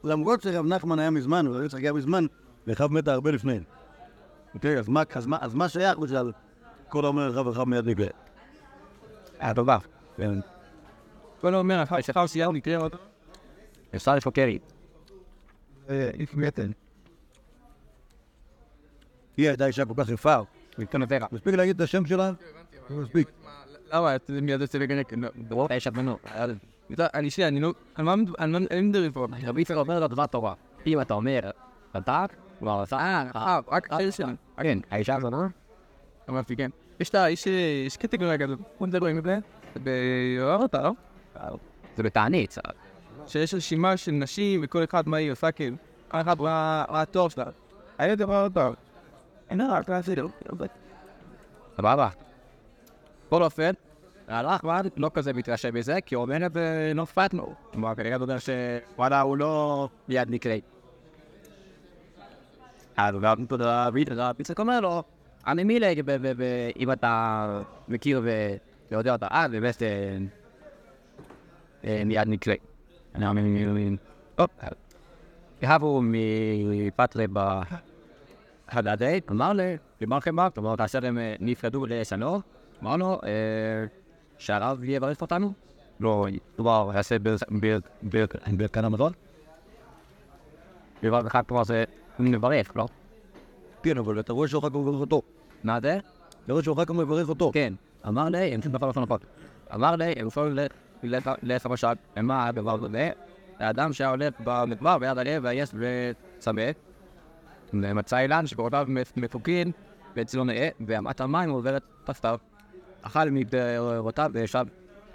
למרות 0.04 0.42
שרב 0.42 0.66
נחמן 0.66 0.98
היה 0.98 1.10
מזמן, 1.10 1.46
ורב 1.48 1.62
יצחק 1.64 1.80
היה 1.80 1.92
מזמן, 1.92 2.26
וחב 2.66 2.92
מתה 2.92 3.12
הרבה 3.12 3.30
לפני. 3.30 3.58
אוקיי, 4.54 4.78
אז 4.78 4.88
מה- 4.88 5.36
שייך 5.68 5.98
בכלל 5.98 6.32
כל 6.88 7.04
האומר 7.04 7.30
רב 7.30 7.46
וחב 7.46 7.64
מיד 7.64 7.88
נקרא? 7.88 8.06
היה 9.38 9.54
טובה. 9.54 9.78
כן. 10.16 10.40
כל 11.40 11.54
אומר, 11.54 11.82
אחר 11.82 11.96
סייר 12.26 12.50
נקרא 12.50 12.76
אותו. 12.76 12.98
אפשר 13.94 14.16
יש 14.16 14.24
לו 14.26 14.32
קרי. 14.32 14.58
היא 19.36 19.48
הייתה 19.48 19.66
אישה 19.66 19.84
כל 19.84 19.94
כך 19.96 20.08
יפה. 20.08 20.36
מספיק 21.32 21.54
להגיד 21.54 21.76
את 21.76 21.80
השם 21.80 22.06
שלה? 22.06 22.32
מספיק. 22.90 23.28
למה? 23.92 24.16
אתה 24.16 24.32
מיד 24.32 24.60
יוצא 24.60 24.78
לגנק. 24.78 25.12
יש 25.70 25.86
הבנו. 25.86 26.18
אני 27.00 27.30
שנייה, 27.30 27.48
אני 27.48 27.60
לא... 27.60 27.72
על 27.94 28.04
מה 28.04 28.16
מה 28.46 28.58
אין 28.70 28.88
מדברים 28.88 29.12
פה? 29.12 29.26
רבי 29.46 29.60
יצחק 29.60 29.76
אומר 29.76 30.00
לו 30.00 30.08
דבר 30.08 30.26
תורה. 30.26 30.54
אם 30.86 31.00
אתה 31.00 31.14
אומר, 31.14 31.50
אתה, 31.96 32.24
כלומר, 32.58 32.82
אתה, 32.82 32.96
אה, 32.96 33.60
רק 33.68 33.88
שם. 34.10 34.34
כן, 34.56 34.78
האישה 34.90 35.16
הזאת, 35.16 35.32
אמרתי, 36.30 36.56
כן. 36.56 36.70
יש 37.00 37.08
את 37.08 37.14
ה... 37.14 37.30
יש 37.30 37.96
קטגוריה 37.96 38.38
כזאת. 38.38 38.58
בוא 38.78 38.86
נדבר 38.86 39.06
עם 39.06 39.20
זה. 39.22 39.38
באורתה, 39.76 40.90
זה 41.96 42.02
בתענית. 42.02 42.58
שיש 43.26 43.54
רשימה 43.54 43.96
של 43.96 44.12
נשים 44.12 44.60
וכל 44.64 44.84
אחד 44.84 45.08
מה 45.08 45.16
היא 45.16 45.32
עושה 45.32 45.52
כאילו. 45.52 45.76
כל 46.08 46.20
אחד 46.20 46.38
רואה 46.38 46.84
התואר 46.88 47.28
שלה. 47.28 47.44
היה 47.98 48.14
דבר 48.14 48.48
טוב. 48.54 48.74
En 49.52 49.58
dan 49.58 49.70
had 49.70 49.82
ik 49.82 49.88
wel 49.88 50.02
סבבה. 51.76 52.31
בכל 53.32 53.42
אופן, 53.42 53.70
הלך 54.28 54.64
ועד 54.64 54.90
לא 54.96 55.10
כזה 55.14 55.32
מתרשם 55.32 55.74
מזה, 55.74 56.00
כי 56.00 56.14
הוא 56.14 56.22
אומר 56.22 56.46
את 56.46 56.52
זה 56.52 56.92
לא 56.94 57.02
אכפת 57.02 57.34
לו. 57.34 57.54
כלומר, 57.72 57.94
כנראה 57.94 58.18
זה 58.18 58.24
אומר 58.24 58.36
שוואלה, 58.38 59.20
הוא 59.20 59.36
לא 59.36 59.88
מיד 60.08 60.30
נקרא. 60.30 60.54
אז 62.96 63.14
תודה 63.48 63.86
רבי, 63.86 64.04
תודה 64.04 64.28
רבי, 64.30 64.42
אומר 64.58 64.80
לו, 64.80 65.02
אני 65.46 65.64
מילי, 65.64 66.02
אם 66.76 66.92
אתה 66.92 67.62
מכיר 67.88 68.22
ויודע 68.90 69.12
אותה, 69.12 69.26
אה, 69.26 69.48
באמת 69.48 69.82
אה, 69.82 70.18
אה, 71.84 72.02
מיד 72.06 72.28
נקרא. 72.28 72.54
אני 73.14 73.26
אומר, 73.26 73.42
טוב, 74.34 74.48
יהבו 75.62 76.00
מפטרי 76.02 77.26
ב... 77.32 77.60
הדדי, 78.68 79.20
אמר 79.30 79.52
לי, 79.52 79.76
דיבר 80.00 80.16
לכם 80.16 80.36
כלומר, 80.54 80.76
כאשר 80.76 81.06
הם 81.06 81.18
אה, 81.18 81.34
נפרדו 81.40 81.86
לשנו, 81.86 82.40
אמר 82.82 82.96
לו, 82.96 83.20
אה, 83.24 83.30
שהרב 84.38 84.84
יברך 84.84 85.20
אותנו? 85.20 85.52
לא, 86.00 86.26
כלומר, 86.56 86.90
יעשה 86.94 87.16
ברכן 88.52 88.84
המזון? 88.84 89.12
אחד 91.26 91.42
כלומר 91.46 91.64
זה 91.64 91.84
מברך, 92.18 92.76
לא? 92.76 92.86
כן, 93.82 93.98
אבל 93.98 94.20
אתה 94.20 94.32
רואה 94.32 94.48
שאחר 94.48 94.70
כך 94.70 94.76
מברך 94.76 95.00
אותו. 95.00 95.22
מה 95.64 95.80
זה? 95.80 95.98
אתה 96.44 96.52
רואה 96.52 96.64
שאחר 96.64 96.84
כך 96.84 96.90
מברך 96.90 97.28
אותו. 97.28 97.50
כן. 97.54 97.74
אמר 98.08 98.28
לי, 98.28 98.54
הם 98.54 98.62
שום 98.62 98.72
דבר 98.72 98.90
לא 98.96 99.02
נכון. 99.02 99.18
אמר 99.74 99.96
לי, 99.96 100.12
הם 100.16 100.26
יכולים 100.26 100.58
ללכת 101.42 101.66
למשל, 101.66 101.92
מה 102.16 102.46
הדבר 102.46 102.84
הזה? 102.84 103.10
האדם 103.58 103.92
שהיה 103.92 104.10
הולך 104.10 104.34
במדבר 104.44 104.98
ביד 104.98 105.18
הלב 105.18 105.44
ויש 105.44 105.70
וצמא, 105.74 106.62
ומצא 107.72 108.18
אילן 108.18 108.46
שקורותיו 108.46 108.86
מפוקים 109.16 109.72
ואצלו 110.16 110.44
נאה, 110.44 110.68
ואמת 110.86 111.20
המים 111.20 111.50
עוברת 111.50 111.82
תחתיו. 112.04 112.38
אכל 113.02 113.30
מפירותיו 113.30 114.30
וישב, 114.34 114.64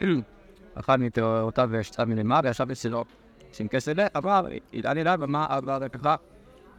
אכל 0.80 0.98
מפירותיו 0.98 1.70
וישב 1.72 2.04
מלמעלה 2.04 2.48
וישב 2.48 2.72
אצלו. 2.72 3.06
שם 3.52 3.68
כסף 3.68 3.92
לב, 3.96 4.08
אמר, 4.18 4.46
אילן 4.74 4.98
אליו, 4.98 5.18
ומה 5.22 5.46
עבר 5.50 5.88
ככה? 5.88 6.16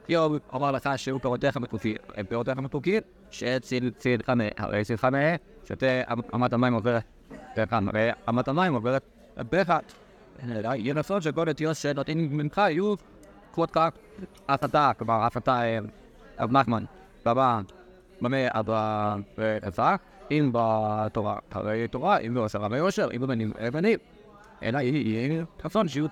יום 0.08 0.38
אמר 0.54 0.70
לך 0.72 0.88
שהוא 0.96 1.20
פירותיך 1.20 1.56
מתוקים, 1.56 1.96
הם 2.14 2.26
פירותיך 2.26 2.58
מתוקים, 2.58 3.02
שציל 3.30 3.90
ציל 3.98 4.22
חנה, 4.26 4.44
הרי 4.56 4.84
ציל 4.84 4.96
חנה, 4.96 5.36
שותה 5.64 5.86
אמת 6.34 6.52
המים 6.52 6.74
עוברת 6.74 7.02
אמת 8.28 8.48
המים 8.48 8.74
עוברת 8.74 9.02
דרך 9.50 9.70
יהיה 10.42 10.94
רצון 10.94 11.20
שכל 11.20 11.48
התיאור 11.48 11.72
שנותנים 11.72 12.36
ממך 12.36 12.58
יהיו 12.58 12.94
כבוד 13.52 13.70
כך 13.70 13.88
אף 14.46 14.64
אתה, 14.64 14.90
כלומר 14.98 15.26
אף 15.26 15.36
אתה 15.36 15.62
רב 16.40 16.52
נחמן, 16.52 16.84
במה, 17.24 17.60
במה 18.20 18.36
אבא 18.50 19.16
ואבא, 19.38 19.96
אם 20.30 20.50
בתורה, 20.52 21.38
הרי 21.50 21.88
תורה, 21.88 22.18
אם 22.18 22.34
בעשרה 22.34 22.68
ביושר, 22.68 23.08
אם 23.16 23.20
בבנים 23.20 23.52
בנים, 23.72 23.98
אלא 24.62 24.78
יהיה 24.78 25.44
רצון 25.64 25.88
שיהיו 25.88 26.06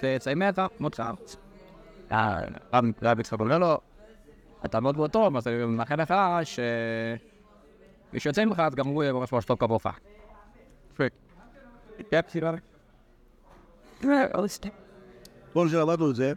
צאצאי 0.00 0.34
מתה, 0.34 0.66
מוצא. 0.80 1.10
רב 3.02 3.20
יצחק 3.20 3.40
אומר 3.40 3.58
לו, 3.58 3.78
אתה 4.64 4.80
מאוד 4.80 4.96
מאוד 4.96 5.10
טוב, 5.10 5.36
אז 5.36 5.46
אני 5.46 5.64
מאחל 5.64 6.02
לך 6.02 6.14
ש... 6.44 6.60
מי 8.12 8.20
שיוצא 8.20 8.44
ממך, 8.44 8.60
אז 8.60 8.74
גם 8.74 8.86
הוא 8.86 9.02
יהיה 9.02 9.12
ממש 9.12 9.32
ממש 9.32 9.44
טוב 9.44 9.58
כמוך. 9.58 9.86
כל 15.52 15.68
שלמדנו 15.68 16.10
את 16.10 16.16
זה, 16.16 16.32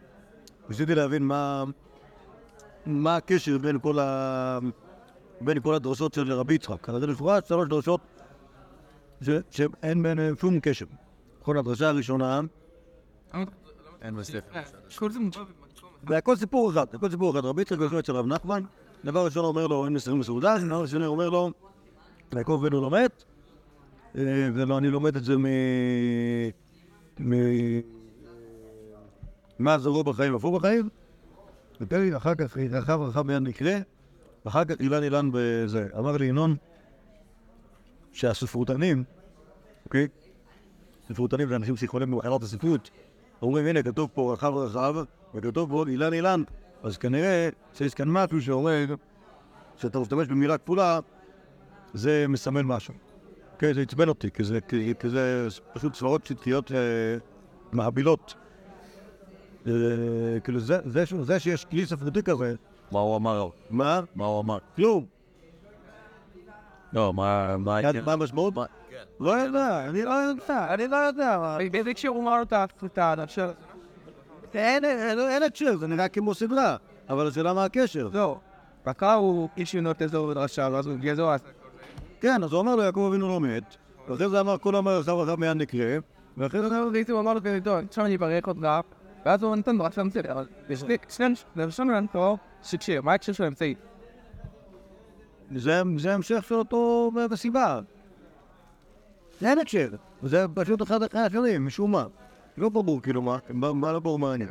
ניסיתי 0.68 0.94
להבין 0.94 1.22
מה, 1.22 1.64
מה 2.86 3.16
הקשר 3.16 3.58
בין 3.58 3.78
כל, 3.78 3.98
ה... 3.98 4.58
בין 5.44 5.60
כל 5.60 5.74
הדרשות 5.74 6.14
של 6.14 6.32
רבי 6.32 6.54
יצחק. 6.54 6.88
אז 6.88 7.00
זה 7.00 7.06
לפחות 7.06 7.46
שלוש 7.46 7.68
דרשות. 7.68 8.00
שאין 9.50 10.02
ביניהן 10.02 10.36
שום 10.40 10.60
קשר. 10.60 10.86
כל 11.42 11.58
הדרשה 11.58 11.88
הראשונה, 11.88 12.40
אין 14.02 14.16
בספר. 14.16 14.60
כל 14.98 15.10
זה 15.10 15.18
מובא 15.18 15.38
במקום. 15.38 15.90
זה 16.08 16.16
הכל 16.16 16.36
סיפור 16.36 16.70
אחד, 16.70 16.86
הכל 16.94 17.10
סיפור 17.10 17.30
אחד. 17.32 17.44
רבי 17.44 17.62
יצחק 17.62 17.78
יושב 17.80 17.96
אצל 17.96 18.12
רב 18.12 18.26
נחמן, 18.26 18.62
דבר 19.04 19.24
ראשון 19.24 19.44
אומר 19.44 19.66
לו, 19.66 19.84
אין 19.84 19.92
מסרים 19.92 20.20
בסעודה, 20.20 20.56
דבר 20.66 20.86
שני 20.86 21.06
אומר 21.06 21.30
לו, 21.30 21.50
יעקב 22.32 22.60
בנו 22.62 22.80
לא 22.80 22.90
מת, 22.90 23.24
אה, 24.16 24.48
ולא, 24.54 24.78
אני 24.78 24.88
לומד 24.88 25.16
את 25.16 25.24
זה 25.24 25.36
מ... 25.36 25.46
מ... 27.20 27.32
מה 29.58 29.78
זרעו 29.78 30.04
בחיים 30.04 30.34
אף 30.34 30.44
הוא 30.44 30.58
בחיים, 30.58 30.88
ופרי 31.80 32.16
אחר 32.16 32.34
כך 32.34 32.56
רחב 32.56 33.00
רחב 33.00 33.22
מיד 33.22 33.42
נקרה, 33.42 33.78
ואחר 34.44 34.64
כך 34.64 34.80
אילן 34.80 35.02
אילן 35.02 35.30
בזה. 35.32 35.88
אמר 35.98 36.16
לי 36.16 36.26
ינון 36.26 36.56
שהספרותנים, 38.12 39.04
אוקיי? 39.84 40.08
ספרותנים 41.08 41.48
זה 41.48 41.56
אנשים 41.56 41.76
שיכולים 41.76 42.10
במחלות 42.10 42.42
הספרות, 42.42 42.90
אומרים 43.42 43.66
הנה 43.66 43.82
כתוב 43.82 44.10
פה 44.14 44.32
רחב 44.32 44.54
רחב, 44.54 44.94
וכתוב 45.34 45.70
פה 45.70 45.84
אילן 45.88 46.12
אילן, 46.12 46.42
אז 46.82 46.98
כנראה 46.98 47.48
שיש 47.74 47.94
כאן 47.94 48.08
משהו 48.08 48.42
שאומר 48.42 48.84
שאתה 49.76 49.98
משתמש 49.98 50.28
במילה 50.28 50.58
כפולה, 50.58 51.00
זה 51.94 52.24
מסמל 52.28 52.62
משהו. 52.62 52.94
כן, 53.58 53.72
זה 53.72 53.82
עצבן 53.82 54.08
אותי, 54.08 54.30
כי 54.30 54.44
זה, 54.44 54.60
כי, 54.60 54.92
זה 55.08 55.48
פשוט 55.72 55.94
סברות 55.94 56.26
שטחיות 56.26 56.72
אה, 56.72 56.76
מעבילות. 57.72 58.34
אה, 59.66 59.72
כאילו 60.44 60.60
זה, 60.60 60.78
זה, 60.84 61.04
זה 61.22 61.40
שיש 61.40 61.64
כלי 61.64 61.86
ספרותי 61.86 62.22
כזה, 62.22 62.54
מה 62.92 62.98
הוא 62.98 63.16
אמר? 63.16 63.48
מה? 63.70 64.00
מה 64.14 64.26
הוא 64.26 64.40
אמר? 64.40 64.58
כלום. 64.76 65.04
לא, 66.92 67.12
מה... 67.12 67.56
מה 67.56 68.12
המשמעות? 68.12 68.54
לא 69.20 69.30
יודע, 69.30 69.88
אני 69.88 70.02
לא 70.02 70.10
יודע, 70.10 70.74
אני 70.74 70.88
לא 70.88 70.96
יודע. 70.96 71.58
באיזה 71.72 71.90
הקשר 71.90 72.08
הוא 72.08 72.22
אמר 72.22 72.42
את 72.42 72.52
הזה? 72.52 73.52
אין, 74.54 75.42
הקשר, 75.42 75.76
זה 75.76 75.86
נראה 75.86 76.08
כמו 76.08 76.34
סדרה, 76.34 76.76
אבל 77.08 77.28
השאלה 77.28 77.54
מה 77.54 77.64
הקשר. 77.64 78.08
לא. 78.12 78.38
בקר 78.86 79.12
הוא 79.12 79.48
איש 79.56 79.74
יונות 79.74 80.02
אזור 80.02 80.28
ודרשה, 80.28 80.68
ואז 80.72 80.86
הוא 80.86 80.96
גזר 80.96 81.30
אז 81.30 81.40
כן, 82.20 82.42
אז 82.42 82.52
הוא 82.52 82.60
אמר 82.60 82.76
לו, 82.76 82.82
יעקב 82.82 83.06
אבינו 83.08 83.28
לא 83.28 83.40
מת, 83.40 83.76
ואחרי 84.08 84.28
זה 84.28 84.40
אמר, 84.40 84.58
כל 84.58 84.76
רחב 84.98 85.12
רחב 85.12 85.40
מיד 85.40 85.56
נקרה, 85.56 85.96
ואחרי 86.36 86.60
זה 86.62 86.68
הוא 87.12 87.20
אמר 87.20 87.34
לו 87.34 87.40
עכשיו 87.88 88.04
אני 88.04 88.16
אברך 88.16 88.48
אותך, 88.48 88.60
ואז 89.24 89.42
הוא 89.42 89.56
נתן 89.56 89.78
ברק 89.78 89.92
של 89.92 90.00
המציא, 90.00 90.20
אבל 90.32 90.46
לראשון 91.56 91.90
נתן 91.90 92.36
שקשיר, 92.62 93.02
מה 93.02 93.12
ההקשר 93.12 93.32
של 93.32 93.44
האמצעי? 93.44 93.74
זה, 95.56 95.80
המשך 96.14 96.44
של 96.48 96.54
אותו 96.54 97.10
מסיבה. 97.30 97.80
אין 99.42 99.58
הקשר, 99.58 99.88
זה 100.22 100.46
פשוט 100.54 100.82
אחד 100.82 101.02
אחרי 101.02 101.20
השני, 101.20 101.58
משום 101.58 101.92
מה. 101.92 102.06
לא 102.56 102.68
ברור 102.68 103.02
כאילו 103.02 103.22
מה, 103.22 103.38
מה, 103.50 103.92
לא 103.92 103.98
ברור 103.98 104.18
מה 104.18 104.30
העניין. 104.30 104.48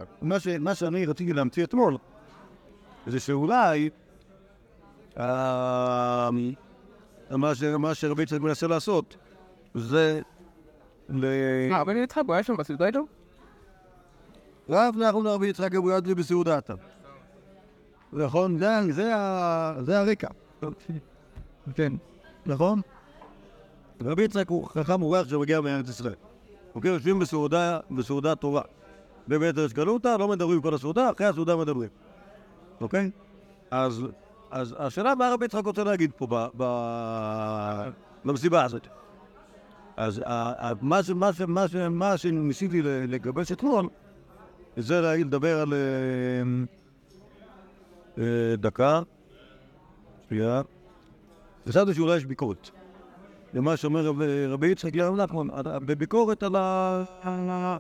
מה, 0.62 0.76
שאני 0.76 1.06
רציתי 1.06 1.34
להמציא 1.34 1.64
אתמול, 1.64 1.98
זה 3.08 3.20
שאולי, 3.20 3.90
אה, 5.20 6.30
מה, 7.80 7.96
שרבי 7.96 8.24
יצחק 8.24 8.40
מנסה 8.40 8.68
לעשות, 8.68 9.18
זה. 9.74 10.22
אה, 11.24 11.82
אבל 11.82 11.92
אני 11.92 12.02
איתך, 12.02 12.20
הוא 12.28 12.34
היה 12.34 12.44
שם 12.44 12.58
בסרטון? 12.58 13.06
רב 14.70 14.96
נחום 14.98 15.26
לרבי 15.26 15.48
יצחק 15.48 15.76
אבו 15.76 15.92
ידלי 15.92 16.16
בסעודתה. 16.16 16.74
נכון? 18.14 18.58
זה, 18.90 20.00
הרקע. 20.00 20.28
כן. 21.76 21.94
נכון? 22.46 22.82
רבי 24.02 24.24
יצחק 24.24 24.50
הוא 24.50 24.68
חכם 24.68 25.02
אורח 25.02 25.28
שמגיע 25.28 25.62
מארץ 25.62 25.90
ישראל. 25.90 26.16
אוקיי, 26.76 26.92
יושבים 26.92 27.20
בסעודה, 27.20 27.80
בסעודה 27.92 28.36
טובה. 28.36 28.62
בבית 29.28 29.58
אשכנותא, 29.58 30.16
לא 30.20 30.28
מדברים 30.28 30.62
כל 30.62 30.74
הסעודה, 30.74 31.12
אחרי 31.12 31.28
הסעודה 31.28 31.56
מדברים. 31.56 31.90
אוקיי? 32.82 33.12
אז, 33.72 34.02
אז 34.52 34.76
השאלה 34.80 35.16
מה 35.16 35.34
רבי 35.34 35.46
יצחק 35.46 35.66
רוצה 35.66 35.84
להגיד 35.84 36.12
פה 36.18 36.28
ב, 36.30 36.48
ב, 36.58 36.64
במסיבה 38.26 38.64
הזאת. 38.64 38.88
אז 39.98 40.22
מה, 41.90 42.18
שניסיתי 42.18 42.82
לגבש 42.82 43.52
אתמול, 43.52 43.90
זה 44.78 45.02
להגיד- 45.02 45.28
לדבר 45.28 45.62
על... 45.62 45.74
אה, 45.74 45.80
אה, 48.18 48.56
דקה, 48.56 49.02
שנייה. 50.30 50.62
חשבתי 51.70 51.94
שאולי 51.94 52.18
יש 52.18 52.26
ביקורת. 52.26 52.70
למה 53.54 53.78
שאומר 53.78 54.06
רב- 54.06 54.22
רבי 54.50 54.68
יצחק 54.68 54.96
לרב 54.96 55.16
נחמן, 55.16 55.48
בביקורת 55.66 56.44
על 56.44 56.56
ה... 56.56 57.04
על 57.22 57.50
ה- 57.50 57.78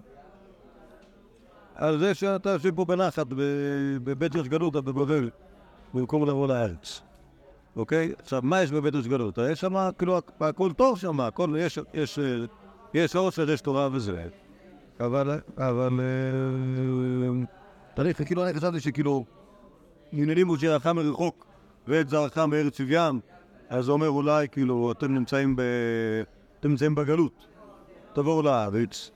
על 1.75 1.99
זה 1.99 2.13
שאתה 2.13 2.49
יושב 2.49 2.75
פה 2.75 2.85
בנחת 2.85 3.25
בבית 4.03 4.35
ישגנותא 4.35 4.81
בבבל, 4.81 5.29
במקום 5.93 6.25
לבוא 6.29 6.47
לארץ. 6.47 7.01
אוקיי? 7.75 8.13
עכשיו, 8.19 8.41
מה 8.43 8.61
יש 8.63 8.71
בבית 8.71 8.93
ישגנותא? 8.95 9.47
יש 9.51 9.61
שם, 9.61 9.89
כאילו, 9.97 10.19
הכל 10.39 10.73
טוב 10.73 10.99
שם, 10.99 11.19
הכל, 11.19 11.55
יש, 11.59 11.79
יש, 11.93 12.19
יש 12.93 13.15
עושר, 13.15 13.49
יש 13.49 13.61
תורה 13.61 13.89
וזה. 13.91 14.25
אבל, 14.99 15.39
אבל, 15.57 15.99
אה, 15.99 17.45
תהליך, 17.93 18.23
כאילו, 18.25 18.45
אני 18.45 18.53
חשבתי 18.53 18.79
שכאילו, 18.79 19.25
עניינים 20.11 20.47
הוא 20.47 20.57
שירחך 20.57 20.87
מרחוק 20.87 21.45
ואת 21.87 22.09
זרעך 22.09 22.37
מארץ 22.37 22.77
שוויים, 22.77 23.19
אז 23.69 23.85
זה 23.85 23.91
אומר 23.91 24.09
אולי, 24.09 24.47
כאילו, 24.49 24.91
אתם 24.91 25.13
נמצאים, 25.13 25.55
ב... 25.55 25.61
אתם 26.59 26.69
נמצאים 26.69 26.95
בגלות, 26.95 27.47
תבואו 28.13 28.41
לארץ. 28.41 29.11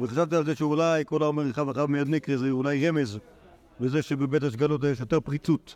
וחשבתי 0.00 0.36
על 0.36 0.44
זה 0.44 0.54
שאולי 0.54 1.02
כל 1.06 1.22
האומר 1.22 1.42
רחב 1.42 1.68
אחריו 1.68 1.88
מיד 1.88 2.08
נקרא 2.08 2.36
זה 2.36 2.50
אולי 2.50 2.88
רמז 2.88 3.18
לזה 3.80 4.02
שבבית 4.02 4.42
השגלות 4.42 4.84
יש 4.84 5.00
יותר 5.00 5.20
פריצות 5.20 5.74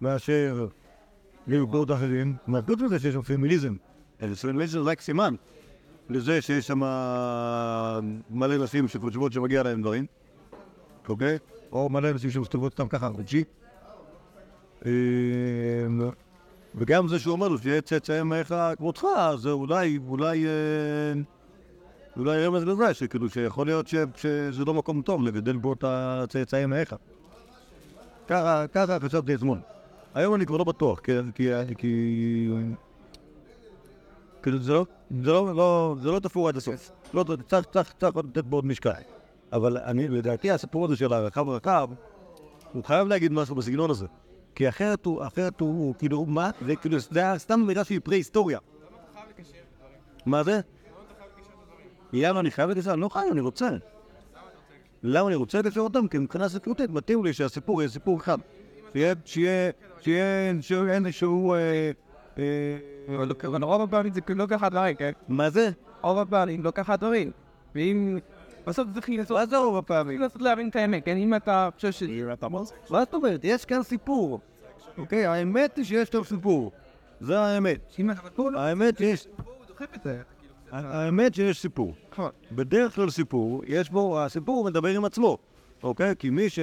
מאשר 0.00 0.66
במקומות 1.46 1.90
אחרים. 1.90 2.34
מה, 2.46 2.60
חוץ 2.66 2.80
מזה 2.80 2.98
שיש 2.98 3.14
שם 3.14 3.22
פמיניזם. 3.22 3.74
פמיניזם 4.40 4.84
זה 4.84 4.90
רק 4.90 5.00
סימן 5.00 5.34
לזה 6.10 6.42
שיש 6.42 6.66
שם 6.66 6.80
מלא 8.30 8.56
נשים 8.64 8.88
שחושבות 8.88 9.32
שמגיע 9.32 9.62
להם 9.62 9.82
דברים, 9.82 10.06
אוקיי? 11.08 11.38
או 11.72 11.88
מלא 11.88 12.12
נשים 12.12 12.30
שמסתובבות 12.30 12.72
סתם 12.72 12.88
ככה 12.88 13.10
חודשי. 13.16 13.44
אמ, 14.86 14.90
וגם 16.74 17.08
זה 17.08 17.18
שהוא 17.18 17.32
אומר 17.32 17.48
לו 17.48 17.58
שיהיה 17.58 17.80
צאצאי 17.80 18.22
מעיך 18.22 18.54
כמותך, 18.78 19.06
זה 19.36 19.50
אולי, 19.50 19.98
אולי, 20.08 20.46
אה, 20.46 21.20
אולי 22.16 22.46
רמז 22.46 22.64
לזה, 22.64 22.94
שכאילו 22.94 23.30
שיכול 23.30 23.66
להיות 23.66 23.88
שזה 24.16 24.64
לא 24.64 24.74
מקום 24.74 25.02
טוב 25.02 25.22
לגדל 25.22 25.56
בו 25.56 25.72
את 25.72 25.84
הצאצאי 25.86 26.66
מעיך. 26.66 26.94
ככה, 28.28 28.64
ככה 28.72 29.00
חשבתי 29.00 29.34
אתמול. 29.34 29.58
היום 30.14 30.34
אני 30.34 30.46
כבר 30.46 30.56
לא 30.56 30.64
בטוח, 30.64 31.00
כי... 31.34 31.48
כאילו 34.42 34.58
זה 34.58 34.72
לא, 34.72 34.86
זה 35.22 35.32
לא, 35.32 35.54
לא, 35.54 35.96
זה 36.02 36.10
לא 36.10 36.18
תפור 36.18 36.48
עד 36.48 36.56
הסוף. 36.56 36.90
לא, 37.14 37.24
צריך, 37.48 37.66
צריך, 37.72 37.92
צריך 37.98 38.16
לתת 38.16 38.44
בו 38.44 38.56
עוד 38.56 38.66
משקל. 38.66 38.90
אבל 39.52 39.78
אני, 39.78 40.08
לדעתי 40.08 40.50
הסיפור 40.50 40.84
הזה 40.84 40.96
של 40.96 41.12
הרחב 41.12 41.48
רחב, 41.48 41.90
הוא 42.72 42.84
חייב 42.84 43.08
להגיד 43.08 43.32
משהו 43.32 43.54
בסגנון 43.54 43.90
הזה. 43.90 44.06
כי 44.54 44.68
אחרת 44.68 45.06
הוא, 45.06 45.26
אחרת 45.26 45.60
הוא, 45.60 45.68
הוא 45.68 45.94
כאילו, 45.98 46.24
מה? 46.24 46.50
זה 46.66 46.76
כאילו, 46.76 46.98
זה 46.98 47.20
היה 47.20 47.38
סתם 47.38 47.60
מילה 47.60 47.84
שהיא 47.84 48.00
פרה-היסטוריה. 48.04 48.58
מה 50.26 50.42
זה? 50.42 50.60
למה 52.12 52.40
אני 52.40 52.50
חייב 52.50 52.70
לקשר? 52.70 52.92
אני 52.92 53.00
לא 53.00 53.08
חייב, 53.08 53.32
אני 53.32 53.40
רוצה. 53.40 53.68
למה 55.02 55.28
אני 55.28 55.36
רוצה 55.36 55.62
לקשר 55.62 55.80
אותם? 55.80 56.08
כי 56.08 56.18
מבחינה 56.18 56.48
ספרותית 56.48 56.90
מתאים 56.90 57.24
לי 57.24 57.32
שהסיפור 57.32 57.82
יהיה 57.82 57.88
סיפור 57.88 58.18
אחד. 58.18 58.38
שיהיה, 58.92 59.14
שיהיה, 59.24 60.52
שיהיה, 60.60 60.94
איזשהו... 60.96 61.54
רוב 63.62 63.82
הפעמים 63.82 64.12
זה 64.12 64.20
לא 64.28 64.46
ככה 64.46 64.68
דברים, 64.68 64.96
כן? 64.96 65.10
מה 65.28 65.50
זה? 65.50 65.70
רוב 66.02 66.18
הפעמים 66.18 66.64
לא 66.64 66.70
ככה 66.70 66.96
דברים. 66.96 67.30
ואם... 67.74 68.18
בסוף 68.66 68.88
צריך 68.94 69.08
לנסות... 69.08 69.36
מה 69.36 69.46
זה 69.46 69.58
רוב 69.58 69.76
הפעמים? 69.76 70.20
לנסות 70.20 70.42
להבין 70.42 70.68
את 70.68 70.76
האמת, 70.76 71.04
כן? 71.04 71.16
אם 71.16 71.34
אתה 71.34 71.68
חושב 71.76 71.90
ש... 71.90 72.02
מה 72.90 73.00
זאת 73.00 73.14
אומרת? 73.14 73.40
יש 73.44 73.64
כאן 73.64 73.82
סיפור. 73.82 74.40
אוקיי, 74.98 75.26
האמת 75.26 75.76
היא 75.76 75.84
שיש 75.84 76.10
כאן 76.10 76.24
סיפור. 76.24 76.72
זה 77.20 77.40
האמת. 77.40 77.96
לא... 78.38 78.60
האמת 78.60 79.00
יש... 79.00 79.26
הוא 79.36 79.54
דוחף 79.68 79.96
את 79.96 80.02
זה. 80.04 80.22
האמת 80.72 81.34
שיש 81.34 81.60
סיפור. 81.60 81.94
נכון. 82.12 82.30
בדרך 82.52 82.94
כלל 82.94 83.10
סיפור, 83.10 83.62
יש 83.66 83.90
בו, 83.90 84.20
הסיפור 84.20 84.64
מדבר 84.64 84.88
עם 84.88 85.04
עצמו, 85.04 85.38
אוקיי? 85.82 86.14
כי 86.18 86.30
מי 86.30 86.50
ש... 86.50 86.58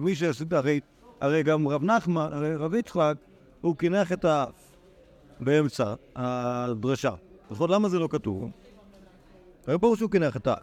מי 0.00 0.14
ש... 0.14 0.22
הרי, 1.20 1.42
גם 1.42 1.68
רב 1.68 1.84
נחמן, 1.84 2.28
הרי 2.32 2.56
רב 2.56 2.74
יצחק, 2.74 3.14
הוא 3.60 3.76
קינח 3.76 4.12
את 4.12 4.24
האף 4.24 4.71
באמצע 5.44 5.94
הדרשה. 6.16 7.14
נכון? 7.50 7.70
למה 7.70 7.88
זה 7.88 7.98
לא 7.98 8.08
כתוב? 8.10 8.50
הרי 9.66 9.78
ברור 9.78 9.96
שהוא 9.96 10.10
קינח 10.10 10.36
את 10.36 10.46
האף, 10.46 10.62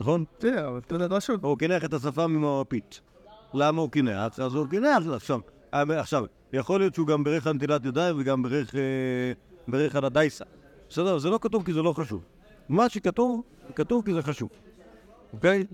נכון? 0.00 0.24
בסדר, 0.38 0.68
אבל 0.68 0.78
אתה 0.78 0.94
יודע 0.94 1.06
דרשות. 1.06 1.44
הוא 1.44 1.58
קינח 1.58 1.84
את 1.84 1.94
השפם 1.94 2.34
עם 2.34 2.44
המפית. 2.44 3.00
למה 3.54 3.80
הוא 3.80 3.90
קינח? 3.90 4.40
אז 4.40 4.54
הוא 4.54 4.66
קינח 4.70 5.02
עכשיו. 5.14 5.40
עכשיו, 5.72 6.24
יכול 6.52 6.80
להיות 6.80 6.94
שהוא 6.94 7.06
גם 7.06 7.24
בירך 7.24 7.46
על 7.46 7.52
נטילת 7.52 7.84
ידיים 7.84 8.16
וגם 8.20 8.42
בירך, 8.42 8.74
אה, 8.74 8.80
בירך 9.68 9.96
על 9.96 10.04
הדייסה. 10.04 10.44
בסדר, 10.88 11.18
זה 11.18 11.30
לא 11.30 11.38
כתוב 11.42 11.64
כי 11.64 11.72
זה 11.72 11.82
לא 11.82 11.92
חשוב. 11.92 12.24
מה 12.68 12.88
שכתוב, 12.88 13.42
כתוב 13.74 14.04
כי 14.04 14.14
זה 14.14 14.22
חשוב. 14.22 14.48
אוקיי? 15.32 15.64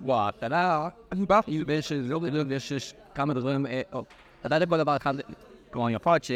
וואו, 0.00 0.28
אתה 0.28 0.46
יודע, 0.46 0.88
אני 1.12 1.26
בא, 1.26 1.40
יש 1.68 1.92
לא 1.92 2.20
יש 2.54 2.94
כמה 3.14 3.34
דברים, 3.34 3.66
אה, 3.66 3.82
אתה 4.46 4.56
יודע 4.56 4.66
כל 4.66 4.78
דבר 4.78 4.96
אחד, 4.96 5.14
יכול 5.90 6.12
להיות 6.12 6.24
ש... 6.24 6.30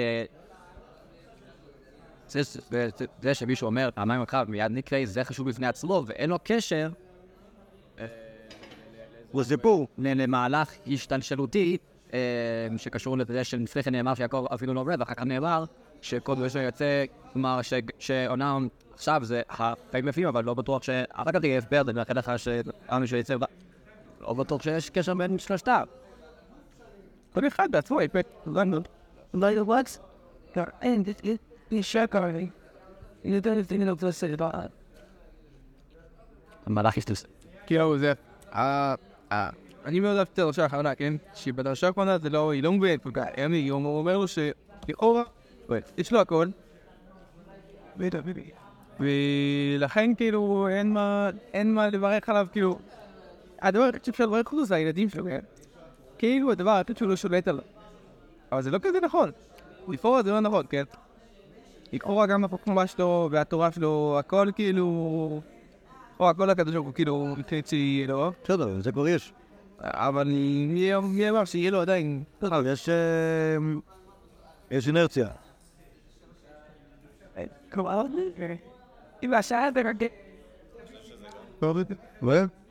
זה- 2.29 2.43
זה 2.71 2.89
זה 3.23 3.35
שמישהו 3.35 3.67
אומר 3.67 3.91
פעמיים 3.95 4.23
אחת 4.23 4.49
מיד 4.49 4.71
נקרא, 4.73 4.99
זה 5.05 5.25
חשוב 5.25 5.49
בפני 5.49 5.67
עצמו, 5.67 6.03
ואין 6.07 6.31
לו 6.31 6.39
קשר 6.45 6.89
זה 9.43 9.45
סיפור. 9.45 9.89
ל- 9.99 10.23
למהלך 10.23 10.73
השתלשלותי 10.87 11.77
אה, 12.13 12.19
שקשור 12.77 13.19
לזה 13.19 13.45
שלפני 13.45 13.83
כן 13.83 13.93
נאמר 13.95 14.15
שיעקב 14.15 14.47
אפילו 14.55 14.75
לא 14.75 14.85
רד, 14.87 15.01
ואחר 15.01 15.15
כך 15.15 15.23
נאמר 15.23 15.65
שכל 16.03 16.35
דבר 16.35 16.49
שיוצא, 16.49 17.05
כלומר 17.33 17.63
ש- 17.63 17.75
שאומנם 17.99 18.69
עכשיו 18.95 19.21
זה 19.25 19.43
החיים 19.49 20.09
יפים, 20.09 20.27
אבל 20.29 20.45
לא 20.45 20.55
בטוח 20.55 20.83
שאחר 20.83 21.33
כך 21.33 21.45
יהיה 21.45 21.59
הסבר, 21.59 21.81
אני 21.81 21.93
מאחל 21.93 22.19
לך 22.19 22.33
שעם 22.37 23.07
שיצא, 23.07 23.37
לא 24.21 24.33
בטוח 24.35 24.63
שיש 24.63 24.91
קשר 24.91 25.15
בין 25.15 25.39
שלושתם. 25.39 25.83
כל 27.35 27.47
אחד 27.47 27.69
בעצמו 27.71 28.01
יפה. 28.03 28.19
Like 29.35 29.59
what? 29.67 29.99
And 30.83 31.09
it 31.09 31.21
it 31.25 31.41
is 31.71 31.85
shakari. 31.85 32.51
You 33.23 33.41
don't 33.41 33.65
think 33.65 33.83
of 33.89 34.01
the 34.01 34.13
city 34.13 34.35
about 34.35 34.71
המהלך 36.67 36.97
השתלשל. 36.97 37.27
כאילו 37.67 37.99
זה... 37.99 38.13
אני 39.85 40.01
מאוד 40.01 40.17
אהבתי 40.17 40.33
את 40.33 40.39
הדרשה 40.39 40.63
האחרונה, 40.63 40.95
כן? 40.95 41.15
שבדרשה 41.35 41.87
האחרונה 41.87 42.19
זה 42.19 42.31
לא, 42.31 42.53
היא 42.53 42.63
לא 42.63 42.73
מובנת 42.73 43.03
כל 43.03 43.11
כך. 43.15 43.25
אני, 43.39 43.69
הוא 43.69 43.99
אומר 43.99 44.19
לו 44.19 44.25
שלכאורה, 44.29 45.23
יש 45.99 46.13
לו 46.13 46.21
הכל. 46.21 46.49
ולכן 49.01 50.15
כאילו 50.15 50.69
אין 50.69 50.93
מה, 50.93 51.31
אין 51.53 51.75
מה 51.75 51.89
לברך 51.89 52.29
עליו, 52.29 52.47
כאילו... 52.53 52.79
הדבר 53.63 53.83
היחיד 53.83 54.05
שאפשר 54.05 54.27
לברך 54.27 54.53
אותו 54.53 54.65
זה 54.65 54.75
הילדים 54.75 55.09
שלו? 55.09 55.25
כאילו 56.19 56.53
הדבר 56.53 56.71
היחיד 56.71 56.97
שהוא 56.97 57.09
לא 57.09 57.17
שולט 57.17 57.49
עליו. 57.49 57.65
אבל 58.53 58.63
זה 58.63 58.71
לא 58.71 58.79
כזה 58.79 59.01
נכון. 59.01 59.31
לכאורה 59.89 60.23
זה 60.23 60.31
לא 60.31 60.41
נכון, 60.41 60.67
כן? 60.71 60.85
לכאורה 61.93 62.27
גם 62.27 62.45
החוכמה 62.45 62.87
שלו 62.87 63.29
והתורה 63.33 63.73
שלו, 63.73 64.17
הכל 64.19 64.51
כאילו... 64.55 65.41
או 66.21 66.31
הכל 66.31 66.51
הקדוש 66.51 66.75
ברוך 66.75 66.87
הוא 66.87 66.95
כאילו 66.95 67.35
חצי 67.49 68.05
לא, 68.09 68.33
בסדר, 68.45 68.81
זה 68.81 68.93
כבר 68.93 69.09
יש. 69.09 69.33
אבל 69.81 70.29
מי 71.03 71.31
אמר 71.31 71.45
שיהיה 71.45 71.71
לו 71.71 71.81
עדיין... 71.81 72.23
בסדר, 72.41 72.73
יש... 72.73 72.89
אה, 72.89 73.57
יש 74.71 74.87
אינרציה. 74.87 75.29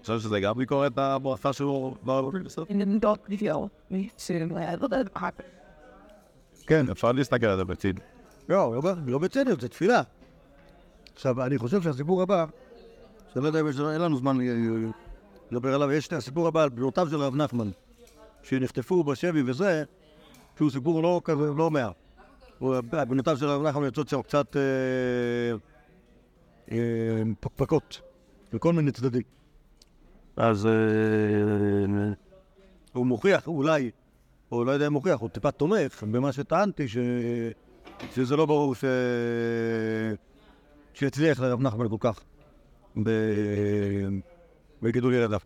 חושב 0.02 0.20
שזה 0.20 0.40
גם 0.40 0.58
ביקורת 0.58 0.98
הברכה 0.98 1.54
שלו 1.54 1.96
כן, 6.68 6.90
אפשר 6.90 7.12
להסתכל 7.12 7.46
על 7.46 7.58
זה 7.58 7.64
בצד. 7.64 7.94
לא, 8.50 8.74
לא, 8.84 8.94
לא 9.06 9.18
בצדק, 9.20 9.62
זה 9.62 9.70
תפילה. 9.70 10.02
עכשיו, 11.16 11.46
אני 11.46 11.58
חושב 11.58 11.82
שהסיפור 11.82 12.22
הבא, 12.22 12.46
שאני 13.34 13.44
לא 13.44 13.48
יודע 13.48 13.60
אם 13.60 13.68
אין 13.68 14.02
לנו 14.02 14.18
זמן 14.18 14.42
אה, 14.42 14.46
אה, 14.46 14.54
לדבר 15.52 15.74
עליו, 15.74 15.92
יש 15.92 16.08
את 16.08 16.14
הסיפור 16.14 16.48
הבא 16.48 16.64
על 16.64 16.70
בנותיו 16.70 17.10
של 17.10 17.16
רב 17.16 17.36
נחמן, 17.36 17.70
שנחטפו 18.44 19.04
בשבי 19.04 19.44
וזה, 19.46 19.84
שהוא 20.58 20.72
סיפור 20.72 21.04
לא 21.04 21.22
כזה, 21.24 21.52
לא 21.58 21.72
מאה. 21.72 21.90
בנותיו 22.92 23.38
של 23.38 23.46
רב 23.46 23.62
נחמן 23.62 23.84
יוצאות 23.84 24.10
שם 24.10 24.22
קצת 24.22 24.56
אה, 26.72 26.76
פקפקות, 27.40 28.02
בכל 28.54 28.74
מיני 28.74 28.92
צדדים. 28.92 29.24
אז 30.36 30.68
הוא 32.94 33.06
מוכיח, 33.06 33.48
אולי, 33.48 33.92
או 34.52 34.64
לא 34.64 34.72
יודע 34.72 34.88
אם 34.88 34.94
מוכיח, 34.94 35.20
הוא 35.20 35.30
טיפה 35.30 35.52
תומך 35.52 36.04
במה 36.04 36.32
שטענתי, 36.32 36.88
ש... 36.88 36.98
שזה 38.16 38.36
לא 38.36 38.46
ברור 38.46 38.76
ש... 38.76 38.84
שיצליח 40.94 41.40
לרב 41.40 41.62
נחמן 41.62 41.90
כל 41.90 41.98
כך 42.00 42.24
ב... 43.04 43.10
בגידול 44.82 45.14
ילדיו. 45.14 45.40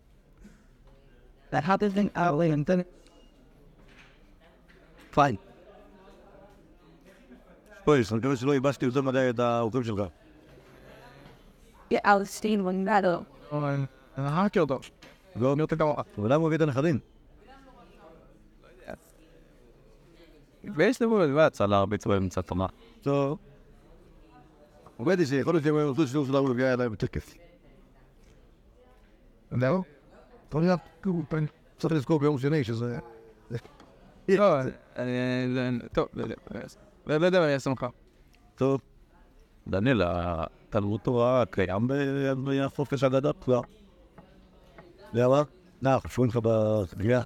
פיין. 5.14 5.36
פויס, 7.84 8.12
אני 8.12 8.20
מקווה 8.20 8.36
שלא 8.36 8.54
ייבשתי 8.54 8.86
יותר 8.86 9.02
מדי 9.02 9.30
את 9.30 9.40
האורחים 9.40 9.84
שלך. 9.84 10.02
up. 13.04 14.18
אני 14.18 14.28
אהבתי 14.28 14.60
אותו. 14.60 14.80
לא, 15.36 15.54
אני 15.54 15.62
רוצה 15.62 15.76
כמוך. 15.76 16.00
אבל 16.18 16.34
למה 16.34 16.36
הוא 16.36 16.48
הביא 16.48 16.58
את 16.58 16.62
הנכדים? 16.62 17.00
ויש 20.76 21.02
לבוא 21.02 21.26
לבד. 21.26 21.50
להרביץ 21.60 22.08
קצת 22.30 22.48
תורה. 22.48 22.68
טוב. 23.02 23.40
עובד 24.98 25.20
איתי 25.20 25.26
שיכול 25.26 25.54
להיות 25.54 25.64
שהם 25.64 25.76
ירצו 25.76 26.08
שיעור 26.08 26.26
שלנו 26.26 26.48
לביא 26.54 26.66
אליי 26.66 26.86
יותר 26.86 27.08
כיף. 27.08 27.34
זהו? 29.60 29.84
יכול 30.48 30.62
להיות, 30.62 30.80
צריך 31.78 31.94
לזכור 31.94 32.20
ביום 32.20 32.38
שני 32.38 32.64
שזה... 32.64 33.00
לא, 34.30 34.62
אני... 34.96 35.12
לא- 35.48 35.88
טוב, 35.94 36.08
לא 36.14 36.24
יודע. 36.24 36.36
מה 37.06 37.28
אני 37.28 37.54
אעשה 37.54 37.70
לך. 37.70 37.86
טוב. 38.56 38.82
דניאל, 39.68 40.02
התלמוד 40.06 41.00
תורה 41.00 41.44
קיים 41.50 41.88
בחופש 42.46 43.04
הגדול 43.04 43.34
כבר. 43.42 43.62
למה? 45.14 45.44
נח, 45.82 46.08
שומעים 46.08 46.30
לך 46.30 46.40
בסוגיה. 46.44 47.22